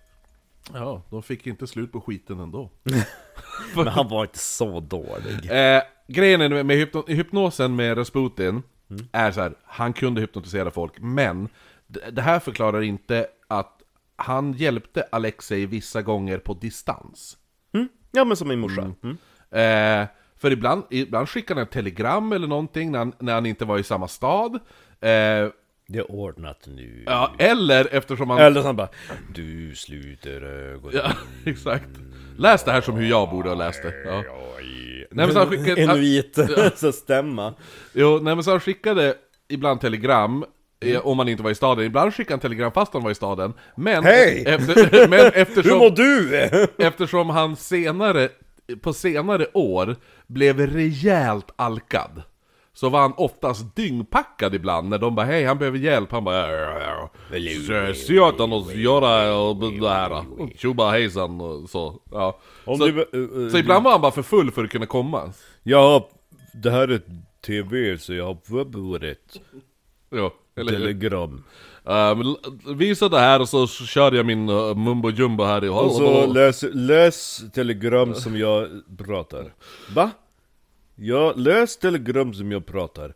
[0.74, 2.70] Ja, de fick inte slut på skiten ändå.
[3.76, 8.64] Men han var inte så dålig Eh, grejen är med hypno hypnosen med Rasputin
[9.12, 11.50] är så här, han kunde hypnotisera folk, men
[11.88, 13.82] det, här förklarar inte att
[14.16, 17.38] han hjälpte Alexei vissa gånger på distans.
[17.74, 17.90] mm?
[18.12, 19.18] Ja men som min morsa mm.
[19.52, 23.66] Eh, för ibland, ibland skickade han ett telegram eller någonting när han, när han inte
[23.66, 24.60] var i samma stad.
[25.00, 25.50] Eh,
[25.88, 28.40] Det är ordnat nu ja, eller eftersom han...
[28.40, 28.90] Eller så han bara
[29.34, 31.12] Du sluter ögonen Ja,
[31.52, 31.90] exakt.
[32.38, 33.94] Läs det här som hur jag borde ha läst det.
[34.06, 34.24] Ja.
[35.12, 36.38] Nej, men så han skickade- Inuit,
[36.76, 37.54] så stämma
[37.94, 39.14] Jo, nej men så han skickade
[39.48, 40.46] ibland telegram
[40.86, 43.16] eh, om man inte var i staden, ibland skickade han telegram fast han var i
[43.16, 44.44] staden Men, Hej!
[44.48, 46.48] efter, men Hur eftersom, mår du?
[46.86, 48.30] eftersom han senare,
[48.82, 49.96] på senare år
[50.28, 52.22] blev rejält alkad
[52.78, 56.36] Så var han oftast dyngpackad ibland när de bara hej han behöver hjälp, han bara
[56.52, 57.10] "Ja, ja, ja.
[57.94, 60.10] Se åt honom att göra och det här,
[60.58, 62.40] tjoba hejsan och så, ja.
[62.66, 63.02] Så, du,
[63.46, 65.32] eh, så ibland var han bara för full för att kunna komma
[65.64, 66.10] Ja,
[66.54, 67.02] det här är
[67.46, 69.40] TV så jag har förberett
[70.12, 71.44] Jo, eller telegram
[72.22, 72.38] l-
[72.76, 76.34] visa det här och så kör jag min uh, mumbo jumbo här i Och så
[76.34, 79.54] läs, läs telegram som jag pratar
[79.96, 80.12] Va?
[80.96, 83.14] Ja, läs telegram som jag pratar.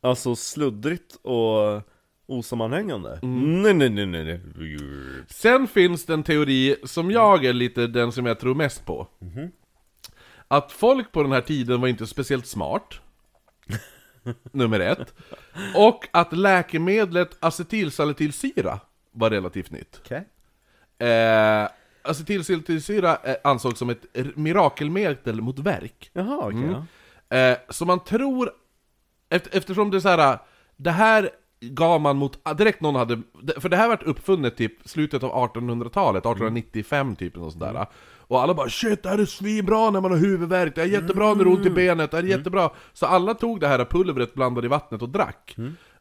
[0.00, 1.82] Alltså sluddrigt och
[2.26, 3.18] osammanhängande.
[3.22, 4.40] Nej nej nej nej nej.
[5.28, 9.08] Sen finns det en teori som jag är lite den som jag tror mest på.
[10.48, 12.94] Att folk på den här tiden var inte speciellt smart.
[14.52, 15.14] Nummer ett.
[15.74, 18.80] Och att läkemedlet acetylsalicylsyra
[19.12, 20.00] var relativt nytt.
[20.04, 20.28] Okej.
[21.08, 21.68] Eh,
[22.06, 24.04] Acetylsalicylsyra eh, ansågs som ett
[24.36, 26.10] mirakelmedel mot värk.
[26.12, 26.86] Jaha okej ja.
[27.28, 28.50] Eh, så man tror,
[29.28, 30.38] efter, eftersom det är så här,
[30.76, 31.30] det här
[31.60, 33.22] gav man mot, ah, direkt någon hade,
[33.56, 37.86] för det här vart uppfunnet typ slutet av 1800-talet, 1895 typ, och sådär.
[38.28, 41.34] Och alla bara 'Shit, det här är svinbra när man har huvudvärk, det är jättebra
[41.34, 44.34] när det är ont i benet, det är jättebra' Så alla tog det här pulvret,
[44.34, 45.56] blandade i vattnet och drack.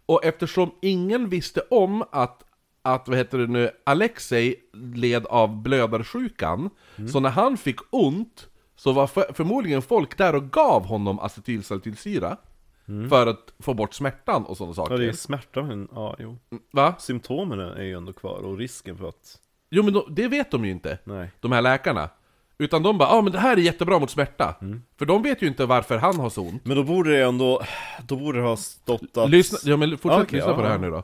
[0.05, 2.44] Och eftersom ingen visste om att
[2.85, 4.55] att, vad heter det nu, Alexei
[4.93, 6.69] led av blödarsjukan,
[7.11, 12.37] så när han fick ont så var för, förmodligen folk där och gav honom acetylsalicylsyra
[13.09, 16.37] För att få bort smärtan och sådana saker Ja det är smärta men, ja jo
[16.71, 16.95] Va?
[16.99, 19.39] Symptomen är ju ändå kvar och risken för att
[19.69, 21.31] Jo men de, det vet de ju inte, Nej.
[21.39, 22.09] de här läkarna.
[22.57, 24.55] Utan de bara, ja ah, men det här är jättebra mot smärta.
[24.97, 26.65] För de vet ju inte varför han har så ont.
[26.65, 27.61] Men då borde det ändå,
[28.07, 29.29] då borde det ha stått att...
[29.29, 31.03] Lyssna, ja, men fortsätt Okej, lyssna på ja, det här nu då.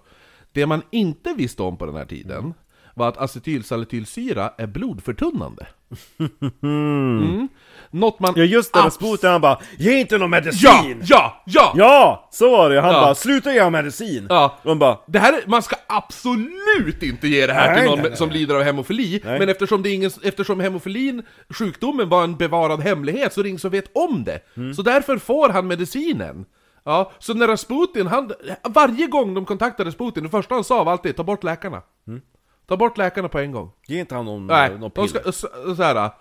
[0.53, 2.53] Det man inte visste om på den här tiden
[2.95, 5.67] var att acetylsalicylsyra är blodförtunnande.
[6.63, 7.47] Mm.
[7.91, 8.33] Något man...
[8.35, 10.83] Ja just det, Rasputin han bara 'Ge inte någon medicin!' Ja!
[11.03, 11.43] Ja!
[11.45, 11.73] Ja!
[11.75, 12.29] Ja!
[12.31, 13.01] Så var det, han Ja.
[13.01, 14.57] bara 'Sluta ge honom medicin!' Ja.
[14.63, 17.99] Han bara Det här är, man ska absolut inte ge det här Nej, till någon
[17.99, 19.39] nej, nej, som lider av hemofili, Nej.
[19.39, 23.49] men eftersom, det är ingen, eftersom hemofilin, sjukdomen, var en bevarad hemlighet så är det
[23.49, 24.39] ingen som vet om det.
[24.57, 24.73] Mm.
[24.73, 26.45] Så därför får han medicinen.
[26.83, 28.31] Ja, så när Rasputin, han,
[28.63, 32.21] varje gång de kontaktade Rasputin, det första han sa var alltid 'ta bort läkarna' Mm.
[32.67, 33.71] Ta bort läkarna på en gång.
[33.87, 36.11] Ge inte han någon, Nej, någon piller ska, så, så här,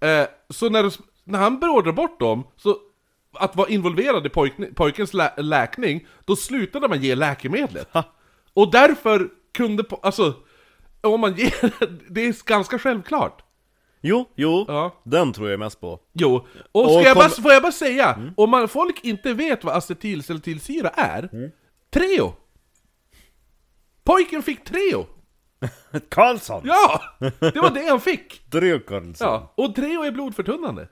[0.00, 0.92] eh, så när,
[1.24, 2.76] när han beordrar bort dem, så
[3.32, 7.88] att vara involverad i pojk, pojkens lä, läkning, då slutade man ge läkemedlet.
[8.54, 10.34] Och därför kunde, alltså,
[11.00, 11.54] om man ger,
[12.12, 13.42] det är ganska självklart.
[14.06, 14.94] Jo, jo, Ja.
[15.02, 17.72] den tror jag mest på Jo, och Och ska jag kom- bara, får jag bara
[17.72, 21.50] säga, om man, folk inte vet vad acetylsalicylsyra är,
[21.90, 22.32] Treo!
[24.04, 25.06] Pojken fick Treo!
[26.08, 26.62] Karlsson!
[26.64, 27.00] Ja!
[27.40, 28.42] Det var det han fick!
[28.50, 30.88] Drew Karlsson Ja, och Treo är blodförtunnande.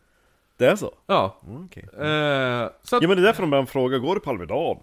[0.57, 0.93] Det är så?
[1.07, 1.41] Ja.
[1.65, 4.31] Okej Eh, så att, Ja men det är därför de börjar fråga, går det på
[4.31, 4.77] Alvedal?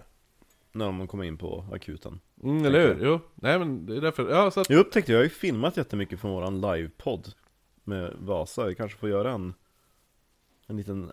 [0.71, 3.05] När de kommer in på akuten mm, eller hur?
[3.05, 5.77] Jo, nej men det är därför, ja så att, Jag upptäckte, jag har ju filmat
[5.77, 7.33] jättemycket från våran livepodd
[7.91, 9.53] Med Vasa, vi kanske får göra en
[10.67, 11.11] En liten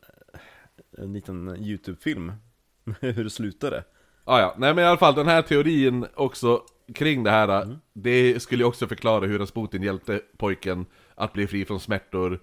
[0.98, 2.32] En liten YouTube-film.
[3.00, 3.84] Hur det slutade
[4.24, 6.62] ah, ja, nej men i alla fall den här teorin också
[6.94, 11.64] kring det här, det skulle ju också förklara hur Rasputin hjälpte pojken att bli fri
[11.64, 12.40] från smärtor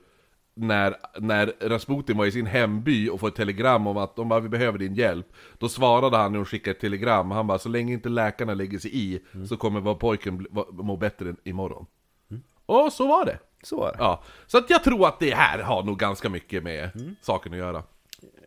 [0.53, 4.39] när, när Rasputin var i sin hemby och får ett telegram om att de bara,
[4.39, 5.27] vi behöver din hjälp.
[5.57, 8.79] Då svarade han när hon skickade ett telegram, han bara så länge inte läkarna lägger
[8.79, 11.85] sig i Så kommer vår pojken må bättre imorgon.
[12.65, 13.39] Och så var det!
[13.65, 16.63] Så är det Ja, så att jag tror att det här har nog ganska mycket
[16.63, 16.89] med
[17.21, 17.83] saken att göra.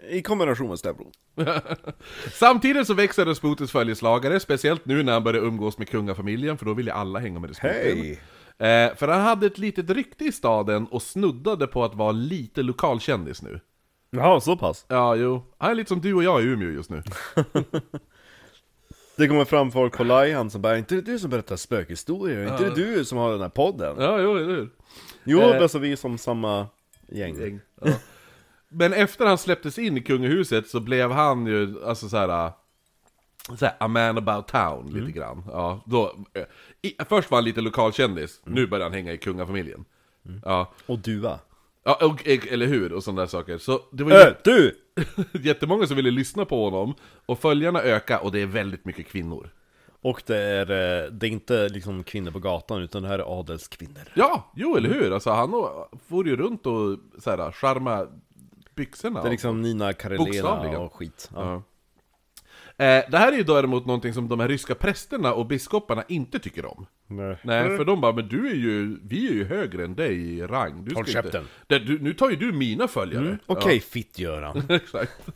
[0.08, 1.12] I kombination med Stävblod
[2.32, 6.74] Samtidigt så växer Rasputins följeslagare, speciellt nu när han börjar umgås med kungafamiljen, för då
[6.74, 7.98] vill ju alla hänga med Rasputin.
[7.98, 8.20] Hej!
[8.58, 12.62] Eh, för han hade ett litet rykte i staden och snuddade på att vara lite
[12.62, 13.60] lokalkändis nu.
[14.10, 14.86] Jaha, så pass?
[14.88, 15.44] Ja, jo.
[15.58, 17.02] Han är lite som du och jag i Umeå just nu.
[19.18, 22.52] Det kommer fram folk på Lion som bara inte det du som berättar spökhistorier?
[22.52, 24.70] Inte det du som har den här podden?' Ja, jo, eller hur?
[25.24, 25.62] Jo, Eh.
[25.62, 26.66] alltså vi är som samma
[27.08, 27.60] gäng Gäng.
[27.82, 27.92] Ja.
[28.68, 32.52] Men efter han släpptes in i kungahuset så blev han ju, alltså såhär...
[33.58, 35.44] Såhär, a man about town, lite grann.
[35.52, 36.42] Ja, då, eh,
[36.82, 39.84] i, först var han lite lokalkändis, nu börjar han hänga i kungafamiljen.
[40.44, 41.38] Ja, Och duva
[41.88, 42.92] ja och, eller hur?
[42.92, 43.58] Och sådana där saker.
[43.58, 44.74] Så det var Äh, du!
[45.42, 46.94] jättemånga som ville lyssna på honom,
[47.26, 49.50] och följarna ökar, och det är väldigt mycket kvinnor.
[50.02, 53.40] Och det är, eh, det är inte liksom kvinnor på gatan utan det här är
[53.40, 55.12] adelskvinnor Ja, jo eller hur?
[55.12, 55.50] Alltså han
[56.08, 58.06] får ju runt och såhär, charma
[58.74, 59.22] byxorna.
[59.22, 61.40] Det är liksom Nina Karelena och skit ja.
[61.44, 61.54] Ja.
[61.54, 61.60] Eh,
[62.78, 66.66] det här är ju däremot någonting som de här ryska prästerna och biskoparna inte tycker
[66.66, 66.86] om.
[67.06, 67.36] Nej.
[67.42, 70.42] Nej, för de bara 'Men du är ju, vi är ju högre än dig i
[70.42, 71.44] rang' du Håll käften.
[71.66, 75.28] du, Nu tar ju du mina följare' Okej, fitt-Göran ja, Exakt.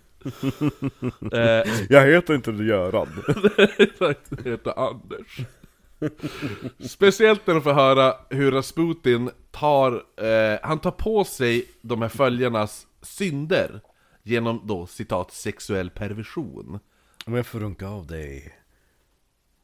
[1.32, 3.08] Eh, Jag heter inte Göran.
[3.78, 5.40] Exakt, det heter Anders.
[6.88, 12.08] Speciellt när de får höra hur Rasputin tar, eh, han tar på sig de här
[12.08, 13.80] följarnas synder
[14.24, 16.80] Genom då citat 'sexuell perversion'
[17.26, 18.58] Om jag får runka av dig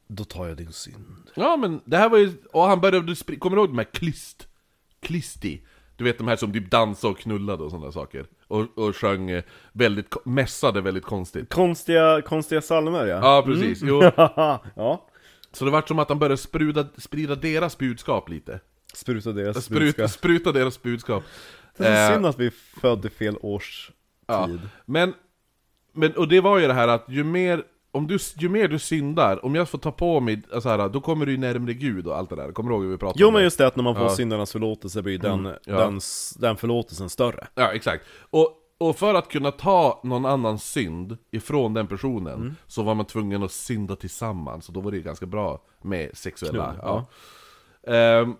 [0.07, 1.29] Då tar jag din synd.
[1.35, 4.47] Ja men det här var ju, och han började kommer du ihåg de här klyst?
[5.01, 5.61] Klisti?
[5.95, 8.25] Du vet de här som typ dansade och knullade och sådana saker.
[8.47, 11.53] Och, och sjöng eh, väldigt, mässade väldigt konstigt.
[11.53, 13.19] Konstiga, konstiga salmer ja.
[13.21, 14.03] Ja precis, jo.
[14.75, 15.05] Ja.
[15.51, 18.59] Så det vart som att han började spruda, sprida deras budskap lite.
[18.93, 20.09] Spruta deras Spruta, budskap.
[20.11, 21.23] spruta deras budskap.
[21.77, 22.51] Det är så Eh, synd att vi
[23.05, 23.91] i fel års
[24.27, 24.69] Ja, tid.
[24.85, 25.13] Men,
[25.99, 28.79] men, och det var ju det här att ju mer, om du, ju mer du
[28.79, 32.07] syndar, om jag får ta på mig, så här, då kommer du ju närmare Gud
[32.07, 33.43] och allt det där, kommer du ihåg hur vi pratade Jo om men det?
[33.43, 34.09] just det att när man får Ja.
[34.09, 35.75] syndarnas förlåtelse blir den, ja.
[35.77, 35.99] den,
[36.39, 38.05] den förlåtelsen större Ja, exakt.
[38.29, 43.05] Och, och för att kunna ta någon annans synd ifrån den personen, så var man
[43.05, 46.71] tvungen att synda tillsammans, och då var det ju ganska bra med sexuella...
[46.73, 47.05] Knull, ja.
[47.93, 48.35] Ehm,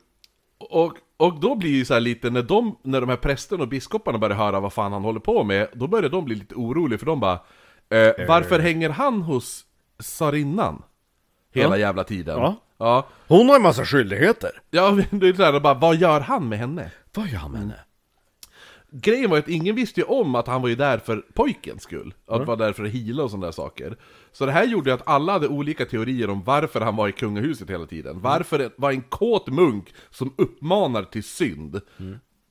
[0.59, 4.17] och, och då blir ju så lite, när de, när de här prästerna och biskoparna
[4.17, 7.05] börjar höra vad fan han håller på med, då börjar de bli lite oroliga, för
[7.05, 7.33] de bara
[7.89, 9.65] eh, Varför hänger han hos
[10.01, 10.83] tsarinnan?
[11.53, 11.79] Hela Ja.
[11.79, 12.37] jävla tiden.
[12.37, 12.55] Ja.
[12.77, 16.49] Ja, Hon har en massa skyldigheter ja det är så här, bara, vad gör han
[16.49, 16.91] med henne?
[17.13, 17.79] Vad gör han med henne?
[18.91, 21.83] Grejen var ju att ingen visste ju om att han var ju där för pojkens
[21.83, 22.13] skull.
[22.27, 23.97] Att vara där för att hila och sådana där saker.
[24.31, 27.11] Så det här gjorde ju att alla hade olika teorier om varför han var i
[27.11, 28.21] kungahuset hela tiden.
[28.21, 31.81] Varför det var en kåt munk som uppmanar till synd.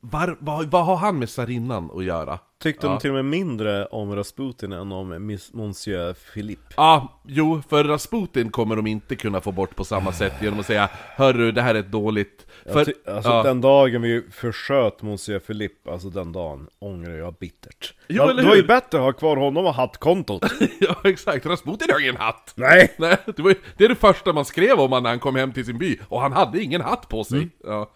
[0.00, 2.38] Var, vad, vad har han med sarinnan att göra?
[2.62, 2.90] Tyckte Ja.
[2.92, 7.84] de till och med mindre om Rasputin än om Miss Monsieur Philippe Ja, jo, för
[7.84, 11.62] Rasputin kommer de inte kunna få bort på samma sätt genom att säga Hörru, det
[11.62, 12.46] här är ett dåligt...
[12.72, 13.42] För, ty- Alltså ja.
[13.42, 18.42] den dagen vi försköt Monsieur Philippe, alltså den dagen ångrar jag bittert Jo, Ja, eller
[18.42, 20.42] Det var ju bättre att ha kvar honom och hattkontot
[20.80, 22.52] ja, exakt, Rasputin har ingen hatt!
[22.56, 22.94] Nej!
[22.98, 25.64] Nej, det, var, det är det första man skrev om när han kom hem till
[25.66, 27.48] sin by, och han hade ingen hatt på sig.
[27.64, 27.90] Ja.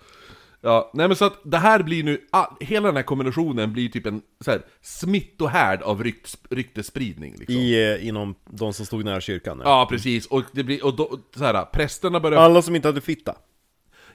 [0.64, 3.88] Ja, nej men så att det här blir nu, ah, hela den här kombinationen blir
[3.88, 7.56] typ en så här, smittohärd av rykt, ryktespridning liksom.
[7.56, 9.70] I, eh, inom de som stod nära kyrkan ja.
[9.70, 12.40] Ja, precis, och det blir, och då, så här, prästerna börjar...
[12.40, 13.34] Alla som inte hade fitta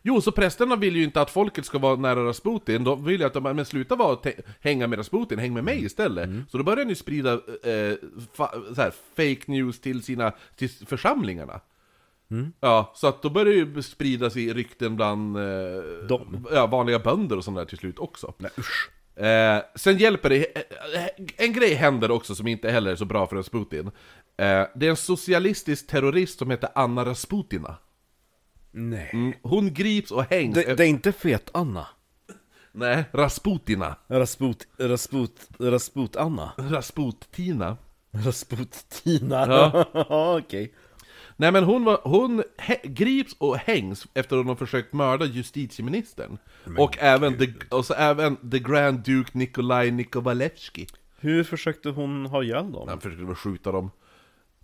[0.02, 3.26] Jo, så prästerna vill ju inte att folket ska vara nära Rasputin, de vill ju
[3.26, 4.18] att de, men sluta vara
[4.62, 6.30] hänga med Rasputin, häng med mig istället.
[6.52, 7.94] Så då börjar ni sprida eh,
[8.34, 11.62] fa, så här, fake news till sina, till församlingarna.
[12.60, 15.44] Ja, så att då börjar det ju spridas i rykten bland eh,
[16.52, 18.34] ja, vanliga bönder och sånt där till slut också.
[18.38, 18.90] Nej, usch.
[19.24, 20.64] Eh, sen hjälper det, eh,
[21.38, 23.88] en grej händer också som inte heller är så bra för Rasputin.
[24.38, 27.76] Eh, det är en socialistisk terrorist som heter Anna Rasputina.
[28.72, 31.88] Nej Mm, Hon grips och hängs det, det är inte fet-Anna
[32.72, 33.96] Nej, Rasputina.
[34.08, 37.78] Rasput, Rasput, Rasput-Anna Rasputina.
[38.12, 39.86] Rasput-Tina Ja.
[40.40, 40.74] okej
[41.40, 42.44] Nej men hon, var, hon
[42.84, 46.38] grips och hängs efter att hon har försökt mörda justitieministern.
[46.78, 50.88] Och även, the, och så även the Grand Duke Nikolaj Nikovalevski.
[51.20, 52.88] Hur försökte hon ha ihjäl dem?
[52.88, 53.92] Han försökte väl skjuta dem.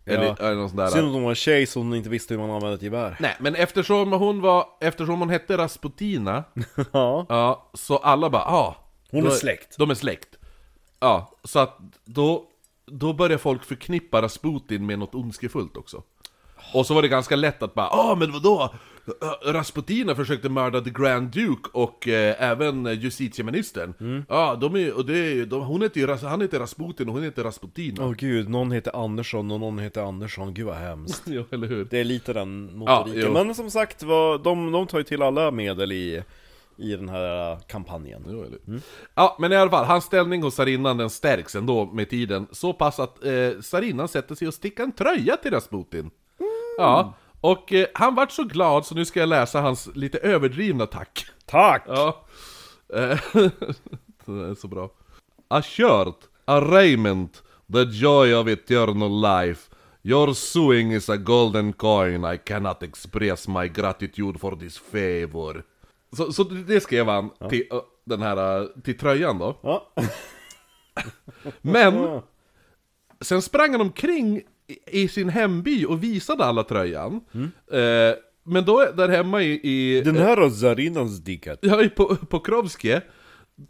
[0.06, 0.14] Ja.
[0.14, 0.88] Eller, eller något sånt där.
[0.88, 3.36] Synd att hon var en tjej hon inte visste hur man använde ett gevär Nej,
[3.40, 6.44] men eftersom hon var, eftersom hon hette Rasputina,
[6.92, 8.76] Ja ja, så alla bara ah,
[9.12, 9.78] Hon är släkt.
[9.78, 10.38] De är släkt.
[11.00, 12.50] Ja, så att då,
[12.86, 16.04] då börjar folk förknippa Rasputin med något ondskefullt också.
[16.74, 18.74] Och så var det ganska lätt att bara ah men vadå?
[19.46, 23.94] Rasputina försökte mörda The Grand Duke och eh, även justitieministern.
[24.00, 24.26] Mm.
[24.30, 27.24] Ja, de är, och det är, de, hon heter ju, han heter Rasputin och hon
[27.24, 28.06] heter Rasputina.
[28.06, 31.86] Åh gud, någon heter Andersson och någon heter Andersson, gud vad hemskt Ja, eller hur?
[31.86, 33.34] Det är lite den motoriken, jo.
[33.34, 36.24] men som sagt, vad, de, de tar ju till alla medel i,
[36.78, 38.82] i den här kampanjen Jo, eller hur?
[39.16, 42.74] Ja, men i alla fall, hans ställning hos Sarinnan den stärks ändå med tiden, så
[42.74, 46.12] pass att eh, Sarinnan sätter sig och stickar en tröja till Rasputin.
[46.78, 50.86] Ja, och eh, han vart så glad så nu ska jag läsa hans lite överdrivna
[50.86, 51.26] tack.
[51.46, 51.84] Tack!
[51.88, 52.26] Ja.
[52.94, 53.00] Eh,
[54.26, 54.90] det är så bra.
[55.48, 57.44] A shirt, a raiment,
[57.74, 59.70] the joy of eternal life.
[60.04, 65.64] Your suing is a golden coin, I cannot express my gratitude for this favor.
[66.18, 69.60] Så, så det skrev han till, ö, den här, eh, till tröjan då.
[69.62, 69.94] Ja.
[71.62, 72.22] Men,
[73.22, 74.42] sen sprang han omkring
[74.88, 77.22] i, sin hemby och visade alla tröjan.
[77.72, 82.40] Eh, men då där hemma i, i Den här har Zarinans dickat Ja, på, på
[82.40, 83.02] Krovske,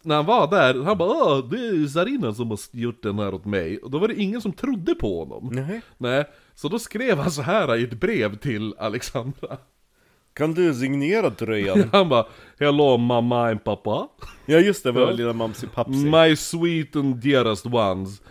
[0.02, 3.34] när han var där, han bara Åh, det är Zarina som har gjort den här
[3.34, 3.78] åt mig.
[3.78, 5.48] Och då var det ingen som trodde på honom.
[5.52, 5.80] Nej.
[5.98, 6.24] Nej.
[6.54, 9.56] Så då skrev han så här i ett brev till Alexandra.
[10.34, 11.88] Kan du signera tröjan?
[11.92, 12.26] Han bara
[12.58, 14.08] Hello mamma and pappa.
[14.46, 18.22] ja just det, var lilla mamsi papsi My sweet and dearest ones.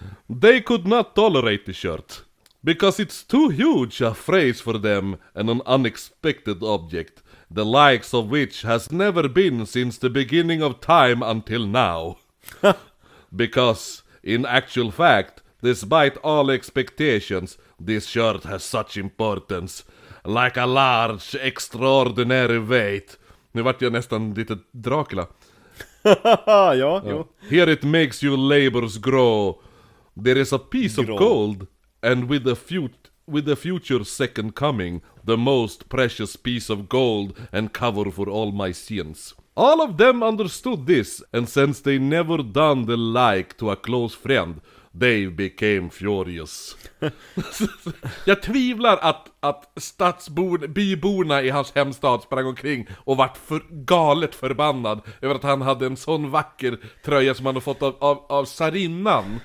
[0.42, 2.24] They could not tolerate the shirt.
[2.64, 7.22] Because it's too huge a phrase for them and an unexpected object.
[7.52, 12.18] The likes of which has never been since the beginning of time until now.
[13.36, 19.84] Because, in actual fact, despite all expectations, this shirt has such importance.
[20.24, 23.18] Like a large, extraordinary weight.
[23.52, 25.28] Nu vart jag nästan lite Dracula.
[26.04, 29.62] ja, jo Here it makes your labors grow.
[30.24, 31.68] There is a piece of gold,
[32.04, 37.34] and with the future with the future second coming, the most precious piece of gold
[37.52, 39.34] and cover for all my sins.
[39.56, 44.16] All of them understood this, and since they never done the like to a close
[44.16, 44.62] friend,
[44.94, 46.76] they became furious.
[48.26, 54.36] Jag tvivlar att, att stadsborna, byborna i hans hemstad sprang omkring och vart för galet
[54.36, 58.26] förbannad över att han hade en sån vacker tröja som han hade fått av, av,
[58.30, 59.40] av Sarinnan.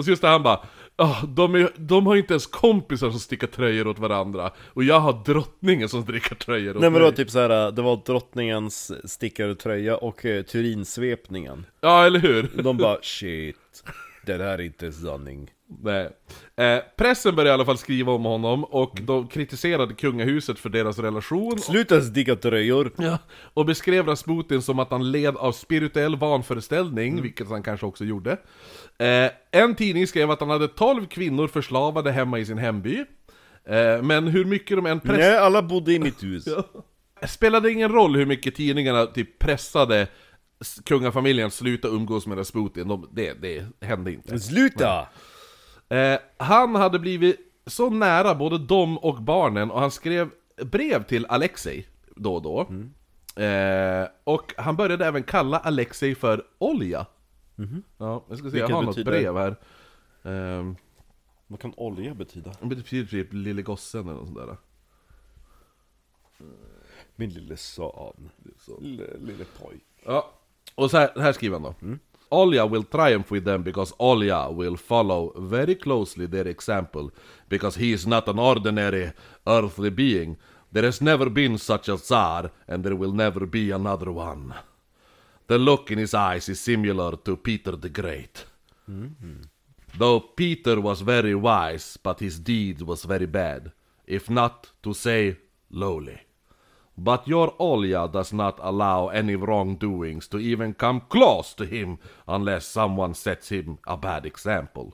[0.00, 0.60] Och så just det, han bara
[0.96, 5.00] "Ah, de, är, de har inte ens kompisar som stickar tröjor åt varandra Och jag
[5.00, 8.92] har drottningen som stickar tröjor åt Nej men det var typ såhär, det var drottningens
[9.10, 12.50] stickade tröja och eh, Turinsvepningen Ja, eller hur?
[12.62, 13.84] De bara shit
[14.26, 15.50] Det där är inte sanning.
[15.78, 16.10] Nej.
[16.56, 20.98] Eh, pressen började i alla fall skriva om honom och de kritiserade kungahuset för deras
[20.98, 21.58] relation.
[21.58, 22.92] Sluta sticka tröjor!
[22.96, 23.18] Ja,
[23.54, 28.30] och beskrev Rasputin som att han led av spirituell vanföreställning, vilket han kanske också gjorde.
[28.98, 33.04] Eh, en tidning skrev att han hade 12 kvinnor förslavade hemma i sin hemby.
[33.64, 35.18] Eh, men hur mycket de än press...
[35.18, 36.44] Nej, alla bodde i mitt hus.
[37.28, 40.06] spelade ingen roll hur mycket tidningarna typ pressade
[40.84, 44.40] kungafamiljen att sluta umgås med Rasputin, de, det, det hände inte.
[44.40, 45.08] Sluta!
[45.90, 47.36] Eh, han hade blivit
[47.66, 50.30] så nära både dem och barnen, och han skrev
[50.64, 51.86] brev till Alexei
[52.16, 52.60] då och då.
[53.42, 57.06] Eh, och han började även kalla Alexei för Olja.
[57.98, 59.56] Ja, jag ska se, jag har något brev här.
[60.22, 60.76] Ehm,
[61.46, 62.52] Vad kan olja betyda?
[62.60, 64.56] det betyder typ lille gossen eller något sånt där.
[67.16, 68.30] Min lille son.
[68.80, 69.80] Lille, lille poj.
[70.04, 70.30] Ja,
[70.74, 71.74] och så här, här skriver han då.
[72.30, 77.10] Olja will triumph with them because Olja will follow very closely their example
[77.48, 79.12] because he is not an ordinary
[79.46, 80.36] earthly being.
[80.72, 84.54] There has never been such a Tsar and there will never be another one.
[85.48, 88.44] The look in his eyes is similar to Peter the Great.
[88.88, 89.42] Mm-hmm.
[89.98, 93.72] Though Peter was very wise, but his deed was very bad,
[94.06, 95.38] if not to say
[95.70, 96.20] lowly.
[97.02, 101.98] But your Olja does not allow any wrongdoings to even come close to him
[102.28, 104.92] unless someone sets him a bad example.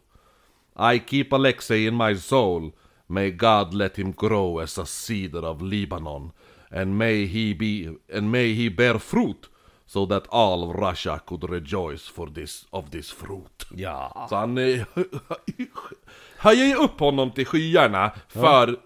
[0.76, 2.72] I keep Alexei in my soul.
[3.08, 6.32] May God let him grow as a cedar of Lebanon,
[6.70, 9.48] and may he be and may he bear fruit,
[9.86, 13.66] so that all of Russia could rejoice for this of this fruit.
[13.70, 14.26] Ja.
[14.28, 14.86] Så han eh,
[16.38, 18.76] höjer upp honom till skyarna för,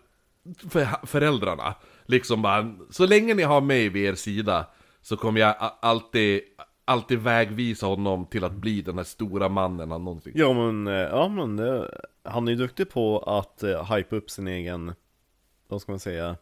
[0.71, 1.75] för föräldrarna.
[2.11, 4.67] Liksom bara, så länge ni har mig vid er sida
[5.03, 6.41] så kommer jag alltid,
[6.85, 10.95] alltid vägvisa honom till att bli den här stora mannen han någonsin Ja men, eh,
[10.95, 14.95] ja men det, han är ju duktig på att uh, hypa upp sin egen,
[15.69, 16.37] vad ska man säga,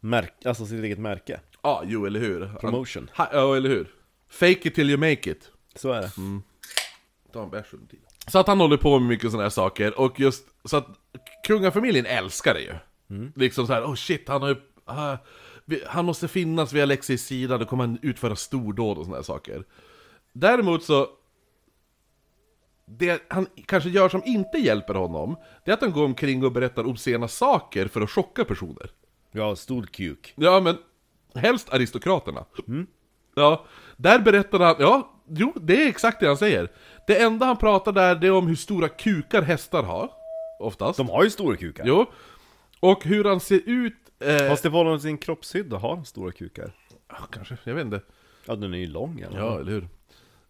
[0.00, 1.40] märk, alltså sitt eget märke.
[1.62, 2.46] Ja, jo eller hur?
[2.60, 3.10] Promotion.
[3.16, 3.94] Ja, eller hur?
[4.28, 5.50] Fake it till you make it.
[5.74, 6.10] Så är det.
[7.32, 8.06] Ta en bärs under tiden.
[8.26, 10.86] Så att han håller på med mycket sådana här saker, och just så att
[11.46, 12.74] kungafamiljen älskar det ju.
[13.34, 14.56] Liksom så här, oh shit, han har ju...
[15.64, 19.22] vi- han måste finnas vid Alexis sida, då kommer han utföra stordåd och sådana här
[19.22, 19.64] saker.
[20.32, 21.06] Däremot så...
[22.86, 26.52] Det han kanske gör som inte hjälper honom, det är att han går omkring och
[26.52, 28.90] berättar obscena saker för att chocka personer.
[29.30, 30.32] Ja, stor kuk.
[30.36, 30.76] Ja, men
[31.34, 32.44] helst aristokraterna.
[33.34, 33.64] Ja,
[33.96, 36.72] där berättar han, ja, jo, det är exakt det han säger.
[37.06, 40.10] Det enda han pratar där, det är om hur stora kukar hästar har.
[40.58, 40.96] Oftast.
[40.96, 41.84] De har ju stora kukar.
[41.86, 42.06] Jo.
[42.82, 43.94] Och hur han ser ut...
[44.20, 46.72] Eh, Fast förhållande till sin kroppshydda har han stora kukar.
[47.08, 48.00] ja, kanske, jag vet inte.
[48.46, 49.88] Ja, den är ju lång alla Ja, eller hur?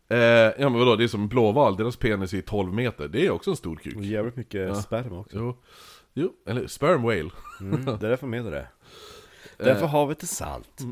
[0.09, 0.19] Eh,
[0.63, 3.51] ja men vadå, det är som blåval, deras penis är 12 meter, det är också
[3.51, 3.97] en stor kuk.
[3.97, 5.37] Och jävligt mycket sperma också.
[5.39, 5.57] Jo.
[6.15, 7.31] Jo, eller sperm whale.
[7.61, 8.67] Mm, det är därför med det.
[9.57, 10.81] Därför havet är salt.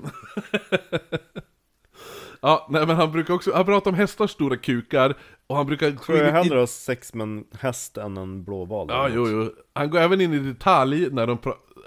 [2.42, 5.14] Ja, nej men han brukar också, han pratar om hästars stora kukar,
[5.46, 5.90] och han brukar...
[5.90, 8.86] Tror jag hellre ha sex med en häst än en blåval.
[8.90, 9.50] Ja, jo, jo.
[9.72, 11.38] Han går även in i detalj när de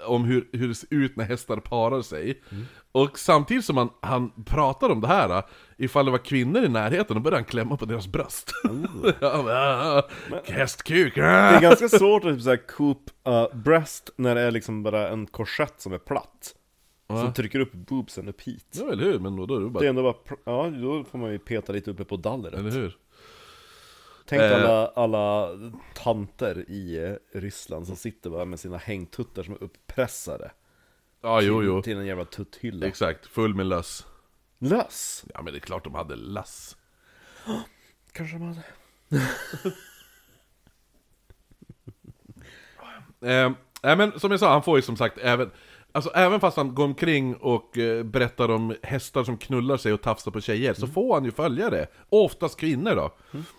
[0.06, 2.42] om hur, hur det ser ut när hästar parar sig.
[2.92, 5.42] Och samtidigt som han, han pratar om det här,
[5.76, 8.52] ifall det var kvinnor i närheten, då börjar han klämma på deras bröst.
[9.20, 10.02] ja, men, ah,
[10.44, 11.14] hästkuk!
[11.14, 15.08] Det är ganska svårt att typ såhär coop uh, breast när det är liksom bara
[15.08, 16.54] en korsett som är platt.
[17.06, 18.66] Som trycker upp boobsen upp hit.
[18.70, 19.18] Ja, eller hur?
[19.18, 19.86] Men då, då är det Det är bara...
[19.88, 22.54] ändå bara, ja då får man ju peta lite uppe på dallret.
[22.54, 22.96] Eller hur?
[24.26, 24.54] Tänk Eh.
[24.54, 25.48] alla, alla
[25.94, 30.50] tanter i Ryssland som sitter bara med sina hängtuttar som är upppressade.
[31.20, 31.82] Ja, jo, jo.
[31.82, 32.86] Till en jävla tutthylla.
[32.86, 34.06] Exakt, full med löss.
[34.58, 35.24] Löss!
[35.34, 36.76] Ja, men det är klart de hade lass.
[38.12, 38.62] Kanske de hade.
[43.20, 43.52] Eh,
[43.96, 45.50] men som jag sa, han får ju som sagt även...
[45.96, 50.02] Alltså även fast han går omkring och eh, berättar om hästar som knullar sig och
[50.02, 51.86] tafsar på tjejer, så får han ju följare.
[52.08, 53.14] Oftast kvinnor då.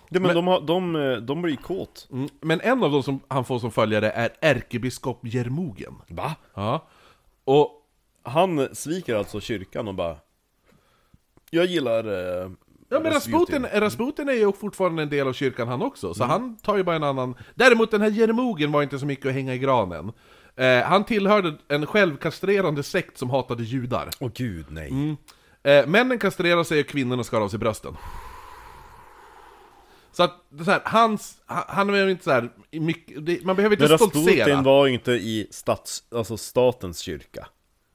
[0.09, 2.07] Det, men, de, har, de, eh, de blir ju kåt.
[2.11, 5.93] Mm, men en av dem som han får som följare är ärkebiskop Jermogen.
[6.07, 6.35] Va?
[6.53, 6.87] Ja.
[7.43, 7.81] Och...
[8.27, 10.17] Han sviker alltså kyrkan och bara
[11.49, 12.03] Jag gillar
[12.43, 12.49] eh,
[12.89, 16.57] Ja men Rasputin, Rasputin är ju fortfarande en del av kyrkan han också, så han
[16.57, 17.35] tar ju bara en annan...
[17.55, 20.11] Däremot den här Jermogen var inte så mycket att hänga i granen.
[20.57, 24.09] Eh, han tillhörde en självkastrerande sekt som hatade judar.
[24.19, 25.17] Åh gud nej Mm.
[25.63, 27.97] Eh, männen kastrerar sig och kvinnorna skar av sig brösten.
[30.11, 33.77] Så att, så här, hans, han, han är inte så här, mycket, det, man behöver
[33.77, 34.39] Men inte stoltsera.
[34.39, 37.47] Rasputin var ju inte i stats, alltså statens kyrka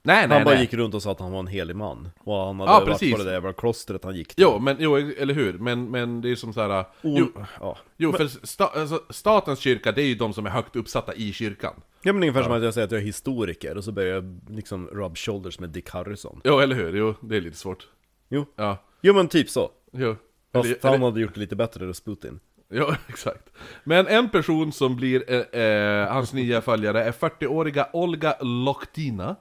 [0.02, 0.62] Nej, nej, Han bara nej.
[0.64, 2.10] gick runt och sa att han var en helig man.
[2.20, 3.12] Och han hade Ja, varit precis.
[3.12, 4.42] på det där jävla klostret han gick till.
[4.44, 5.52] Jo, men, jo, eller hur?
[5.58, 6.84] Men, men det är som så här.
[7.02, 7.78] Jo, O- ja.
[7.96, 11.32] jo för sta, alltså, statens kyrka, det är ju de som är högt uppsatta i
[11.32, 11.74] kyrkan.
[12.02, 14.40] Ja men ungefär som att jag säger att jag är historiker och så börjar jag
[14.50, 16.40] liksom rub shoulders med Dick Harrison.
[16.44, 16.96] Jo, eller hur?
[16.96, 17.88] Jo, det är lite svårt.
[18.28, 19.70] Jo, Ja, jo men typ så.
[19.92, 20.16] jo.
[20.52, 22.40] Fast Eller, han eller, hade gjort det lite bättre, Rasputin.
[22.68, 23.50] ja, exakt.
[23.84, 25.24] Men en person som blir
[25.54, 29.36] eh, eh, hans nya följare är 40-åriga Olga Loktina.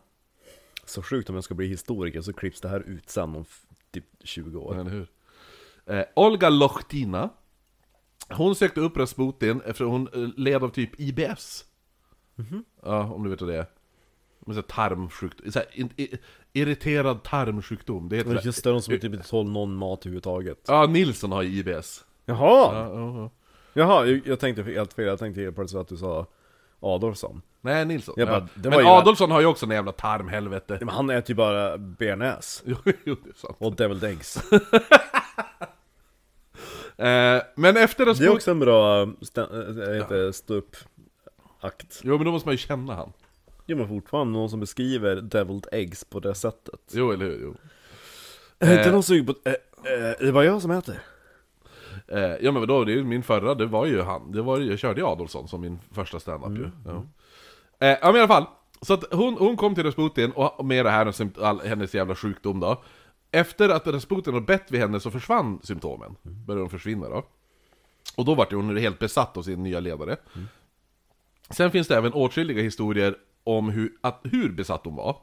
[0.86, 3.46] Så sjukt om jag ska bli historiker så klipps det här ut sen om
[3.92, 4.80] typ 20 år.
[4.80, 5.08] Eller hur?
[5.86, 7.30] Eh, Olga Loktina.
[8.30, 11.66] Hon sökte upp Rasputin efter hon eh, led av typ IBS.
[12.84, 13.66] Ja, om du vet vad det är.
[14.40, 16.16] Men så tarmsjukdom, så här, in, i,
[16.54, 18.10] irriterad tarmsjukdom.
[18.10, 20.60] Det heter Men Just det, de som inte tål någon mat överhuvudtaget.
[20.68, 22.06] Ja, Nilsson har IBS.
[22.26, 22.74] Jaha!
[22.76, 23.30] Ja, ja, ja.
[23.74, 26.26] Jaha, jag, jag tänkte helt fel, jag tänkte helt plötsligt att du sa
[26.80, 27.42] Adolfsson.
[27.62, 28.16] Nej, Nilsson.
[28.18, 30.78] Jag bara, det var Men ju- Adolfsson har ju också en jävla tarmhelvete.
[30.80, 32.64] Men han äter ju bara bearnaise.
[32.68, 33.56] Jo, jo, det är sant.
[33.60, 34.44] Och deviled eggs.
[36.98, 40.32] Eh, men efter Det är också en bra stä- äh, heter
[41.60, 42.02] ståupp-akt.
[42.04, 43.14] Jo, men då måste man ju känna han.
[43.66, 46.80] Jo men fortfarande någon som beskriver deviled eggs på det sättet.
[46.92, 47.40] Jo, eller hur?
[47.42, 47.56] Jo.
[48.60, 49.34] Är inte någon sugen på...
[49.46, 49.54] Äh,
[49.94, 51.00] äh, det var jag som äter.
[52.08, 54.32] Eh, ja men vadå, det är ju min förra, det var ju han.
[54.32, 56.72] Det var, ju- jag körde ju Adolfsson som min första standup ju.
[56.86, 57.06] Ja.
[57.88, 58.46] Eh, ja men i alla fall.
[58.82, 61.94] Så att hon, hon kom till Rasputin och med det här, och sympt- all, hennes
[61.96, 62.84] jävla sjukdom då.
[63.32, 66.16] Efter att Rasputin hade bett vid henne så försvann symptomen.
[66.22, 67.24] Började de försvinna då.
[68.16, 70.18] Och då var hon helt besatt av sin nya ledare.
[71.50, 75.18] Sen finns det även åtskilliga historier om hur, att, hur besatt hon var.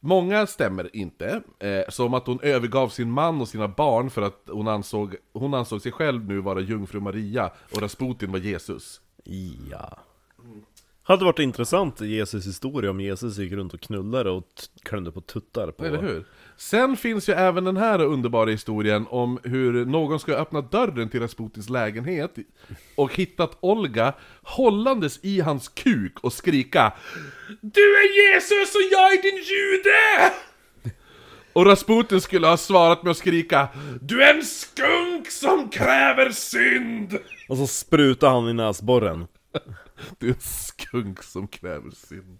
[0.00, 4.42] Många stämmer inte, eh, som att hon övergav sin man och sina barn för att
[4.46, 9.00] hon ansåg, hon ansåg sig själv nu vara jungfru Maria och Rasputin var Jesus.
[9.70, 9.98] Ja.
[11.02, 14.44] Hade varit intressant Jesus historia om Jesus gick runt och knullade och
[14.82, 15.84] klämde på tuttar på...
[15.84, 16.26] Eller hur?
[16.60, 21.20] Sen finns ju även den här underbara historien om hur någon ska öppna dörren till
[21.20, 22.34] Rasputins lägenhet
[22.94, 26.92] och hittat Olga hållandes i hans kuk och skrika
[27.60, 30.34] Du är Jesus och jag är din jude!
[31.52, 33.68] Och Rasputin skulle ha svarat med att skrika
[34.00, 37.18] Du är en skunk som kräver synd!
[37.48, 39.26] Och så sprutade han i näsborren.
[40.18, 42.38] Du är en skunk som kräver synd.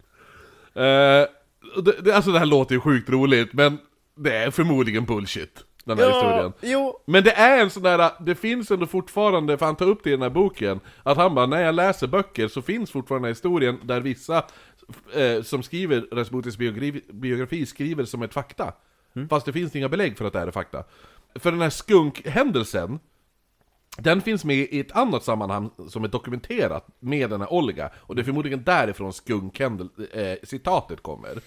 [0.75, 3.79] Eh, det, det, alltså det här låter ju sjukt roligt, men
[4.23, 6.53] det är förmodligen bullshit, den här historien.
[6.61, 7.01] jo.
[7.07, 10.11] Men det är en sån där, det finns ändå fortfarande, för han tar upp det
[10.11, 13.31] i den här boken, att han bara, när jag läser böcker så finns fortfarande den
[13.31, 14.45] här historien där vissa
[15.15, 18.73] eh, som skriver Rasputins biografi, biografi skriver som ett fakta.
[19.31, 20.85] Fast det finns inga belägg för att det är fakta.
[21.35, 22.99] För den här skunkhändelsen,
[23.99, 28.15] den finns med i ett annat sammanhang som är dokumenterat med den här Olga, och
[28.15, 31.41] det är förmodligen därifrån skunkhändel-citatet kommer.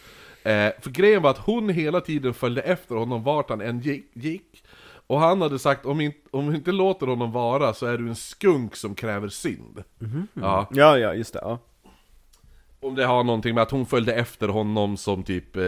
[0.44, 3.80] Eh, för grejen var att hon hela tiden följde efter honom vart han än
[4.14, 4.64] gick,
[5.08, 8.08] och han hade sagt om, in, om vi inte låter honom vara så är du
[8.08, 9.84] en skunk som kräver synd.
[10.34, 11.40] Ja, Ja, ja, just det.
[11.44, 11.60] Ja.
[12.80, 15.64] om det har någonting med att hon följde efter honom som typ eh,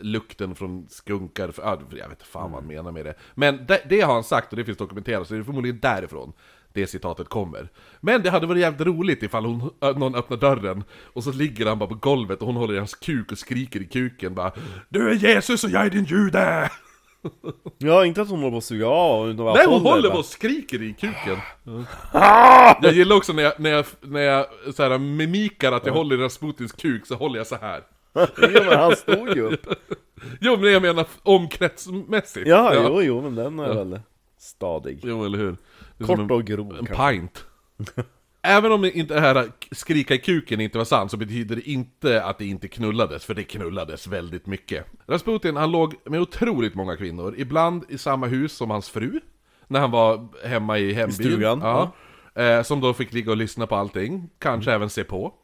[0.00, 3.14] lukten från skunkar, för, ja, jag vet inte fan vad han menar med det.
[3.34, 6.32] Men det, det har han sagt och det finns dokumenterat, så det är förmodligen därifrån
[6.74, 7.68] det citatet kommer.
[8.00, 11.78] Men det hade varit jävligt roligt ifall hon, någon öppnar dörren och så ligger han
[11.78, 14.52] bara på golvet och hon håller i hans kuk och skriker i kuken bara
[14.88, 16.70] Du är Jesus och jag är din jude!
[17.78, 19.30] ja, inte att hon håller på att suga av.
[19.30, 21.36] Utan Nej hon håller på och skriker i kuken!
[22.82, 26.16] Jag gillar också när jag, när jag, när jag så här, mimikar att jag håller
[26.16, 27.82] i Rasputins kuk så håller jag så här.
[28.14, 29.66] Ja, men han stod ju upp.
[30.40, 32.46] Jo men jag menar omkretsmässigt.
[32.48, 34.00] Ja, jo, jo, men den är väl
[34.38, 35.00] stadig.
[35.02, 35.56] Jo, eller hur?
[35.98, 37.12] Kort en, och grov en kanske.
[37.12, 37.44] pint.
[38.42, 42.24] Även om inte det här skrika i kuken inte var sant så betyder det inte
[42.24, 44.86] att det inte knullades, för det knullades väldigt mycket.
[45.06, 49.20] Rasputin han låg med otroligt många kvinnor, ibland i samma hus som hans fru,
[49.66, 51.12] när han var hemma i hembyn.
[51.12, 51.92] stugan, Ja.
[52.34, 55.34] Eh, som då fick ligga och lyssna på allting, kanske även se på.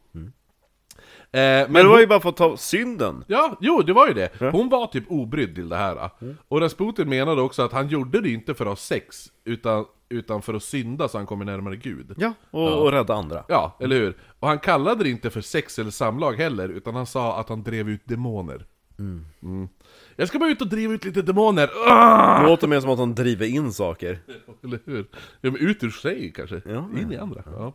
[1.31, 3.23] Eh, men Men det var ju bara för att ta synden.
[3.27, 4.51] Ja, jo det var ju det.
[4.51, 6.09] Hon var typ obrydd till det här.
[6.47, 10.41] Och Rasputin menade också att han gjorde det inte för att ha sex, utan, utan
[10.41, 12.13] för att synda så han kommer närmare Gud.
[12.17, 13.43] Ja, och, och rädda andra.
[13.47, 14.17] Ja, eller hur?
[14.39, 17.63] Och han kallade det inte för sex eller samlag heller, utan han sa att han
[17.63, 18.65] drev ut demoner.
[18.99, 19.67] Mm.
[20.15, 21.69] Jag ska bara ut och driva ut lite demoner!
[21.87, 22.41] Ah!
[22.41, 24.19] Det låter mer som att han driver in saker.
[24.63, 25.05] Eller hur?
[25.41, 27.43] Ja men ut ur sig kanske, Ja, in i andra.
[27.45, 27.73] Ja.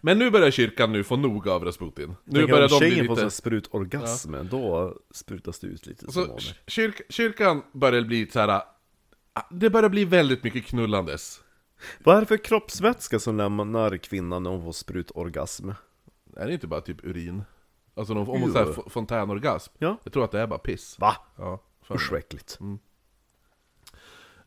[0.00, 2.16] Men nu börjar kyrkan nu få nog av Rasputin.
[2.24, 3.30] Nu börjar de bli tjejen får lite...
[3.30, 8.62] så sprutorgasm, då sprutas det ut lite Så kyrk, kyrkan börjar bli så här.
[9.50, 11.40] Det börjar bli väldigt mycket knullandes.
[11.98, 15.70] Vad är det för kroppsvätska som lämnar kvinnan när hon får sprutorgasm?
[16.36, 17.42] Är det inte bara typ urin?
[17.94, 19.72] Alltså om om hon säger fontänorgasm.
[19.78, 19.96] Ja.
[20.04, 20.96] Jag tror att det är bara piss.
[20.98, 21.16] Va?
[21.36, 21.62] Ja.
[21.90, 22.58] Usch vad äckligt.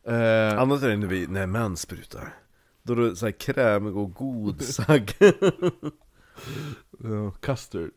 [0.06, 2.34] Eh, Annars är det när, vi, när män sprutar.
[2.86, 5.12] Då är det så här krämig och god sagg.
[6.98, 7.90] ja, custard.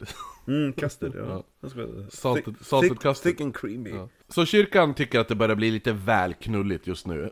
[0.47, 1.43] Mm, custard ja.
[1.61, 1.68] Ja.
[2.09, 3.31] Salted- salted thick, custard.
[3.31, 3.89] Thick and creamy.
[3.89, 4.09] Ja.
[4.27, 7.31] Så kyrkan tycker att det börjar bli lite väl knulligt just nu.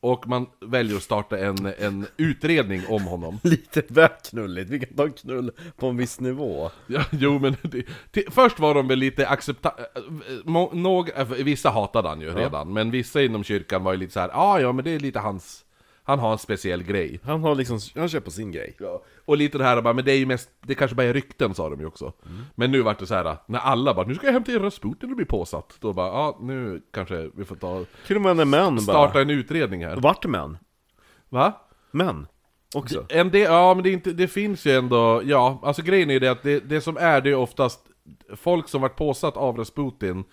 [0.00, 3.38] Och man väljer att starta en, en utredning om honom.
[3.42, 6.70] Lite väl knulligt, vi kan ta en knull på en viss nivå.
[6.86, 9.74] Ja, jo men det, till, först var de väl lite accepta...
[10.72, 14.20] Någ, äh, vissa hatade han ju redan, men vissa inom kyrkan var ju lite så
[14.20, 15.64] här, ah, ja men det är lite hans...
[16.04, 17.20] Han har en speciell grej.
[17.24, 18.76] Han har liksom, han kör på sin grej.
[18.78, 19.02] Ja.
[19.24, 21.54] Och lite det här bara, men det är ju mest, det kanske bara är rykten
[21.54, 22.12] sa de ju också.
[22.54, 25.10] Men nu vart det så här, när alla bara, nu ska jag hämta in Rasputin
[25.10, 25.76] och bli påsatt.
[25.80, 29.22] Då bara, ja nu kanske vi får ta, Till och med när män starta bara...
[29.22, 29.96] en utredning här.
[29.96, 30.58] Vart män?
[31.28, 31.52] Va?
[31.90, 32.26] Män?
[32.74, 33.06] Också?
[33.08, 36.20] En del, ja men det, inte, det finns ju ändå, ja, alltså grejen är ju
[36.20, 37.80] det att det, det som är det är oftast
[38.36, 40.24] folk som varit påsatt av Rasputin,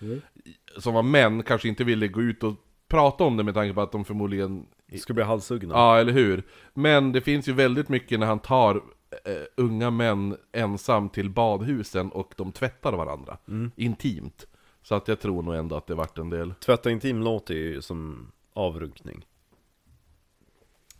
[0.78, 2.54] som var män, kanske inte ville gå ut och
[2.90, 4.66] prata om det med tanke på att de förmodligen
[4.98, 5.74] Ska bli halshuggna?
[5.74, 6.42] Ja, eller hur?
[6.74, 8.76] Men det finns ju väldigt mycket när han tar
[9.24, 13.38] eh, unga män ensam till badhusen och de tvättar varandra.
[13.76, 14.46] Intimt.
[14.82, 16.54] Så att jag tror nog ändå att det vart en del...
[16.54, 19.26] Tvätta intim låter ju som avrunkning.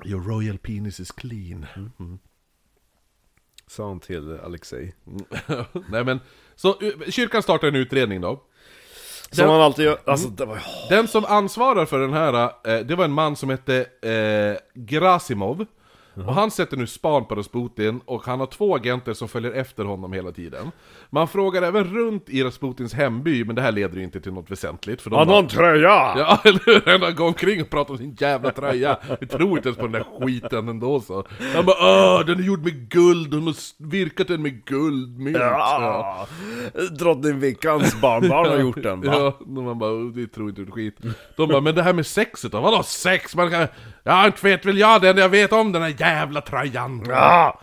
[0.05, 1.67] Your royal penis is clean.
[3.67, 4.95] Sa han till Alexei.
[5.89, 6.21] Nej men,
[6.55, 8.43] så eh, kyrkan startar en utredning då.
[9.33, 10.59] Som Den- han alltid gör, alltså det var
[10.89, 15.67] Den som ansvarar för den här, eh, det var en man som hette eh, Grasimov.
[16.27, 19.85] Och han sätter nu span på Rasputin, och han har två agenter som följer efter
[19.85, 20.71] honom hela tiden.
[21.11, 24.51] Man frågar även runt i Rasputins hemby, men det här leder ju inte till något
[24.51, 25.03] väsentligt.
[25.03, 25.89] För de har en tröja!
[26.17, 27.01] Ja, eller hur?
[27.01, 28.99] Han går omkring och pratar om sin jävla tröja.
[29.21, 31.25] Vi tror inte ens på den där skiten ändå så.
[31.55, 33.55] Han bara Åh, den är gjord med guld, hon har
[33.91, 35.37] virkat den med guldmynt.
[35.41, 36.27] Ja.
[36.75, 36.87] Ja.
[36.99, 39.15] Drottning Vickans barnbarn har gjort den va?
[39.21, 40.97] Ja, man bara, "Oh, det tror inte ett skit.
[41.37, 42.61] De bara, men det här med sexet då?
[42.61, 43.37] Vadå sex?
[43.37, 43.67] Man kan,
[44.03, 46.10] ja, inte vet väl jag det, jag vet om den här jävla
[46.41, 47.05] tröjan.
[47.09, 47.61] Ja!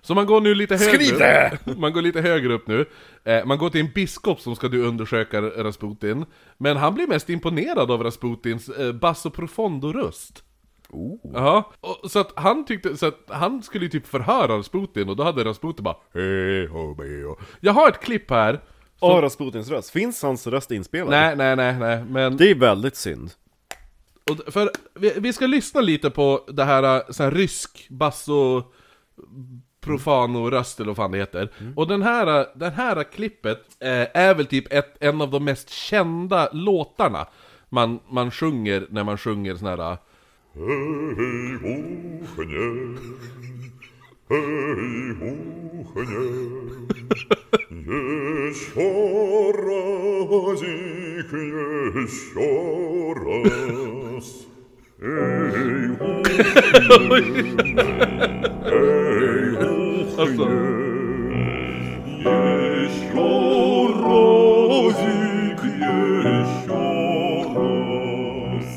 [0.00, 1.66] Så man går nu lite högre upp.
[1.78, 2.86] Man går lite högre upp nu.
[3.24, 6.24] Eh, man går till en biskop som ska du undersöka Rasputin.
[6.58, 10.42] Men han blir mest imponerad av Rasputins eh, basso profondo-röst.
[11.34, 15.16] Ja, och, så att han tyckte, så att han skulle ju typ förhöra Rasputin och
[15.16, 16.96] då hade Rasputin bara hej ho.
[17.60, 18.60] Jag har ett klipp här.
[18.98, 21.10] som- Och Rasputins röst, finns hans röst inspelad?
[21.10, 22.36] Nej, nej, nej, nej, men...
[22.36, 23.30] Det är väldigt synd.
[24.30, 28.62] Och för, vi, vi ska lyssna lite på det här, äh, så här rysk basso
[29.80, 31.48] profano röst eller vad fan det heter.
[31.76, 35.44] Och den här, äh, den här klippet eh, är väl typ ett, en av de
[35.44, 37.26] mest kända låtarna
[37.68, 39.98] man, man sjunger när man sjunger sån här...
[44.29, 44.35] äh,
[48.49, 51.31] Еще разик,
[52.33, 52.51] еще
[53.13, 54.27] раз.
[55.01, 55.95] Эй,
[60.17, 60.45] Alltså,
[62.95, 63.27] еще
[64.05, 66.81] разик, еще
[67.53, 68.67] раз.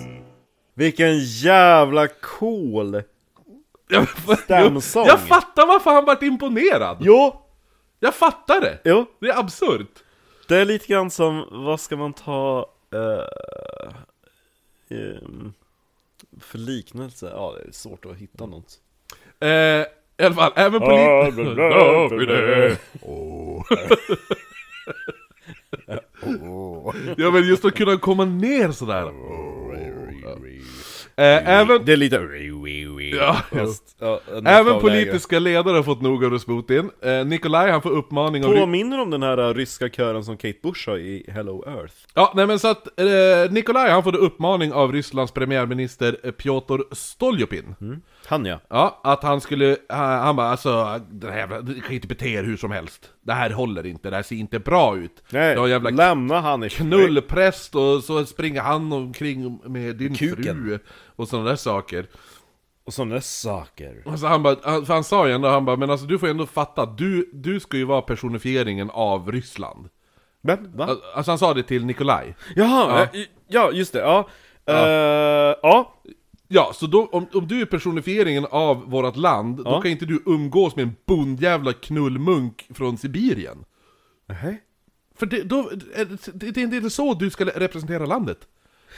[0.77, 3.05] Vilken jävla cool
[3.94, 5.06] jag, stämsång!
[5.08, 6.98] jag fattar varför han vart imponerad!
[7.02, 7.42] Jo!
[8.00, 8.80] Jag fattar det!
[8.84, 9.06] Jo!
[9.20, 10.04] Det är absurt!
[10.48, 13.24] Det är lite grann som, vad ska man ta eh,
[14.98, 15.54] ehm,
[16.42, 17.30] för liknelse?
[17.36, 18.80] Ja, det är svårt att hitta något.
[19.40, 19.86] Eh, I
[20.24, 21.36] alla fall, även polis...
[21.56, 22.78] Davide.
[27.18, 29.12] Ja men just att kunna komma ner sådär.
[31.16, 32.16] Eh, även, Det är lite...
[34.00, 36.90] Ja, en även politiska ledare har fått nog av Rasputin.
[37.02, 38.54] Eh, Nikolaj han får uppmaning av...
[38.54, 41.94] Påminner om den här uh, ryska kören som Kate Bush har i Hello Earth.
[42.14, 43.06] Ja, nej men så att eh,
[43.52, 47.76] Nikolaj han får uppmaning av Rysslands premiärminister eh, Piotr Stoljopin.
[48.26, 48.60] Han ja.
[48.70, 51.58] Ja, att han skulle, han, han bara alltså, den här jävla,
[51.90, 53.10] inte bete er hur som helst.
[53.22, 55.24] Det här håller inte, det här ser inte bra ut.
[55.30, 60.44] Nej, jävla lämna han i knullpräst och så springer han omkring med din Kuken.
[60.44, 60.80] fru
[61.16, 62.08] och sådana där saker.
[62.86, 64.04] Och sådana där saker.
[64.06, 66.32] Alltså han bara, för han sa ju ändå, han bara, men alltså du får ju
[66.32, 69.90] ändå fatta, du, du ska ju vara personifieringen av Ryssland.
[70.42, 70.98] Men, va?
[71.16, 72.36] Alltså han sa det till Nikolaj.
[72.56, 73.24] Jaha, ja.
[73.48, 74.28] ja just det, ja.
[74.66, 75.56] Ja.
[75.62, 75.94] ja.
[76.56, 79.82] Ja, så då, om, om du är personifieringen av vårt land, då Ja.
[79.82, 83.58] kan inte du umgås med en bondjävla knullmunk från Sibirien.
[84.26, 84.62] Nej.
[85.16, 86.04] För det, då, det,
[86.34, 88.38] det, det är inte så du ska representera landet.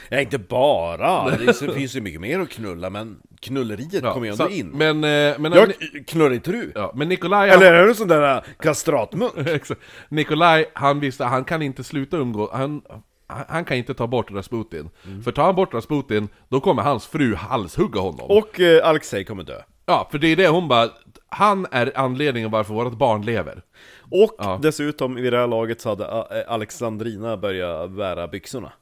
[0.08, 1.30] Ja, inte bara!
[1.30, 4.50] Det är- finns ju mycket mer att knulla, men knulleriet Ja, kommer ju ändå så-
[4.50, 4.68] in.
[4.68, 5.72] Men, eh, men, Jag
[6.06, 6.72] knullar inte du?
[6.74, 9.32] ja, men Nikolaj, Eller är du en sån där kastratmunk?
[9.46, 9.80] Exakt.
[10.08, 12.82] Nikolaj, han visste han kan inte sluta umgå, han,
[13.26, 14.90] han kan inte ta bort Rasputin.
[15.06, 15.22] Mm.
[15.22, 18.26] För tar han bort Rasputin, då kommer hans fru halshugga honom.
[18.30, 19.60] Och eh, Alexej kommer dö.
[19.86, 20.88] Ja, för det är det hon bara,
[21.28, 23.62] han är anledningen varför vårt barn lever.
[24.10, 24.58] Och Ja.
[24.62, 28.72] dessutom, vid det här laget så hade eh, Alexandrina börjat bära byxorna.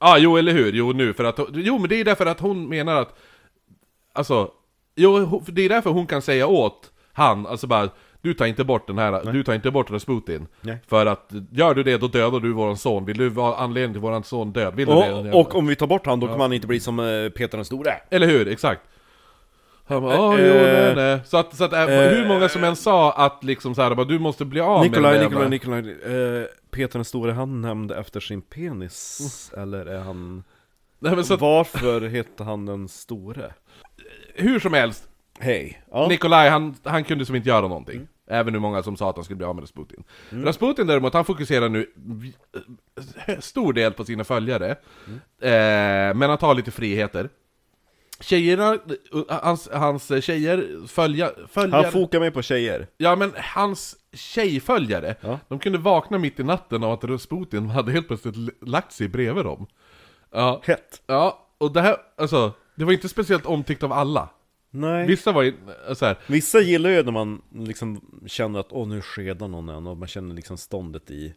[0.00, 2.68] Ja, jo eller hur, jo nu för att, jo men det är därför att hon
[2.68, 3.14] menar att,
[4.12, 4.50] alltså,
[4.96, 7.88] jo det är därför hon kan säga åt han, alltså bara
[8.24, 10.46] du tar inte bort den här, du tar inte bort Rasputin.
[10.60, 10.78] Nej.
[10.86, 13.04] För att gör du det, då dödar du våran son.
[13.04, 14.74] Vill du vara anledningen till våran son död?
[14.74, 15.12] Vill du det?
[15.32, 17.58] Och, och om vi tar bort han, då kommer han inte bli som eh, Peter
[17.58, 17.94] den store.
[18.10, 18.48] Eller hur?
[18.48, 18.80] Exakt.
[19.86, 21.20] Han bara, Eh, jo, nej, nej.
[21.24, 24.06] Så att, så att äh, hur många som än sa att liksom så här, bara,
[24.06, 27.96] du måste bli av Nikolaj, med Nikolaj, jävla- Nikolaj, eh, Peter den store, han nämnde
[27.96, 30.44] efter sin penis, eller är han...
[30.98, 33.52] Nej, men så att, Varför heter han den store?
[34.34, 35.82] hur som helst, Hej.
[35.92, 36.06] Ja.
[36.08, 37.94] Nikolaj han, han kunde som inte göra någonting.
[37.96, 38.08] Mm.
[38.26, 40.04] Även hur många som sa att han skulle bli av med Rasputin.
[40.30, 41.86] Rasputin däremot, han fokuserar nu
[43.26, 44.76] eh, stor del på sina följare.
[45.06, 45.18] Mm.
[45.40, 47.28] Eh, men han tar lite friheter.
[48.20, 51.82] Tjejerna, eh, hans, hans tjejer, följa, följare...
[51.82, 52.86] Han fokar mig på tjejer.
[52.96, 55.38] Ja men hans tjejföljare, Ja.
[55.48, 58.36] de kunde vakna mitt i natten av att Rasputin hade helt plötsligt
[58.68, 59.66] lagt sig bredvid dem.
[60.32, 61.02] Ja, Hett.
[61.06, 64.28] ja och det här, alltså, det var inte speciellt omtyckt av alla.
[64.74, 65.06] Nej.
[65.06, 65.54] Vissa var ju
[65.88, 69.68] eh, så här, Vissa gillar ju när man liksom känner att åh nu skedar någon
[69.68, 71.34] en och man känner liksom ståndet i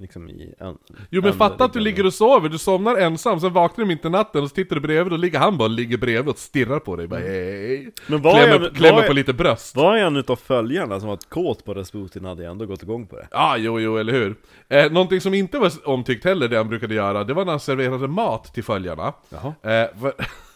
[0.00, 0.78] Liksom i en,
[1.10, 1.80] Jo men en fatta att du liggande.
[1.90, 4.76] ligger och sover, du somnar ensam, sen vaknar du mitt i natten och så tittar
[4.76, 8.22] du bredvid och ligger han bara ligger bredvid och stirrar på dig bara hej Men
[8.22, 11.64] vad Klämmer, vad klämmer är, på lite bröst Var en utav följarna som var kåt
[11.64, 14.36] på Rasputin hade jag ändå gått igång på det Ja, jo, jo, eller hur?
[14.68, 17.60] Eh, någonting som inte var omtyckt heller, det han brukade göra, det var när han
[17.60, 19.12] serverade mat till följarna.
[19.28, 19.54] Jaha.
[19.62, 20.12] Eh, för,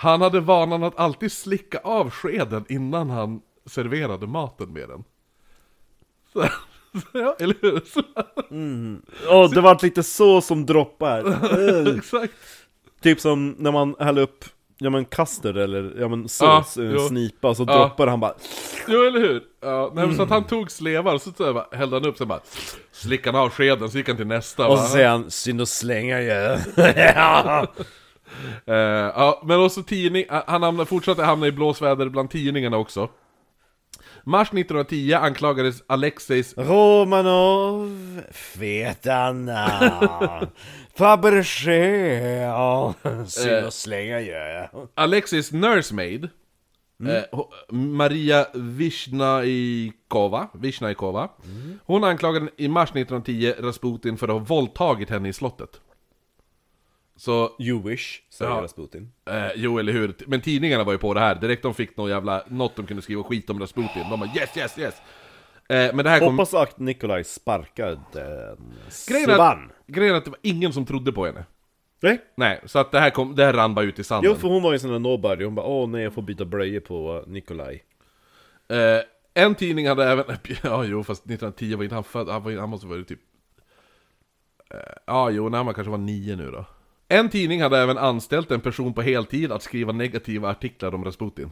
[0.00, 5.04] han hade vanan att alltid slicka av skeden innan han serverade maten med den.
[6.32, 6.42] Så,
[7.00, 7.80] så, ja, eller hur?
[7.86, 8.02] Så,
[9.30, 11.18] Åh, det var lite så som droppar
[11.98, 12.32] exakt.
[13.02, 14.44] Typ som när man häller upp
[14.78, 16.98] Ja men kaster eller ja men Ja, sås, en jo.
[17.08, 17.78] snipa, så Ja.
[17.78, 18.34] droppar han bara
[18.88, 19.42] Jo, eller hur?
[19.60, 22.18] Ja, nej, men Så att han tog slevar, och så, så bara, hällde han upp,
[22.18, 22.40] sen bara
[22.92, 24.68] slickade han av skeden, så gick han till nästa.
[24.68, 24.82] Och va?
[24.82, 26.58] så säger han 'Synd att slänga ju'
[28.66, 33.08] Eh, ja, men också tidning, han hamnade, fortsatte hamna i blåsväder bland tidningarna också.
[34.24, 36.54] Mars 1910 anklagades Alexejs...
[36.56, 39.68] Romanov, Fetana,
[40.98, 42.94] Fabergé, ja,
[43.26, 44.32] synd att slänga ju
[44.94, 51.28] Alexejs nursemaid, eh, ho- Maria Visnaikova, Visnaikova
[51.84, 55.80] Hon anklagade i mars 1910 Rasputin för att ha våldtagit henne i slottet.
[57.18, 58.62] Så, You wish, säger Ja.
[58.62, 61.96] Rasputin eh, jo eller hur, men tidningarna var ju på det här, direkt de fick
[61.96, 64.94] någon jävla, något de kunde skriva skit om Rasputin, de bara yes, yes, yes!
[65.68, 66.38] Eh, men det här kom...
[66.38, 68.56] Hoppas att Nikolaj sparkar den
[69.08, 71.44] Grejen att, grejen att det var ingen som trodde på henne.
[72.00, 72.20] Nej?
[72.34, 74.30] Nej, så att det här, kom, det här rann bara ut i sanden.
[74.30, 76.44] Jo för hon var ju sån där nobody, hon bara åh nej jag får byta
[76.44, 77.84] blöjor på Nikolaj
[78.68, 79.02] Eh,
[79.34, 80.24] en tidning hade även...
[80.62, 82.28] Ja, jo, fast 1910 var inte han född.
[82.28, 83.20] Han, var, han måste vara typ...
[84.70, 86.64] Eh, ja, jo, när man kanske var nio nu då.
[87.08, 91.50] En tidning hade även anställt en person på heltid att skriva negativa artiklar om Rasputin.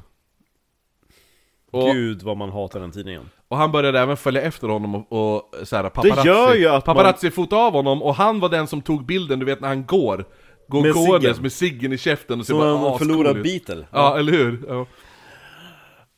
[1.71, 5.13] Och, Gud vad man hatar den tidningen och han började även följa efter honom och,
[5.13, 8.49] och så här, paparazzi, gör ju att man- paparazzi fotade av honom och han var
[8.49, 10.25] den som tog bilden, du vet när han går.
[10.69, 11.43] Går Med gåendes ciggen.
[11.43, 13.43] med ciggen i käften och ser Som bara en ascool förlorad.
[13.43, 14.63] Beatle Ja, eller hur?
[14.69, 14.87] Ja.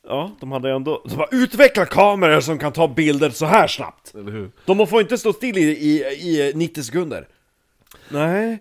[0.09, 1.03] Ja, de hade ändå...
[1.09, 4.15] De bara, utveckla kameror som kan ta bilder så här snabbt!
[4.15, 4.51] Eller hur?
[4.65, 7.29] De får inte stå still i, i, i 90 sekunder
[8.09, 8.59] Nej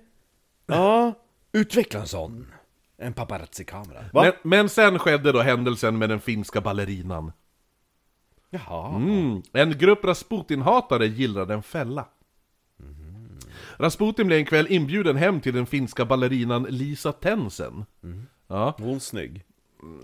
[0.67, 1.13] Ja,
[1.51, 2.47] utveckla en sån
[2.97, 4.21] En paparazzi-kamera Va?
[4.23, 7.31] Men, men sen skedde då händelsen med den finska ballerinan.
[8.49, 9.41] Jaha Mm.
[9.53, 12.05] En grupp Rasputin-hatare gillade en fälla.
[13.77, 17.85] Rasputin blev en kväll inbjuden hem till den finska ballerinan Lisa Tensen.
[18.47, 19.43] Ja, Var hon snygg?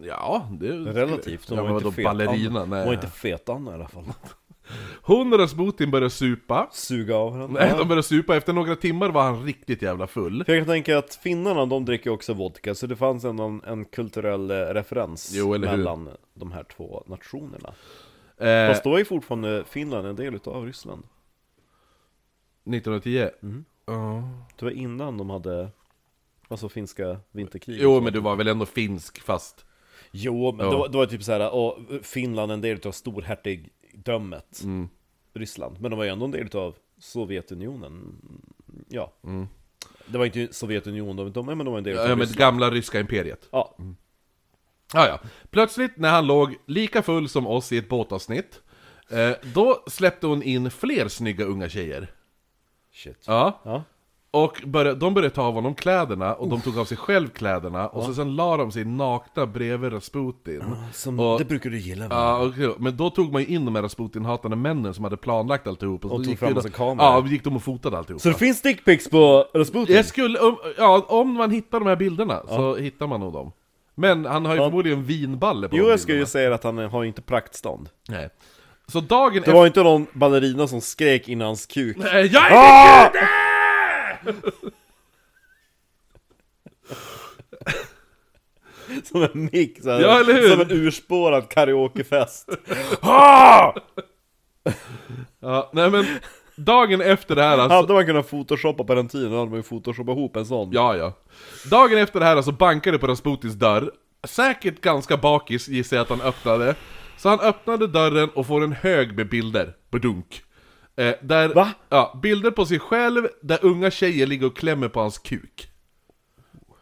[0.02, 0.72] ja, det...
[0.72, 2.60] Relativt, hon ja, var men inte då fet ballerina?
[2.60, 4.04] Hon var inte fet Anna i alla fall
[5.02, 6.70] Hon och Rasputin började supa.
[6.72, 8.36] Suga av henne Nej, de började supa.
[8.36, 10.44] Efter några timmar var han riktigt jävla full.
[10.46, 13.62] För jag kan tänka att finnarna, de dricker också vodka Så det fanns ändå en,
[13.64, 15.78] en kulturell eh, referens Jo, eller hur?
[15.78, 17.74] mellan de här två nationerna
[18.38, 21.04] Eh, Fast då är ju fortfarande Finland en del utav Ryssland
[22.66, 23.30] 1910.
[23.44, 23.66] Mm.
[23.86, 24.24] Ja.
[24.60, 25.70] Det var innan de hade
[26.48, 29.66] Alltså finska vinterkriget Jo, men du var väl ändå finsk fast...
[30.12, 30.72] Jo, men Ja.
[30.72, 32.92] då, då var det typ såhär, och Finland en del utav
[33.94, 34.90] storhertigdömet Mm.
[35.34, 38.16] Ryssland, men de var ju ändå en del utav Sovjetunionen
[38.90, 39.48] Ja Mm.
[40.06, 42.38] Det var inte Sovjetunionen, de, de, men de var en del av Ja, men det
[42.38, 43.50] gamla ryska imperiet.
[43.52, 43.76] Ja.
[44.94, 45.20] Ja, ja.
[45.50, 48.62] Plötsligt när han låg lika full som oss i ett båtavsnitt,
[49.10, 52.12] eh, då släppte hon in fler snygga unga tjejer.
[52.92, 53.24] Shit.
[53.28, 53.62] Ja.
[53.64, 53.84] Ja.
[54.36, 57.88] Och började, de började ta av honom kläderna, och de tog av sig själv kläderna,
[57.88, 60.64] och så sen la de sig nakna bredvid Rasputin.
[60.94, 62.16] Som, Och- det brukar du gilla va?
[62.16, 62.76] Ja, okej.
[62.78, 66.06] men då tog man ju in de här Rasputin-hatande männen som hade planlagt alltihop.
[66.06, 67.10] Och så tog gick fram massa kameror.
[67.10, 68.22] Ja, och gick de och fotade alltihop.
[68.22, 69.96] Så det finns dickpics på Rasputin?
[69.96, 73.52] Jag skulle, om, ja, om man hittar de här bilderna så hittar man nog dem.
[73.96, 74.68] Men han har ju Ja.
[74.68, 77.90] förmodligen vinballe på Jo, jag skulle ju säga att han har inte praktstånd.
[78.10, 78.30] Nej.
[78.88, 79.54] Så dagen Det efter...
[79.54, 81.98] var inte någon ballerina som skrek innan hans kuk.
[81.98, 83.10] Nej, Jag är Ah!
[89.04, 89.50] Som en
[89.84, 90.50] såhär, Ja, eller hur?
[90.50, 92.50] som en urspårad karaokefest.
[95.40, 96.06] Ja, nej men,
[96.56, 97.76] dagen efter det här alltså...
[97.76, 100.72] Hade man kunnat photoshoppa på den tiden hade man ju photoshopat ihop en sån.
[100.72, 101.14] Ja, ja.
[101.70, 103.92] Dagen efter det här alltså bankade på Rasputins dörr.
[104.24, 106.76] Säkert ganska bakis gissar jag att han öppnade.
[107.18, 109.74] Så han öppnade dörren och får en hög med bilder.
[109.92, 110.43] Badunk.
[110.96, 111.72] Eh, där, Va?
[111.90, 115.68] Ja, bilder på sig själv där unga tjejer ligger och klämmer på hans kuk.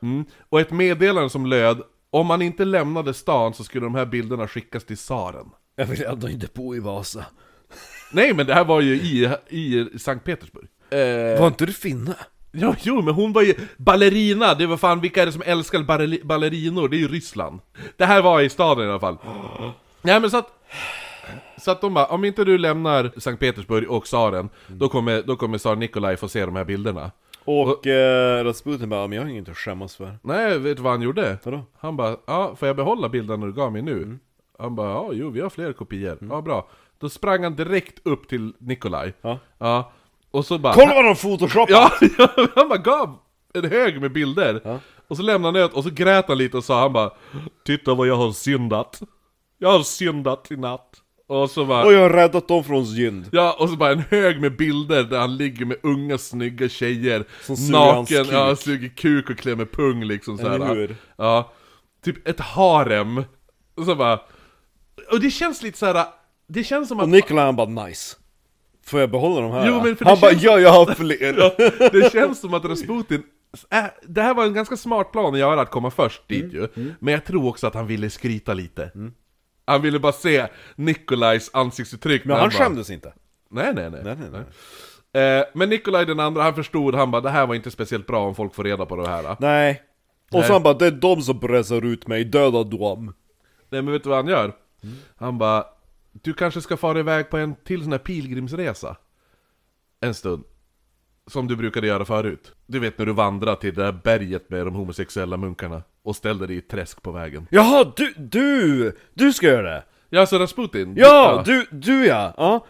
[0.01, 0.25] Mm.
[0.49, 4.47] Och ett meddelande som löd om han inte lämnade stan så skulle de här bilderna
[4.47, 5.45] skickas till tsaren.
[5.75, 7.25] Jag vill ändå inte bo i Vasa.
[8.11, 10.67] Nej men det här var ju i, i Sankt Petersburg.
[10.89, 12.15] Eh, Var inte du finne?
[12.51, 15.79] Ja, jo, men hon var ju ballerina, det var fan, vilka är det som älskar
[15.79, 16.89] balleri- ballerinor?
[16.89, 17.59] Det är ju Ryssland.
[17.97, 19.17] Det här var i staden i alla fall.
[20.01, 20.47] Nej men så att...
[21.57, 25.35] Så att de bara, om inte du lämnar Sankt Petersburg och tsaren, då kommer, då
[25.35, 27.11] kommer tsar Nikolaj få se de här bilderna.
[27.45, 30.17] Och eh, Rasputin bara, men jag har inget att skämmas för.
[30.23, 31.37] Nej, vet du vad han gjorde?
[31.43, 31.63] Vadå?
[31.79, 34.19] Han bara, ja, får jag behålla bilderna du gav mig nu?
[34.59, 36.17] Han bara, ja, jo, vi har fler kopior.
[36.29, 36.69] Ja, bra.
[36.99, 39.13] Då sprang han direkt upp till Nikolaj.
[39.21, 39.39] Ja.
[39.57, 39.91] Ja.
[40.31, 40.73] Och så bara...
[40.73, 41.73] Kolla vad de photoshoppar!
[41.73, 43.17] Ja, ja, han bara gav
[43.53, 44.61] en hög med bilder.
[44.63, 44.79] Ja.
[45.07, 47.11] Och så lämnade han ut och så grät han lite och sa han bara
[47.65, 49.01] Titta vad jag har syndat.
[49.57, 51.01] Jag har syndat i natt.
[51.31, 51.85] Och så bara...
[51.85, 53.25] Och jag har räddat dem från synd.
[53.31, 57.23] Ja, och så bara en hög med bilder där han ligger med unga snygga tjejer
[57.41, 58.33] Som suger hans Naken, kuk.
[58.33, 60.75] ja, suger kuk och klämmer pung liksom så Eller här.
[60.75, 60.95] hur?
[61.17, 61.51] Ja,
[62.03, 63.23] typ ett harem
[63.75, 64.19] Och så bara
[65.11, 66.05] Och det känns lite så här.
[66.47, 68.15] Det känns som Och att Nikolaj han bara, nice.
[68.85, 69.67] Får jag behålla de här?
[69.67, 71.33] Jo, men för det han bara, känns- ja jag har fler!
[71.79, 73.23] Ja, det känns som att Rasputin
[73.69, 76.67] äh, Det här var en ganska smart plan att göra, att komma först dit Mm,
[76.75, 78.91] ju Men jag tror också att han ville skryta lite
[79.65, 83.13] Han ville bara se Nikolajs ansiktsuttryck Men när han bara- skämdes inte.
[83.49, 85.37] Nej nej nej, Nej, nej, nej.
[85.39, 88.27] Eh, Men Nikolaj den andra, han förstod, han bara det här var inte speciellt bra
[88.27, 89.81] om folk får reda på det här Nej.
[90.31, 93.13] Och så han bara, det är de som pressar ut mig, döda dem.
[93.69, 94.53] Nej men vet du vad han gör?
[95.15, 95.65] Han bara
[96.11, 98.95] Du kanske ska fara iväg på en till sån här pilgrimsresa
[100.01, 100.43] En stund
[101.27, 104.65] Som du brukade göra förut Du vet när du vandrar till det där berget med
[104.65, 108.91] de homosexuella munkarna Och ställde dig i ett träsk på vägen Jaha, du, du!
[109.13, 109.83] Du ska göra det!
[110.09, 110.93] Ja, så Rasputin?
[110.97, 112.33] Ja, du, du ja!
[112.37, 112.65] ja.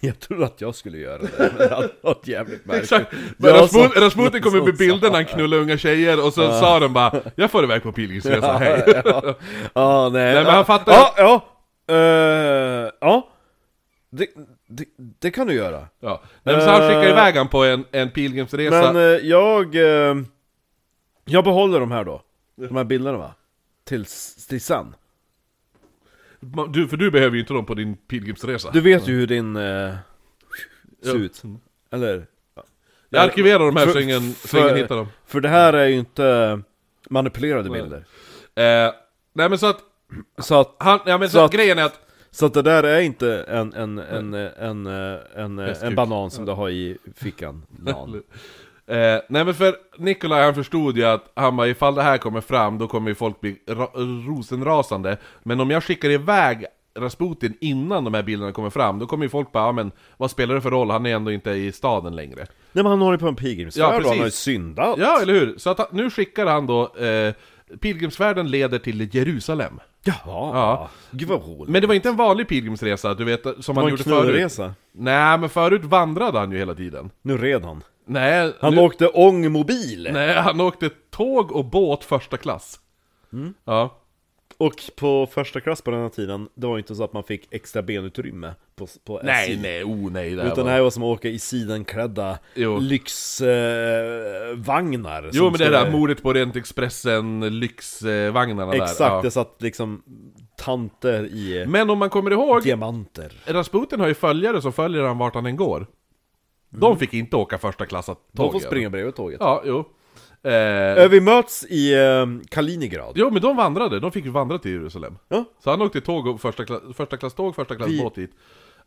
[0.00, 2.82] Jag trodde att jag skulle göra det, men det hade varit jävligt märkligt.
[2.92, 3.12] Exakt!
[3.36, 6.52] Men Rasputin, som- Rasputin kommer med som bilder när han knullar unga tjejer och så
[6.60, 8.82] sa den bara Jag får iväg på pilgrimsresa, hej!
[9.04, 9.34] ja,
[9.74, 10.34] ja, nej.
[10.34, 11.44] Nej, men han fattar Ja, ja.
[11.94, 13.28] Eh, ja.
[14.10, 14.26] Det,
[14.68, 14.84] det,
[15.20, 15.86] det kan du göra.
[16.00, 16.22] Ja.
[16.42, 17.10] Nej, men så han skickar Eh.
[17.10, 19.74] iväg han på en, en pilgrimsresa Men eh, jag...
[19.76, 20.14] eh,
[21.26, 22.22] jag behåller de här då.
[22.54, 23.34] De här bilderna va?
[23.84, 24.94] Tills, tills sen.
[26.68, 29.56] du, För du behöver ju inte dem på din pilgrimsresa Du vet ju hur din...
[29.56, 29.62] eh,
[31.02, 31.14] ser Ja.
[31.14, 31.42] ut.
[31.90, 32.26] Eller?
[33.08, 35.72] Jag arkiverar de här För- så ingen, så för- ingen hittar dem För det här
[35.72, 36.60] är ju inte
[37.10, 37.96] manipulerade bilder.
[38.54, 38.92] eh,
[39.32, 39.78] Nej men så att,
[40.38, 42.00] Så att, han, ja men så, Så att grejen är att
[42.30, 44.86] så att det där är inte en, en, en, en, en,
[45.34, 45.88] en, Hästkuk.
[45.90, 47.62] en banan som du har i fickan.
[48.88, 52.40] Eh, nej men för Nikolaj han förstod ju att han bara, ifall det här kommer
[52.40, 56.64] fram då kommer ju folk bli ra- rosenrasande Men om jag skickar iväg
[56.98, 60.30] Rasputin innan de här bilderna kommer fram Då kommer ju folk bara, ja, men vad
[60.30, 60.90] spelar det för roll?
[60.90, 62.36] Han är ändå inte i staden längre
[62.72, 64.98] Nej men han håller på en pilgrimsfärd Ja, han har ju syndat.
[64.98, 65.54] Ja, eller hur?
[65.58, 67.34] Så att nu skickar han då eh,
[67.80, 70.16] Pilgrimsfärden leder till Jerusalem Jaha.
[70.26, 70.90] Ja.
[71.10, 71.68] Gud vad roligt.
[71.68, 74.02] Men det var inte en vanlig pilgrimsresa, du vet, som det han var en gjorde
[74.02, 74.74] förut knullresa.
[74.92, 77.82] Nej, men förut vandrade han ju hela tiden Nu red han.
[78.08, 80.08] Nej, Han nu, åkte ångmobil!
[80.12, 82.80] nej han åkte tåg och båt första klass
[83.32, 83.54] Mm.
[83.64, 83.96] Ja
[84.58, 87.54] Och på första klass på den här tiden, det var inte så att man fick
[87.54, 89.62] extra benutrymme på, på Nej, SJ.
[89.62, 92.38] nej, oh nej det Utan det här var som att åka i sidenklädda
[92.80, 95.22] lyxvagnar.
[95.22, 99.20] Eh, Jo men det skulle- där mordet på Orientexpressen, lyxvagnarna där Exakt, ja.
[99.22, 100.02] det satt liksom
[100.56, 103.32] tanter i Men om man kommer ihåg, diamanter.
[103.46, 105.86] Rasputin har ju följare som följer han vart han än går
[106.70, 108.16] De fick inte åka första klass tåg.
[108.32, 109.36] De får springa bredvid tåget.
[109.40, 109.78] Ja, jo.
[110.42, 110.52] Eh,
[111.02, 113.12] Eh, Vi möts i eh, Kaliningrad.
[113.14, 115.18] jo, men de vandrade, de fick vandra till Jerusalem.
[115.28, 115.44] Ja.
[115.64, 118.30] Så han åkte tåg, och första, klass, första klass tåg, första klass Vi- båt dit.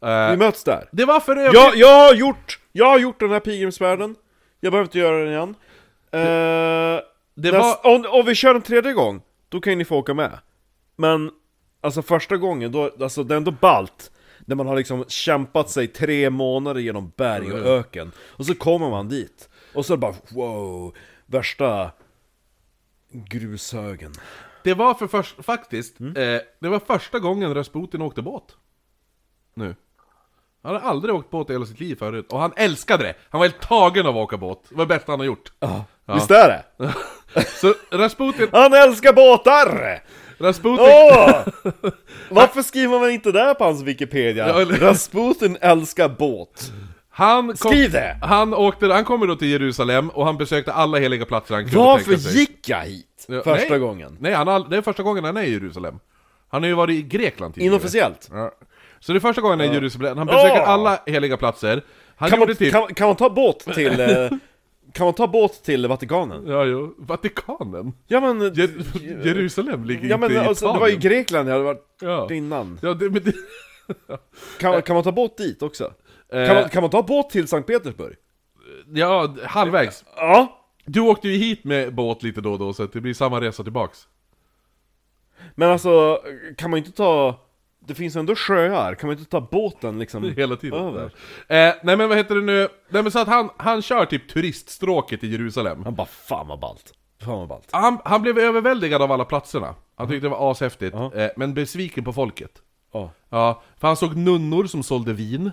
[0.01, 0.89] Eh, Vi möts där.
[0.91, 1.53] det var för övrigt...
[1.53, 4.15] Jag, jag har gjort, jag har gjort den här pilgrimsfärden.
[4.59, 5.55] Jag behöver inte göra den igen.
[6.11, 7.01] Eh,
[7.35, 7.95] det näst, var...
[7.95, 10.31] om, om vi kör en tredje gång, då kan ju ni få åka med.
[10.95, 11.31] Men,
[11.81, 14.11] alltså första gången, då, alltså det är ändå ballt.
[14.49, 18.11] När man har liksom kämpat sig tre månader genom berg och öken.
[18.19, 19.49] Och så kommer man dit.
[19.73, 20.95] Och så är det bara wow,
[21.25, 21.91] värsta
[23.11, 24.13] grushögen.
[24.63, 26.35] Det var för först, faktiskt, Mm.
[26.35, 28.55] eh, det var första gången Rasputin åkte båt.
[29.53, 29.75] Nu.
[30.63, 33.15] Han har aldrig åkt båt i hela sitt liv förut, och han älskade det!
[33.29, 35.51] Han var helt tagen av att åka båt, det var det bästa han har gjort.
[35.59, 35.85] Ja.
[36.05, 36.47] Visst är
[36.77, 36.93] det?
[37.47, 40.03] Så Rasputin, Han älskar båtar!
[40.39, 41.41] Rasputin, Åh!
[42.29, 44.65] Varför skriver man inte det på hans Wikipedia?
[44.65, 46.71] Rasputin älskar båt.
[47.09, 48.17] han, kom, Skriv det!
[48.21, 51.77] han, åkte, han kommer då till Jerusalem, och han besökte alla heliga platser han kunde
[51.77, 52.39] Varför tänka sig.
[52.39, 53.27] gick jag hit?
[53.43, 53.79] Första nej.
[53.79, 54.17] gången.
[54.19, 55.99] Nej, han det är första gången han är i Jerusalem.
[56.49, 57.73] Han har ju varit i Grekland tidigare.
[57.73, 58.29] Inofficiellt.
[58.31, 58.51] Ja.
[58.99, 60.69] Så det är första gången han är i Jerusalem, han besöker Åh!
[60.69, 61.83] alla heliga platser.
[62.15, 62.71] Han Kan man, typ...
[62.71, 63.91] kan, kan man ta båt till...
[64.93, 66.47] Kan man ta båt till Vatikanen?
[66.47, 66.95] Ja, jo.
[66.97, 67.93] Vatikanen?
[68.07, 68.41] Ja men...
[68.53, 71.17] Jer- Jerusalem ligger Ja men inte i alltså, det var ju Italien.
[71.17, 72.33] Grekland jag hade varit Ja.
[72.33, 72.79] innan.
[72.81, 73.33] Ja, det, men det,
[74.59, 75.93] Kan, kan man ta båt dit också?
[76.33, 76.45] Eh.
[76.47, 78.15] Kan, man, kan man ta båt till Sankt Petersburg?
[78.93, 80.05] ja, halvvägs.
[80.15, 80.55] Ja.
[80.85, 83.63] Du åkte ju hit med båt lite då och då, så det blir samma resa
[83.63, 84.07] tillbaks.
[85.55, 86.21] Men alltså,
[86.57, 87.39] kan man inte ta...
[87.89, 90.79] Det finns ändå sjöar, kan man inte ta båten liksom Hela tiden.
[90.79, 91.03] över?
[91.47, 92.67] Eh, nej men vad heter det nu?
[92.89, 95.83] Nej men så att han, han kör typ turiststråket i Jerusalem.
[95.83, 96.93] Han bara 'Fan vad ballt'
[97.25, 99.75] Fan vad ballt Han, han blev överväldigad av alla platserna.
[99.95, 101.13] Han tyckte det var ashäftigt, Ja.
[101.13, 102.51] eh, men besviken på folket.
[102.93, 103.11] Ja.
[103.29, 105.51] Ja, för han såg nunnor som sålde vin.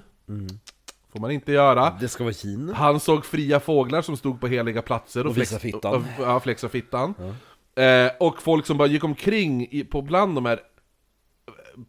[1.12, 1.96] Får man inte göra.
[2.00, 5.58] Det ska vara Kina Han såg fria fåglar som stod på heliga platser och, visa
[5.58, 5.94] flex- fittan.
[5.94, 7.14] Och, ja, flexa fittan.
[7.76, 10.60] Eh, och folk som bara gick omkring i, på bland de här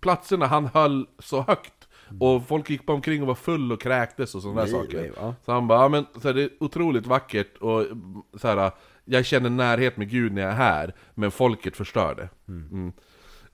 [0.01, 1.73] platserna han höll så högt.
[2.19, 5.01] Och folk gick bara omkring och var full och kräktes och sådana där saker.
[5.01, 5.35] nej, ja.
[5.45, 8.71] Så han bara, ja, men så här, det är otroligt vackert och mm, så här,
[9.05, 12.29] jag känner närhet med Gud när jag är här, men folket förstör det.
[12.47, 12.93] Mm.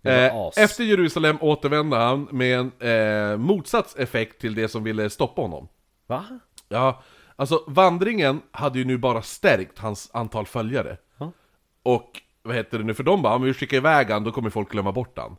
[0.02, 5.42] Jävla Eh, efter Jerusalem återvände han med en eh, motsatseffekt till det som ville stoppa
[5.42, 5.68] honom.
[6.08, 6.26] Va?
[6.70, 7.04] Ja,
[7.36, 10.98] alltså vandringen hade ju nu bara stärkt hans antal följare.
[11.18, 11.32] Ja.
[11.84, 14.50] Och vad heter det nu, för de bara, om vi skickar iväg han, då kommer
[14.50, 15.36] folk glömma bort han.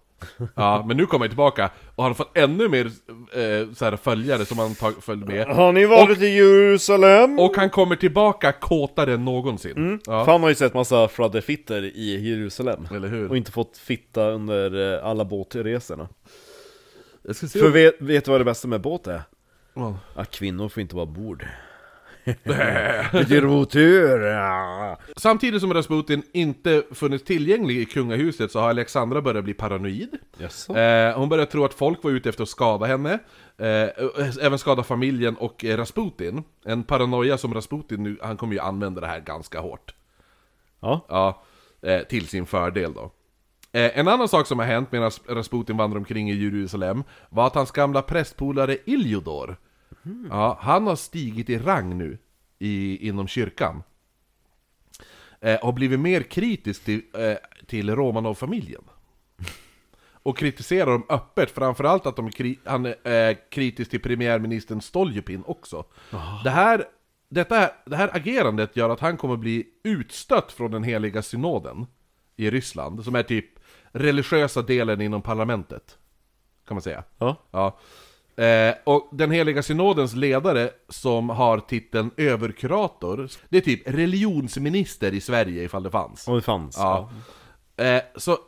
[0.54, 3.96] Ja, men nu kommer han tillbaka och han har fått ännu mer eh, så här,
[3.96, 5.46] följare som han tag, följde med.
[5.46, 7.38] Har ni varit i Jerusalem?
[7.38, 9.76] Och han kommer tillbaka kåtare än någonsin.
[9.76, 10.00] Mm.
[10.06, 13.30] Ja, Fan har ju sett massa fladderfitter i Jerusalem eller hur?
[13.30, 16.08] Och inte fått fitta under eh, alla båtresorna
[17.32, 19.22] För vet, vet du vad det bästa med båt är?
[19.74, 19.98] Ja.
[20.14, 21.46] Att kvinnor får inte vara ombord
[23.12, 24.20] Vilken otur!
[24.20, 24.98] Ja.
[25.16, 30.18] Samtidigt som Rasputin inte funnits tillgänglig i kungahuset så har Alexandra börjat bli paranoid.
[30.38, 30.76] Jaså?
[30.76, 33.18] Eh, hon började tro att folk var ute efter att skada henne,
[33.58, 33.88] eh,
[34.40, 36.44] även skada familjen och eh, Rasputin.
[36.64, 39.94] En paranoia som Rasputin nu, han kommer ju använda det här ganska hårt.
[40.80, 41.42] Ja, Ja,
[41.82, 43.10] eh, till sin fördel då.
[43.72, 47.54] Eh, en annan sak som har hänt medan Rasputin vandrar omkring i Jerusalem var att
[47.54, 49.56] hans gamla prästpolare Iljodor,
[50.30, 52.18] ja, han har stigit i rang nu
[52.58, 53.82] i, inom kyrkan.
[55.40, 57.36] Eh, och blivit mer kritisk till, eh,
[57.66, 58.82] till Romanov-familjen.
[60.22, 65.42] Och kritiserar dem öppet, framförallt att de kri- han är eh, kritisk till premiärministern Stoljepin
[65.46, 65.84] också.
[66.44, 66.84] Det här,
[67.28, 71.86] detta, det här agerandet gör att han kommer bli utstött från den heliga synoden
[72.36, 73.46] i Ryssland, som är typ
[73.92, 75.98] religiösa delen inom parlamentet.
[76.66, 77.04] Kan man säga.
[77.18, 77.36] ja.
[77.50, 77.78] Ja.
[78.36, 85.20] Eh, och den heliga synodens ledare som har titeln överkurator, det är typ religionsminister i
[85.20, 86.28] Sverige ifall det fanns.
[86.28, 87.10] om det fanns Ja.
[87.76, 88.38] Eh, så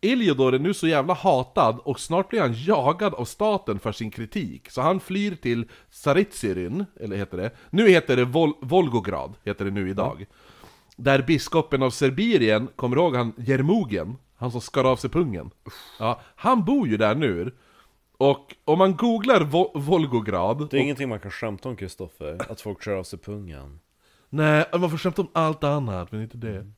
[0.00, 4.10] Iljodor är nu så jävla hatad och snart blir han jagad av staten för sin
[4.10, 4.70] kritik.
[4.70, 7.50] Så han flyr till Tsaritsyrin, eller heter det?
[7.70, 10.26] Nu heter det Vol- Volgograd, heter det nu idag.
[10.96, 14.16] Där biskopen av Serbien, kommer du ihåg han Jermogen?
[14.36, 15.50] Han som skar av sig pungen.
[15.98, 17.54] Ja, han bor ju där nu.
[18.18, 20.58] Och om man googlar Vo- Volgograd...
[20.58, 23.80] Det är och, ingenting man kan skämta om Kristoffer, att folk kör av sig pungen
[24.28, 26.70] Nej, man får skämta om allt annat, men inte det.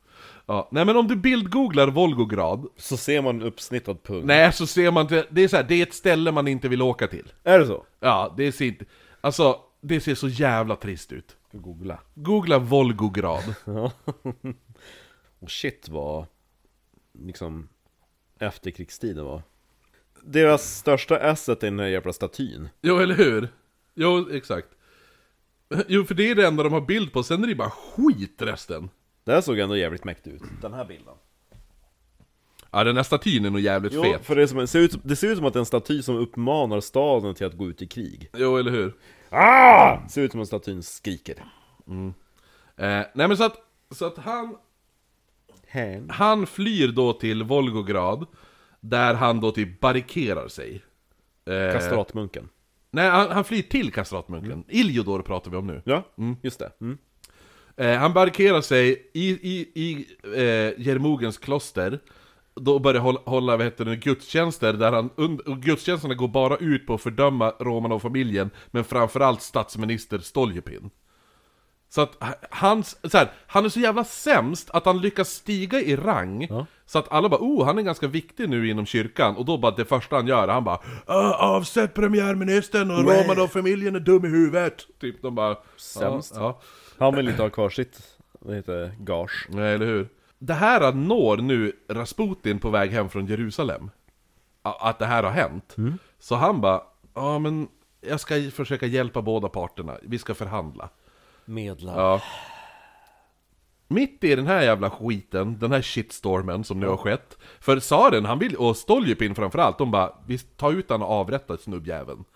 [0.46, 4.90] Ja, nej men om du bildgooglar Volgograd, Så ser man uppsnittad pung Nej, så ser
[4.90, 7.32] man det, det är så här, det är ett ställe man inte vill åka till.
[7.44, 7.84] Är det så?
[8.00, 8.84] Ja, det ser inte,
[9.20, 11.36] alltså, det ser så jävla trist ut.
[11.52, 13.54] Googla Googla Volgograd.
[15.40, 16.26] Och shit vad
[17.18, 17.68] liksom
[18.38, 19.42] efterkrigstiden var
[20.24, 23.48] Deras största asset är den här jävla statyn jo, eller hur?
[23.94, 24.68] Jo, exakt.
[25.88, 28.42] Jo, för det är det enda de har bild på, sen är det bara skit
[28.42, 28.90] resten.
[29.24, 31.14] Det här såg ändå jävligt mäktigt ut, den här bilden.
[32.70, 34.26] Ja, den här statyn är nog jävligt Jo, fet.
[34.26, 36.02] för det, som, det, ser ut, det ser ut som att det är en staty
[36.02, 38.30] som uppmanar staden till att gå ut i krig.
[38.36, 38.94] Jo, eller hur?
[39.30, 40.08] Ah!
[40.08, 41.44] Ser ut som att statyn skriker.
[42.76, 43.56] Eh, nej men så att,
[43.90, 44.56] så att han,
[45.66, 46.10] Hen.
[46.10, 48.26] han flyr då till Volgograd,
[48.80, 50.82] där han då typ barrikerar sig.
[51.46, 52.48] Eh, Kastratmunken.
[52.90, 54.64] Nej, han, han flyr till kastratmunken.
[54.68, 55.82] Iljodor pratar vi om nu.
[55.84, 56.02] Ja,
[56.42, 56.72] just det.
[56.80, 56.98] Mm.
[57.76, 62.00] Eh, han barrikerar sig i, i, i eh, Jermogens kloster,
[62.54, 66.56] då börjar hålla, hålla vad heter det, gudstjänster, där han, und, och gudstjänsterna går bara
[66.56, 70.90] ut på att fördöma Romanov-familjen, men framförallt statsminister Stoljepin.
[71.90, 75.80] Så att h- hans, så här, han är så jävla sämst att han lyckas stiga
[75.80, 76.48] i rang,
[76.86, 79.72] så att alla bara oh, han är ganska viktig nu inom kyrkan, och då bara
[79.74, 84.86] det första han gör, han bara "Ah, Avsätt premiärministern och Romanov-familjen är dum i huvudet!
[85.00, 86.32] Typ, de bara Sämst.
[86.36, 86.60] Ja, ja.
[86.98, 87.98] Han vill inte ha kvar sitt,
[88.40, 89.46] vad heter gage.
[89.50, 90.08] Nej, eller hur?
[90.38, 93.90] Det här når nu Rasputin på väg hem från Jerusalem.
[94.62, 95.76] Att det här har hänt.
[96.18, 96.82] Så han bara,
[97.14, 97.68] ja men
[98.00, 100.88] jag ska försöka hjälpa båda parterna, vi ska förhandla.
[101.48, 102.00] Medlare.
[102.00, 102.22] Ja.
[103.88, 107.38] Mitt i den här jävla skiten, den här shitstormen som nu har skett.
[107.60, 111.56] För tsaren, han vill, och Stoljepin framförallt, de bara Vi tar ut han och avrättar
[111.56, 112.24] snubbjäveln.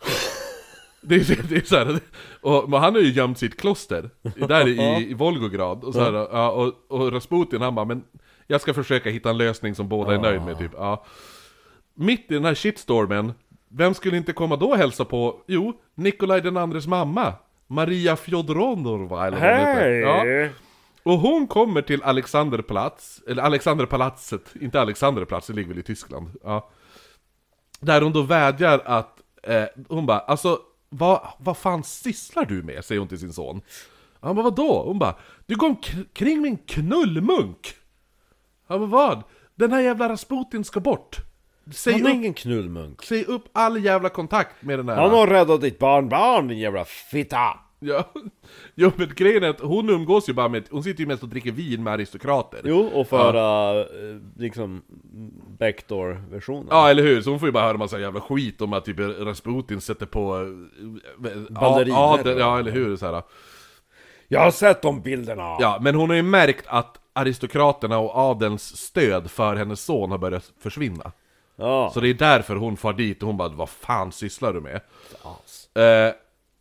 [1.04, 2.00] Det är, det är så här,
[2.40, 4.10] och, han har ju gömt sitt kloster,
[4.48, 5.84] där i, i Volgograd.
[5.84, 8.04] Och, så här, ja, och, och Rasputin han bara, men
[8.46, 10.70] jag ska försöka hitta en lösning som båda är nöjd med typ.
[10.76, 11.04] Ja.
[11.94, 13.32] Mitt i den här shitstormen,
[13.68, 15.40] vem skulle inte komma då och hälsa på?
[15.46, 17.34] Jo, Nikolaj den andres mamma.
[17.72, 19.90] Maria Fjodorovna eller vad hon heter.
[19.90, 20.48] Ja.
[21.02, 26.30] Och hon kommer till Alexanderplatz, eller Alexanderpalatset, inte Alexanderplatz, det ligger väl i Tyskland.
[26.42, 26.70] Ja.
[27.80, 30.58] Där hon då vädjar att, eh, hon bara, alltså
[30.88, 32.84] vad, vad fan sysslar du med?
[32.84, 33.60] Säger hon till sin son.
[34.20, 34.82] Han bara, vadå?
[34.86, 35.14] Hon bara,
[35.46, 37.74] du går omkring med en knullmunk!
[38.66, 39.22] Han bara, vad?
[39.54, 41.31] Den här jävla Rasputin ska bort!
[41.70, 43.02] Säg Han är upp, ingen knullmunk.
[43.02, 44.96] säg upp all jävla kontakt med den här...
[44.96, 47.38] Han har räddat ditt barnbarn din jävla fitta!
[47.84, 48.12] Ja,
[48.74, 51.28] jo men grejen är att hon umgås ju bara med, hon sitter ju mest och
[51.28, 52.60] dricker vin med aristokrater.
[52.64, 53.86] Jo, och föra eh,
[54.36, 54.82] liksom
[55.58, 56.66] backdoor-versionen.
[56.70, 57.22] Ja, eller hur?
[57.22, 60.36] Så hon får ju bara höra massa jävla skit om att typ Rasputin sätter på...
[61.24, 61.96] eh, Balleriner.
[61.96, 62.96] adel- Ja, eller hur?
[62.96, 63.22] Så här.
[64.28, 65.56] Jag har sett de bilderna!
[65.60, 70.18] Ja, men hon har ju märkt att aristokraterna och adelns stöd för hennes son har
[70.18, 71.12] börjat försvinna.
[71.62, 71.90] Ja.
[71.94, 74.80] Så det är därför hon far dit och hon bara 'Vad fan sysslar du med?'
[75.74, 76.14] Eh,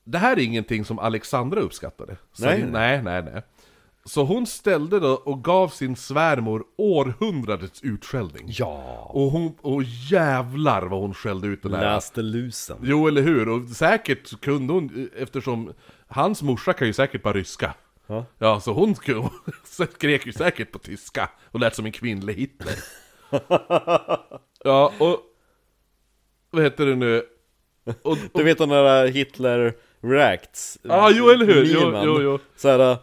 [0.04, 2.18] det här är ingenting som Alexandra uppskattade.
[2.34, 3.42] Så Nej, nej, nej, nej.
[4.06, 8.46] Så hon ställde då och gav sin svärmor århundradets utskällning.
[8.48, 9.10] Ja.
[9.14, 11.96] Och hon, och jävlar vad hon skällde ut den här.
[11.96, 12.78] Läste lusen.
[12.82, 13.50] Jo, eller hur?
[13.50, 15.74] Och säkert kunde hon, eftersom
[16.08, 17.74] hans morsa kan ju säkert bara ryska.
[18.08, 18.26] Ja.
[18.38, 18.96] Ja, så hon
[19.94, 22.76] skrek ju säkert på tyska och lät som en kvinnlig Hitler.
[24.64, 25.18] ja, och...
[26.52, 27.24] Vad heter det nu?
[28.04, 30.78] Och, Du och, vet den där Hitler Reacts?
[30.82, 31.64] Ja, jo, eller hur?
[31.66, 32.40] Jo, jo, jo.
[32.56, 32.98] Så här,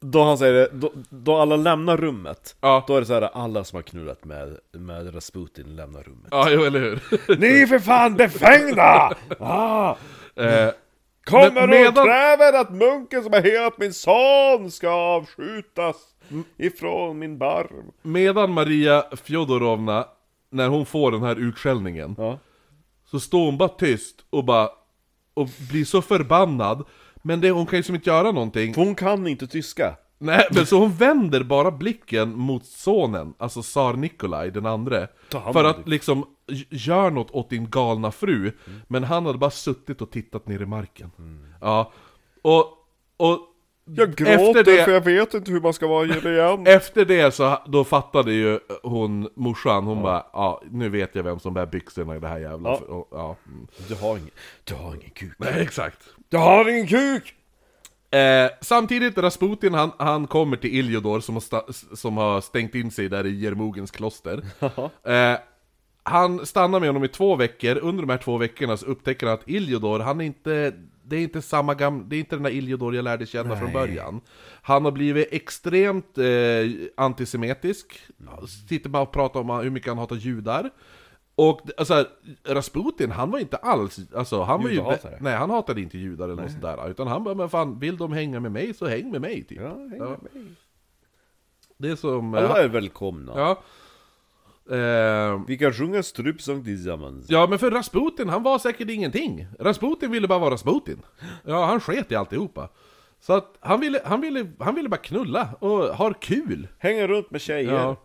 [0.00, 2.84] då han säger det, då, då alla lämnar rummet, Ja.
[2.86, 6.28] då är det så här alla som har knullat med, med Rasputin lämnar rummet.
[6.30, 7.00] ja, jo, eller hur?
[7.38, 9.14] Ni är för fan befängda!
[9.40, 9.96] Ah,
[10.36, 10.70] eh,
[11.24, 15.96] kommer Men och medan- kräver att munken som har helat min son ska avskjutas
[16.56, 17.90] ifrån min barm.
[18.02, 20.06] medan Maria Fjodorovna,
[20.50, 22.38] när hon får den här utskällningen, Ja.
[23.10, 24.68] så står hon bara tyst och bara...
[25.34, 26.84] Och blir så förbannad.
[27.22, 28.74] Men det, hon kan ju som inte göra någonting.
[28.74, 29.96] För hon kan inte tyska.
[30.18, 35.64] Nej, men så hon vänder bara blicken mot sonen, alltså tsar Nikolaj den andre För
[35.64, 36.26] att liksom,
[36.70, 38.52] gör något åt din galna fru
[38.88, 41.10] Men han hade bara suttit och tittat ner i marken
[41.60, 41.92] Ja,
[42.42, 42.64] och,
[43.16, 43.38] och
[43.96, 46.66] Jag gråter Efter det- för jag vet inte hur man ska vara igen.
[46.66, 51.38] efter det så, då fattade ju hon, morsan, hon bara Ja, nu vet jag vem
[51.40, 52.68] som bär byxorna i det här jävla...
[52.70, 52.76] Ja.
[52.76, 53.36] för- och, ja.
[53.46, 53.66] mm.
[53.88, 54.30] Du har ingen,
[54.64, 55.32] du har ingen kuk.
[55.38, 55.98] Nej, exakt
[56.28, 57.34] Du har ingen kuk!
[58.10, 61.62] Eh, samtidigt, Rasputin han, han kommer till Iljodor som har, sta,
[61.94, 64.42] som har stängt in sig där i Jermogens kloster.
[65.06, 65.38] eh,
[66.02, 69.34] han stannar med honom i två veckor, under de här två veckorna så upptäcker han
[69.34, 70.72] att Iljodor, han är inte...
[71.10, 73.72] Det är inte samma gam, det är inte den där Iljodor jag lärde känna från
[73.72, 74.20] början.
[74.62, 76.24] Han har blivit extremt eh,
[76.96, 78.00] antisemitisk,
[78.68, 80.70] sitter bara och pratar om hur mycket han hatar judar.
[81.34, 82.06] Och alltså,
[82.44, 84.82] Rasputin, han var inte alls, alltså han var ju,
[85.20, 88.12] nej han hatade inte judar eller något sådär, utan han bara, men fan, vill de
[88.12, 89.60] hänga med mig så häng med mig typ.
[89.60, 90.42] Ja, häng med mig.
[91.76, 92.34] Det är som...
[92.34, 93.32] Alla är välkomna.
[93.36, 93.62] Ja.
[94.70, 97.26] Eh, Vi kan sjunga strupsång tillsammans.
[97.28, 99.46] ja, men för Rasputin, han var säkert ingenting.
[99.60, 101.02] Rasputin ville bara vara Rasputin.
[101.44, 102.68] Ja, han sket i alltihopa.
[103.20, 106.68] Så att han ville, han ville, han ville bara knulla och ha kul.
[106.78, 107.72] Hänga runt med tjejer.
[107.74, 107.96] Ja.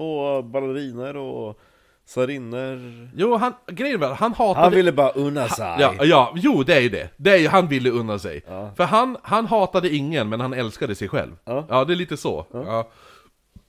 [0.00, 1.58] Och balleriner och
[2.06, 3.08] tsarinnor.
[3.16, 4.60] Jo, han, grejen var, han hatade...
[4.60, 5.76] Han ville bara unna sig.
[5.80, 7.08] Ja, ja, jo det är ju det.
[7.16, 8.42] Det är ju, han ville unna sig.
[8.76, 11.32] För han, han hatade ingen, men han älskade sig själv.
[11.44, 11.84] Ja.
[11.84, 12.46] det är lite så.
[12.52, 12.90] Ja.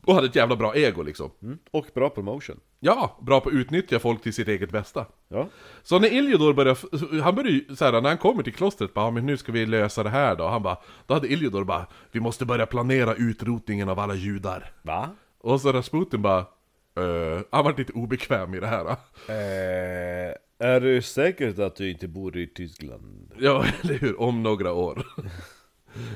[0.10, 1.32] Och hade ett jävla bra ego liksom.
[1.72, 2.60] Och bra promotion.
[2.80, 5.06] Ja, bra på att utnyttja folk till sitt eget bästa.
[5.28, 5.48] Ja.
[5.84, 6.80] Så när Iljodor började,
[7.24, 9.66] han började ju såhär, när han kommer till klostret bara, "Ja, men nu ska vi
[9.66, 10.48] lösa det här då.
[10.48, 14.72] Han bara, då hade Iljodor bara, vi måste börja planera utrotningen av alla judar.
[14.82, 15.10] Va?
[15.42, 18.86] Och så Rasputin bara, eh, han var lite obekväm i det här.
[19.28, 23.32] Eh, är du säker att du inte bor i Tyskland?
[23.40, 24.22] Ja, eller hur?
[24.22, 25.04] Om några år.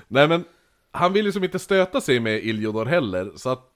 [0.07, 0.43] Nej men,
[0.91, 3.69] han ville liksom inte stöta sig med Iljodor heller, så att,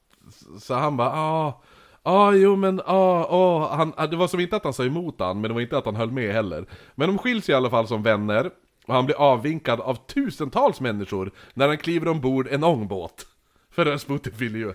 [0.60, 1.62] så han bara ah,
[2.04, 5.42] ah jo men ah, ah, han, det var som inte att han sa emot han,
[5.42, 6.66] men det var inte att han höll med heller.
[6.96, 8.52] Men de skiljs i alla fall som vänner,
[8.86, 13.26] och han blir avvinkad av tusentals människor när han kliver ombord en ångbåt.
[13.72, 14.70] För Rasputin ville ju...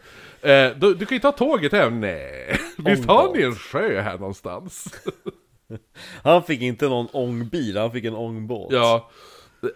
[0.50, 2.58] Eh, du, du kan ju ta tåget hem, nej.
[2.78, 4.94] Visst har ni en sjö här någonstans?
[6.22, 8.72] Han fick inte någon ångbil, han fick en ångbåt.
[8.72, 9.10] Ja.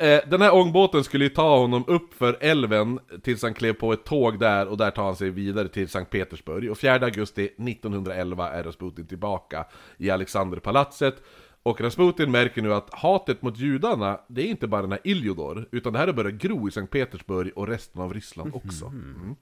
[0.00, 3.92] Eh, Den här ångbåten skulle ju ta honom upp för älven tills han klev på
[3.92, 6.70] ett tåg där och där tar han sig vidare till Sankt Petersburg.
[6.70, 9.66] Och 4 augusti 1911 är Rasputin tillbaka
[9.98, 11.22] i Alexanderpalatset.
[11.62, 15.68] Och Rasputin märker nu att hatet mot judarna, det är inte bara den här Iljodor,
[15.72, 18.86] utan det här har börjat gro i Sankt Petersburg och resten av Ryssland också.
[18.86, 19.36] Mm.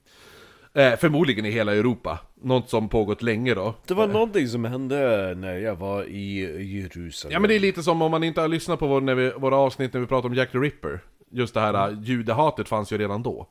[0.75, 2.19] Eh, förmodligen i hela Europa.
[2.41, 3.75] Något som pågått länge då.
[3.87, 6.39] Det var någonting som hände när jag var i
[6.75, 7.33] Jerusalem.
[7.33, 9.29] Ja men det är lite som om man inte har lyssnat på vår, när vi,
[9.29, 10.99] våra avsnitt när vi pratade om Jack the Ripper.
[11.31, 12.03] Just det här mm.
[12.03, 13.47] judehatet fanns ju redan då.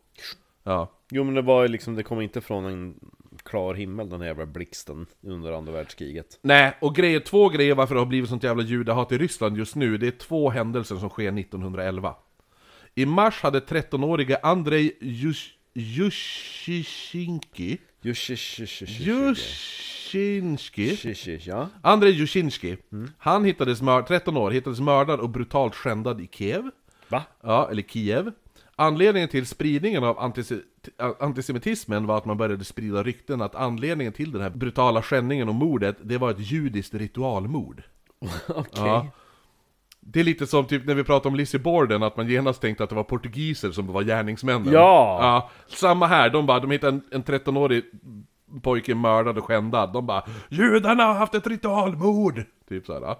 [0.65, 0.91] Ja.
[1.11, 2.95] Jo men det var ju liksom, det kom inte från en
[3.43, 6.39] klar himmel den här jävla blixten under andra världskriget.
[6.43, 9.75] Nej, och grejer, två grejer varför det har blivit sånt jävla judehat i Ryssland just
[9.75, 12.15] nu, det är två händelser som sker 1911.
[12.95, 18.59] I mars hade 13-årige Andrei Jush- Jushishinki Jushinski
[21.47, 21.69] Ja.
[21.83, 22.77] Andrei Jushinski,
[23.19, 26.71] han hittades mör- 13 år, hittades mördad och brutalt skändad i Kiev.
[27.09, 27.23] Va?
[27.43, 28.33] Ja, eller Kiev.
[28.77, 30.59] Anledningen till spridningen av antise
[31.21, 35.55] antisemitismen var att man började sprida rykten att anledningen till den här brutala skändningen och
[35.55, 37.83] mordet, det var ett judiskt ritualmord.
[38.49, 38.85] Okej.
[38.85, 39.09] Ja.
[40.07, 42.85] Det är lite som typ när vi pratade om Lizzie Borden, att man genast tänkte
[42.85, 44.73] att det var portugiser som var gärningsmännen.
[44.73, 45.19] Ja!
[45.21, 47.85] ja samma här, de bara, de hittade en, en 13-årig
[48.63, 49.93] pojke mördad och skändad.
[49.93, 53.17] De bara 'Judarna har haft ett ritualmord!' Typ såhär.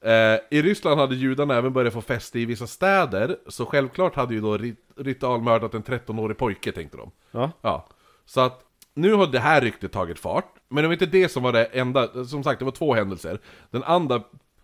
[0.00, 4.34] Eh, I Ryssland hade judarna även börjat få fäste i vissa städer, så självklart hade
[4.34, 7.10] ju då rit ritualmördat en 13-årig pojke, tänkte de.
[7.30, 7.50] Ja.
[7.60, 7.86] Ja,
[8.24, 8.60] så att
[8.94, 11.64] nu har det här ryktet tagit fart, men det var inte det som var det
[11.64, 13.40] enda, som sagt det var två händelser.
[13.70, 14.22] Den andra,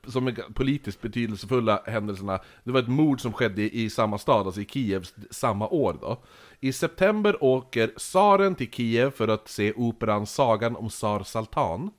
[0.09, 4.61] som är politiskt betydelsefulla händelserna, det var ett mord som skedde i samma stad, alltså
[4.61, 6.23] i Kiev, samma år då.
[6.61, 11.91] I september åker tsaren till Kiev för att se operan Sagan om Tsar Saltan.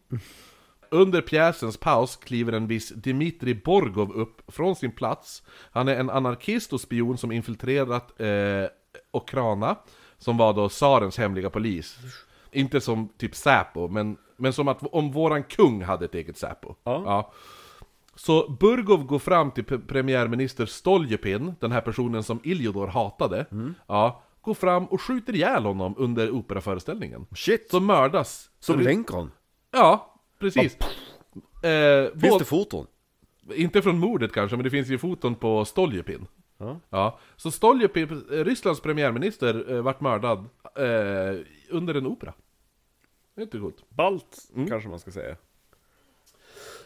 [0.90, 5.44] Under pjäsens paus kliver en viss Dmitrij Borgov upp från sin plats.
[5.72, 8.70] Han är en anarkist och spion som infiltrerat eh,
[9.12, 9.76] Okrana,
[10.18, 11.98] som var då tsarens hemliga polis.
[12.52, 16.76] Inte som typ Säpo, men, men som att om våran kung hade ett eget Säpo.
[16.84, 17.34] Ja.
[18.16, 23.46] Så Burgov går fram till pre- premiärminister Stoljepin, den här personen som Iljodor hatade,
[23.88, 27.26] ja, går fram och skjuter ihjäl honom under operaföreställningen.
[27.36, 27.70] Shit!
[27.72, 28.50] Så mördas.
[28.60, 29.32] Som Lincoln.
[29.72, 30.78] Ja, precis.
[31.64, 32.88] Eh, Finns det foton?
[33.56, 36.28] inte från mordet kanske, men det finns ju foton på Stoljepin.
[36.58, 36.80] Ja.
[36.90, 40.40] Ja, så Stoljepin, Rysslands premiärminister, eh, vart mördad
[40.76, 41.40] eh,
[41.70, 42.34] under en opera.
[43.36, 43.84] Det är inte coolt.
[43.90, 44.38] Balt,
[44.70, 45.36] kanske man ska säga.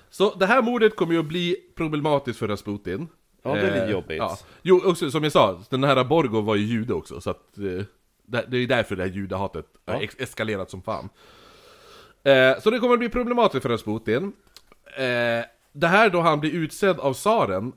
[0.10, 3.08] Så det här mordet kommer ju att bli problematiskt för Rasputin.
[3.44, 4.18] Ja, det är lite Eh, jobbigt.
[4.18, 4.38] Ja.
[4.62, 7.58] Jo, också som jag sa, den här Borgov var ju jude också, så att...
[7.58, 7.86] Eh,
[8.48, 11.10] det är därför det här judehatet har ex- eskalerat som fan.
[12.24, 14.32] Eh, så det kommer att bli problematiskt för Rasputin.
[15.72, 17.74] Det här då han blir utsedd av tsaren,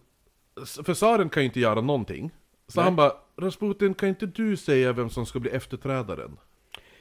[0.85, 2.31] för tsaren kan ju inte göra någonting.
[2.69, 6.37] Så han bara, Rasputin kan inte du säga vem som ska bli efterträdaren?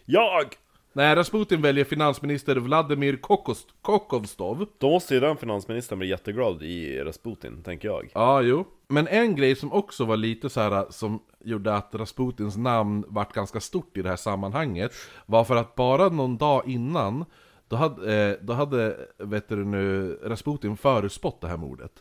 [0.05, 0.45] Jag!
[0.93, 4.65] Nej, Rasputin väljer finansminister Vladimir Kokost- Kokovstov.
[4.77, 8.11] Då måste ju den finansministern bli jätteglad i Rasputin, tänker jag.
[8.13, 8.65] Ja, jo.
[8.87, 13.33] Men en grej som också var lite så här som gjorde att Rasputins namn vart
[13.33, 14.91] ganska stort i det här sammanhanget
[15.25, 17.25] var för att bara någon dag innan
[17.67, 21.91] då hade, eh, då hade vet du nu, Rasputin förutspått det här mordet.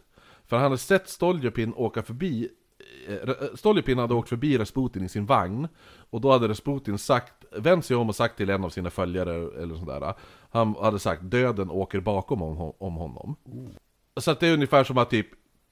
[0.47, 2.49] För han hade sett Stoljepin åka förbi
[3.09, 5.69] eh, Stoljepin hade åkt förbi Rasputin i sin vagn
[6.11, 9.63] och då hade Rasputin sagt vänt sig om och sagt till en av sina följare,
[9.63, 10.15] eller sådär,
[10.51, 13.37] han hade sagt döden åker bakom om, om honom.
[14.17, 15.27] Så att det är ungefär som att typ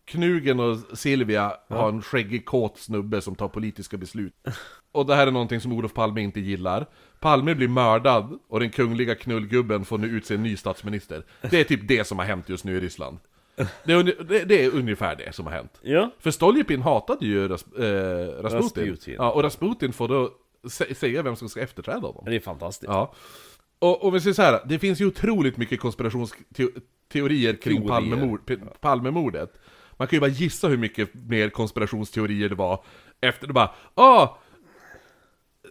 [0.04, 4.34] Knugen och Silvia har en skäggig kåt snubbe som tar politiska beslut.
[4.92, 6.86] Och det här är någonting som Olof Palme inte gillar.
[7.20, 11.24] Palme blir mördad och den kungliga knullgubben får nu utse en ny statsminister.
[11.50, 13.18] Det är typ det som har hänt just nu i Ryssland.
[13.84, 15.80] Det är, det, det är ungefär det som har hänt.
[15.82, 16.10] Ja.
[16.18, 18.90] För Stolypin hatade ju Ras, eh, Rasputin.
[18.90, 19.14] Rasputin.
[19.18, 20.30] Ja, och Rasputin får då
[20.70, 22.24] säga vem som ska efterträda honom.
[22.26, 22.92] Det är fantastiskt.
[22.92, 23.14] Ja.
[23.78, 27.88] Och om vi säger så här, det finns ju otroligt mycket konspirationsteorier kring Teorier.
[27.88, 28.40] Palmemord,
[28.80, 29.60] Palmemordet.
[29.96, 32.84] Man kan ju bara gissa hur mycket mer konspirationsteorier det var
[33.20, 34.38] efter det bara ah,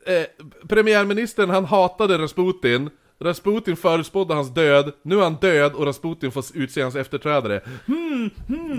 [0.06, 0.26] eh,
[0.68, 6.44] Premiärministern han hatade Rasputin Rasputin förutspådde hans död, nu är han död och Rasputin får
[6.54, 7.62] utse hans efterträdare.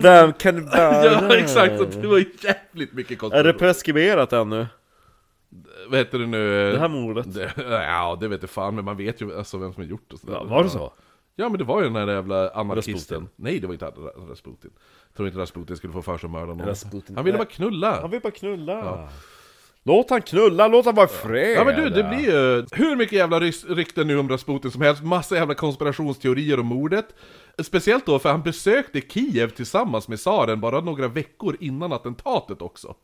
[0.03, 0.63] Vem kan det?
[0.73, 4.67] Ja exakt, det var jävligt mycket Är det preskriberat ännu?
[5.89, 6.73] Vad heter det nu?
[6.73, 7.35] Det här mordet?
[7.35, 10.11] Det, ja, det vet jag fan, men man vet ju alltså vem som har gjort
[10.11, 10.33] det.
[10.33, 10.93] Ja, var det så?
[11.37, 12.95] Ja men det var ju den där jävla anarkisten.
[12.95, 13.29] Rasputin.
[13.37, 14.71] Nej det var inte Ra- Rasputin.
[15.09, 16.67] Jag tror inte Rasputin skulle få för sig att mörda någon.
[16.67, 17.17] Rasputin.
[17.17, 18.01] Han ville bara knulla.
[18.01, 19.09] Han vill bara knulla.
[19.83, 21.57] Låt han knulla, låt han vara fred!
[21.57, 25.03] Ja men du, det blir ju hur mycket jävla rykten nu om Rasputin som helst,
[25.03, 27.07] massa jävla konspirationsteorier om mordet.
[27.63, 32.95] Speciellt då för han besökte Kiev tillsammans med tsaren bara några veckor innan attentatet också.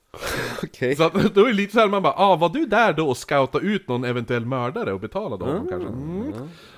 [0.62, 0.96] Okej.
[0.96, 3.16] Så att, då är det lite såhär man bara, ah, var du där då och
[3.16, 5.88] scouta ut någon eventuell mördare och betalade honom kanske?
[5.88, 6.32] Mm.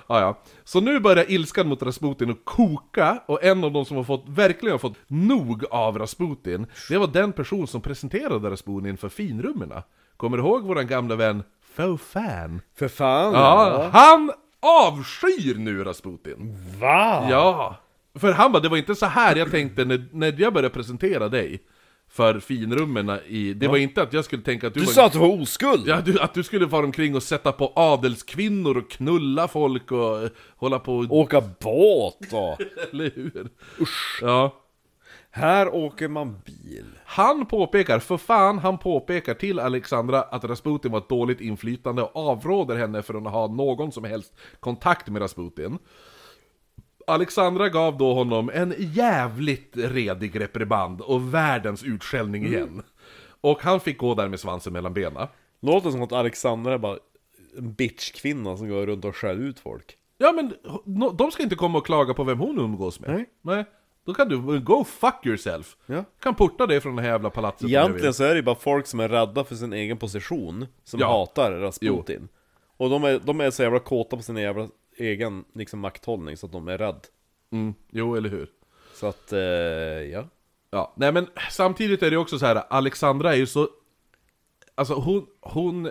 [0.07, 0.39] Ah, ja.
[0.65, 4.25] Så nu börjar ilskan mot Rasputin att koka, och en av de som har fått,
[4.29, 9.83] verkligen har fått nog av Rasputin, det var den person som presenterade Rasputin för finrummerna.
[10.17, 11.43] Kommer du ihåg våran gamla vän
[11.75, 12.61] Faux Fan?
[12.79, 13.33] För fan!
[13.33, 14.31] Ja, han
[14.89, 16.57] avskyr nu Rasputin!
[16.81, 17.27] Va?
[17.31, 17.77] Ja!
[18.19, 21.29] För han bara, det var inte så här jag tänkte när, när jag började presentera
[21.29, 21.63] dig
[22.11, 23.55] för finrummen i...
[23.55, 24.93] Det var inte att jag skulle tänka att du, Du var...
[24.93, 25.83] sa att du var oskuld!
[25.87, 30.29] Ja, du, att du skulle fara omkring och sätta på adelskvinnor och knulla folk och
[30.57, 31.07] hålla på...
[31.11, 32.57] Åka båt då!
[32.93, 33.49] Eller hur?
[33.81, 34.19] Usch.
[34.23, 34.55] Ja.
[35.37, 36.87] Här åker man bil.
[37.05, 42.17] Han påpekar, för fan, han påpekar till Alexandra att Rasputin var ett dåligt inflytande och
[42.17, 45.79] avråder henne från att ha någon som helst kontakt med Rasputin.
[47.07, 52.83] Alexandra gav då honom en jävligt redig reprimand och världens utskällning igen.
[53.41, 55.29] Och han fick gå där med svansen mellan benen.
[55.61, 56.99] Låter som att Alexandra är bara
[57.59, 59.97] en bitchkvinna som går runt och skäller ut folk.
[60.19, 60.55] Ja men,
[61.17, 63.11] de ska inte komma och klaga på vem hon umgås med.
[63.11, 63.27] Nej.
[63.43, 63.65] Nej.
[64.07, 65.77] Då kan du, go fuck yourself.
[65.87, 66.05] Ja.
[66.21, 67.69] Kan porta dig från det här jävla palatset.
[67.69, 71.01] Egentligen så är det ju bara folk som är rädda för sin egen position Som
[71.01, 71.07] Ja.
[71.07, 72.29] hatar Rasputin
[72.77, 76.47] Och de är, de är så jävla kåta på sin jävla egen liksom, makthållning så
[76.47, 77.01] att de är rädd
[77.51, 78.49] Mm, jo, eller hur.
[78.95, 80.25] Så att, eh, ja
[80.71, 82.63] Ja, nej men samtidigt är det också så här.
[82.71, 83.69] Alexandra är ju så...
[84.75, 85.91] Alltså hon, hon...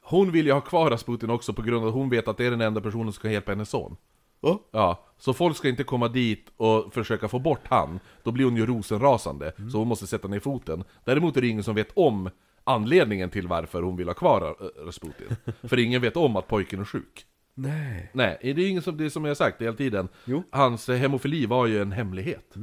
[0.00, 2.46] Hon vill ju ha kvar Rasputin också på grund av att hon vet att det
[2.46, 3.96] är den enda personen som ska hjälpa hennes son.
[4.44, 4.60] Ja.
[4.70, 8.00] Ja, så folk ska inte komma dit och försöka få bort han.
[8.22, 9.70] Då blir hon ju rosenrasande, Mm.
[9.70, 10.84] så hon måste sätta ner foten.
[11.04, 12.30] Däremot är det ingen som vet om
[12.64, 14.56] anledningen till varför hon vill ha kvar
[14.86, 15.36] Rasputin.
[15.68, 17.26] För ingen vet om att pojken är sjuk.
[17.54, 20.08] Nej Nej, det är ingen som, det är som jag har sagt hela tiden.
[20.24, 20.36] Jo.
[20.36, 20.48] Mm.
[20.52, 22.54] Hans eh, hemofili var ju en hemlighet.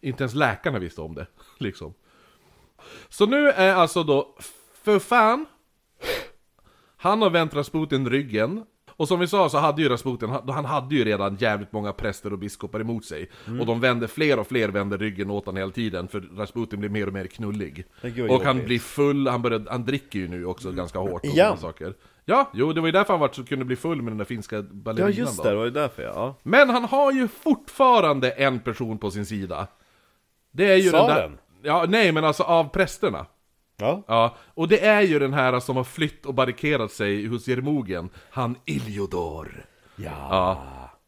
[0.00, 1.26] Inte ens läkarna visste om det,
[1.58, 1.94] liksom.
[3.08, 4.36] Så nu är alltså då,
[4.84, 5.46] för fan,
[6.96, 8.64] han har vänt Rasputin ryggen.
[8.96, 12.32] Och som vi sa så hade ju Rasputin, han hade ju redan jävligt många präster
[12.32, 13.30] och biskopar emot sig.
[13.46, 13.60] Mm.
[13.60, 16.90] Och de vände, fler och fler vände ryggen åt honom hela tiden, för Rasputin blir
[16.90, 17.86] mer och mer knullig.
[18.30, 21.36] Och han blir full, han, började, han dricker ju nu också ganska hårt och Igen?
[21.36, 21.94] sådana saker.
[22.24, 24.24] Ja, jo det var ju därför han var, så kunde bli full med den där
[24.24, 25.42] finska Ja ballerinan just då.
[25.42, 29.26] det, det var ju därför ja Men han har ju fortfarande en person på sin
[29.26, 29.66] sida.
[30.52, 31.14] Det är ju den där...
[31.14, 31.38] Tsaren?
[31.62, 33.26] Ja, nej men alltså av prästerna.
[33.76, 37.48] Ja Ja, och det är ju den här som har flytt och barrikerat sig hos
[37.48, 39.64] Jermogen, han Iljodor.
[39.96, 40.12] Ja,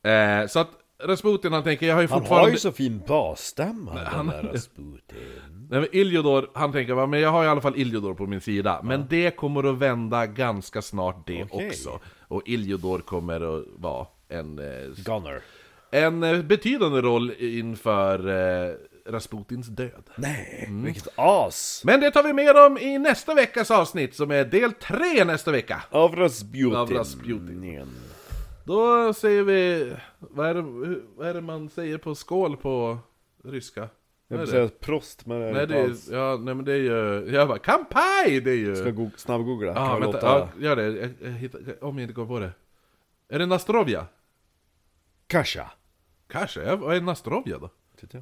[0.02, 0.10] Ja.
[0.10, 0.68] Eh, så att
[1.02, 2.46] Rasputin han tänker, jag har ju Han fortfarande...
[2.46, 5.18] har ju så fin basstämma den där Rasputin
[5.70, 8.40] Nej, men Iljodor, han tänker va, men jag har i alla fall Iljodor på min
[8.40, 8.80] sida.
[8.84, 11.66] Men det kommer att vända ganska snart det Okej.
[11.68, 12.00] också.
[12.28, 14.64] Och Iljodor kommer att vara en, eh,
[15.04, 15.42] Gunner
[15.90, 18.74] en eh, betydande roll inför eh,
[19.08, 20.10] Rasputins död.
[20.16, 20.84] Nej, Mm.
[20.84, 21.82] vilket as!
[21.84, 25.50] Men det tar vi mer om i nästa veckas avsnitt, som är del 3 nästa
[25.52, 25.82] vecka.
[25.90, 27.88] Av Rasputin Av Rasputin.
[28.64, 29.92] Då säger vi...
[30.18, 30.62] Vad är det,
[31.16, 32.98] vad är det man säger på skål på
[33.44, 33.88] ryska?
[34.30, 36.76] Jag vill säga prost men det är Nej, det är, ja, nej men det är
[36.76, 37.30] ju...
[37.34, 38.40] Jag bara, kampai!
[38.40, 38.76] Det är ju...
[38.76, 40.82] Ska go- snabbgoogla, Ja, kan vänta, ja, gör det.
[40.82, 42.50] Jag, jag hittar, om jag inte kommer på det.
[43.28, 44.06] Är det Nastrovja?
[45.26, 45.70] Kasha!
[46.30, 47.70] Kanske, ja, vad är Nastrovja då?
[48.00, 48.18] Titta.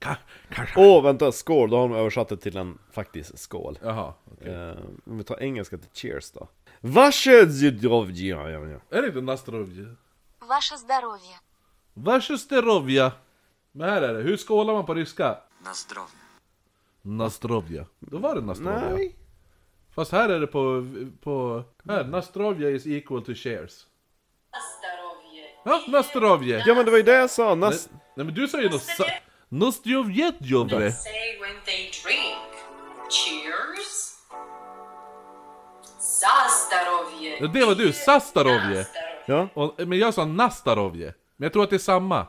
[0.00, 0.16] Ka-
[0.50, 0.80] kanske.
[0.80, 1.70] Åh, vänta, skål!
[1.70, 3.78] Då har de översatt det till en faktisk skål.
[3.82, 4.54] Jaha, okej.
[4.54, 4.76] Eh,
[5.06, 6.48] om vi tar engelska till cheers då.
[6.80, 8.24] Varsågod!
[8.90, 9.96] Är det inte Nastrovje?
[10.38, 11.38] Ваше здоровье.
[11.94, 13.12] Varsåsterovja.
[13.72, 15.38] Men här är det, hur skålar man på ryska?
[15.64, 16.16] На здоровье.
[17.02, 17.86] Nastrovja.
[17.98, 18.90] Då var det Nastrovja.
[18.90, 19.16] Nej.
[19.94, 20.86] Fast här är det på,
[21.22, 23.86] på här, Nastrovja is equal to shares.
[25.64, 26.62] Ja, Nastrovje!
[26.66, 27.88] Ja men det var ju det jag sa, Nas...
[28.14, 28.82] Nej men du sa ju nåt
[29.50, 29.56] sa...
[29.56, 30.92] Nostrovjetjovre!
[30.92, 32.38] say when they drink.
[33.10, 34.12] Cheers.
[35.98, 36.26] За
[36.66, 37.36] здоровье.
[37.40, 38.86] Ja, det var du, Sastarovje!
[39.26, 39.48] Ja.
[39.54, 41.14] Och, men jag sa Nastarovje.
[41.36, 42.26] Men jag tror att det är samma.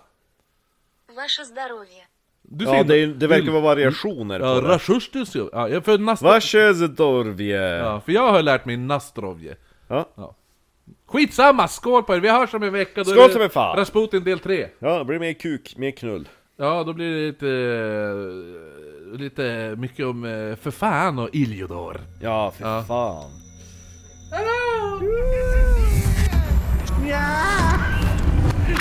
[1.15, 2.03] Ваше здоровье.
[2.41, 4.73] Du Ja, det, är- det verkar vara variationer Ja, på det.
[4.75, 5.49] Rashustusjov.
[5.53, 6.25] Ja, jag- för Nasta...
[6.25, 7.39] Varsågod!
[7.41, 9.55] Ja, för jag har lärt mig Nastrovje.
[9.87, 10.35] Ja.
[11.05, 12.19] Skitsamma, skål på er!
[12.19, 13.77] Vi hörs om en vecka, då Skål är det som en fan.
[13.77, 14.69] Rasputin del 3.
[14.79, 16.27] Ja, det blir mer kuk, mer knull.
[16.56, 17.48] Ja, då blir det lite...
[17.48, 22.00] eh, Lite mycket om eh, för fan och Iljodor.
[22.20, 22.82] Ja, för Ja.
[22.88, 23.30] fan.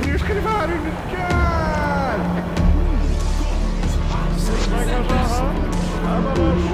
[0.05, 1.31] Nu ska det vara mycket!
[4.71, 5.53] Man kan ha.
[6.03, 6.70] Ja, men varsågod.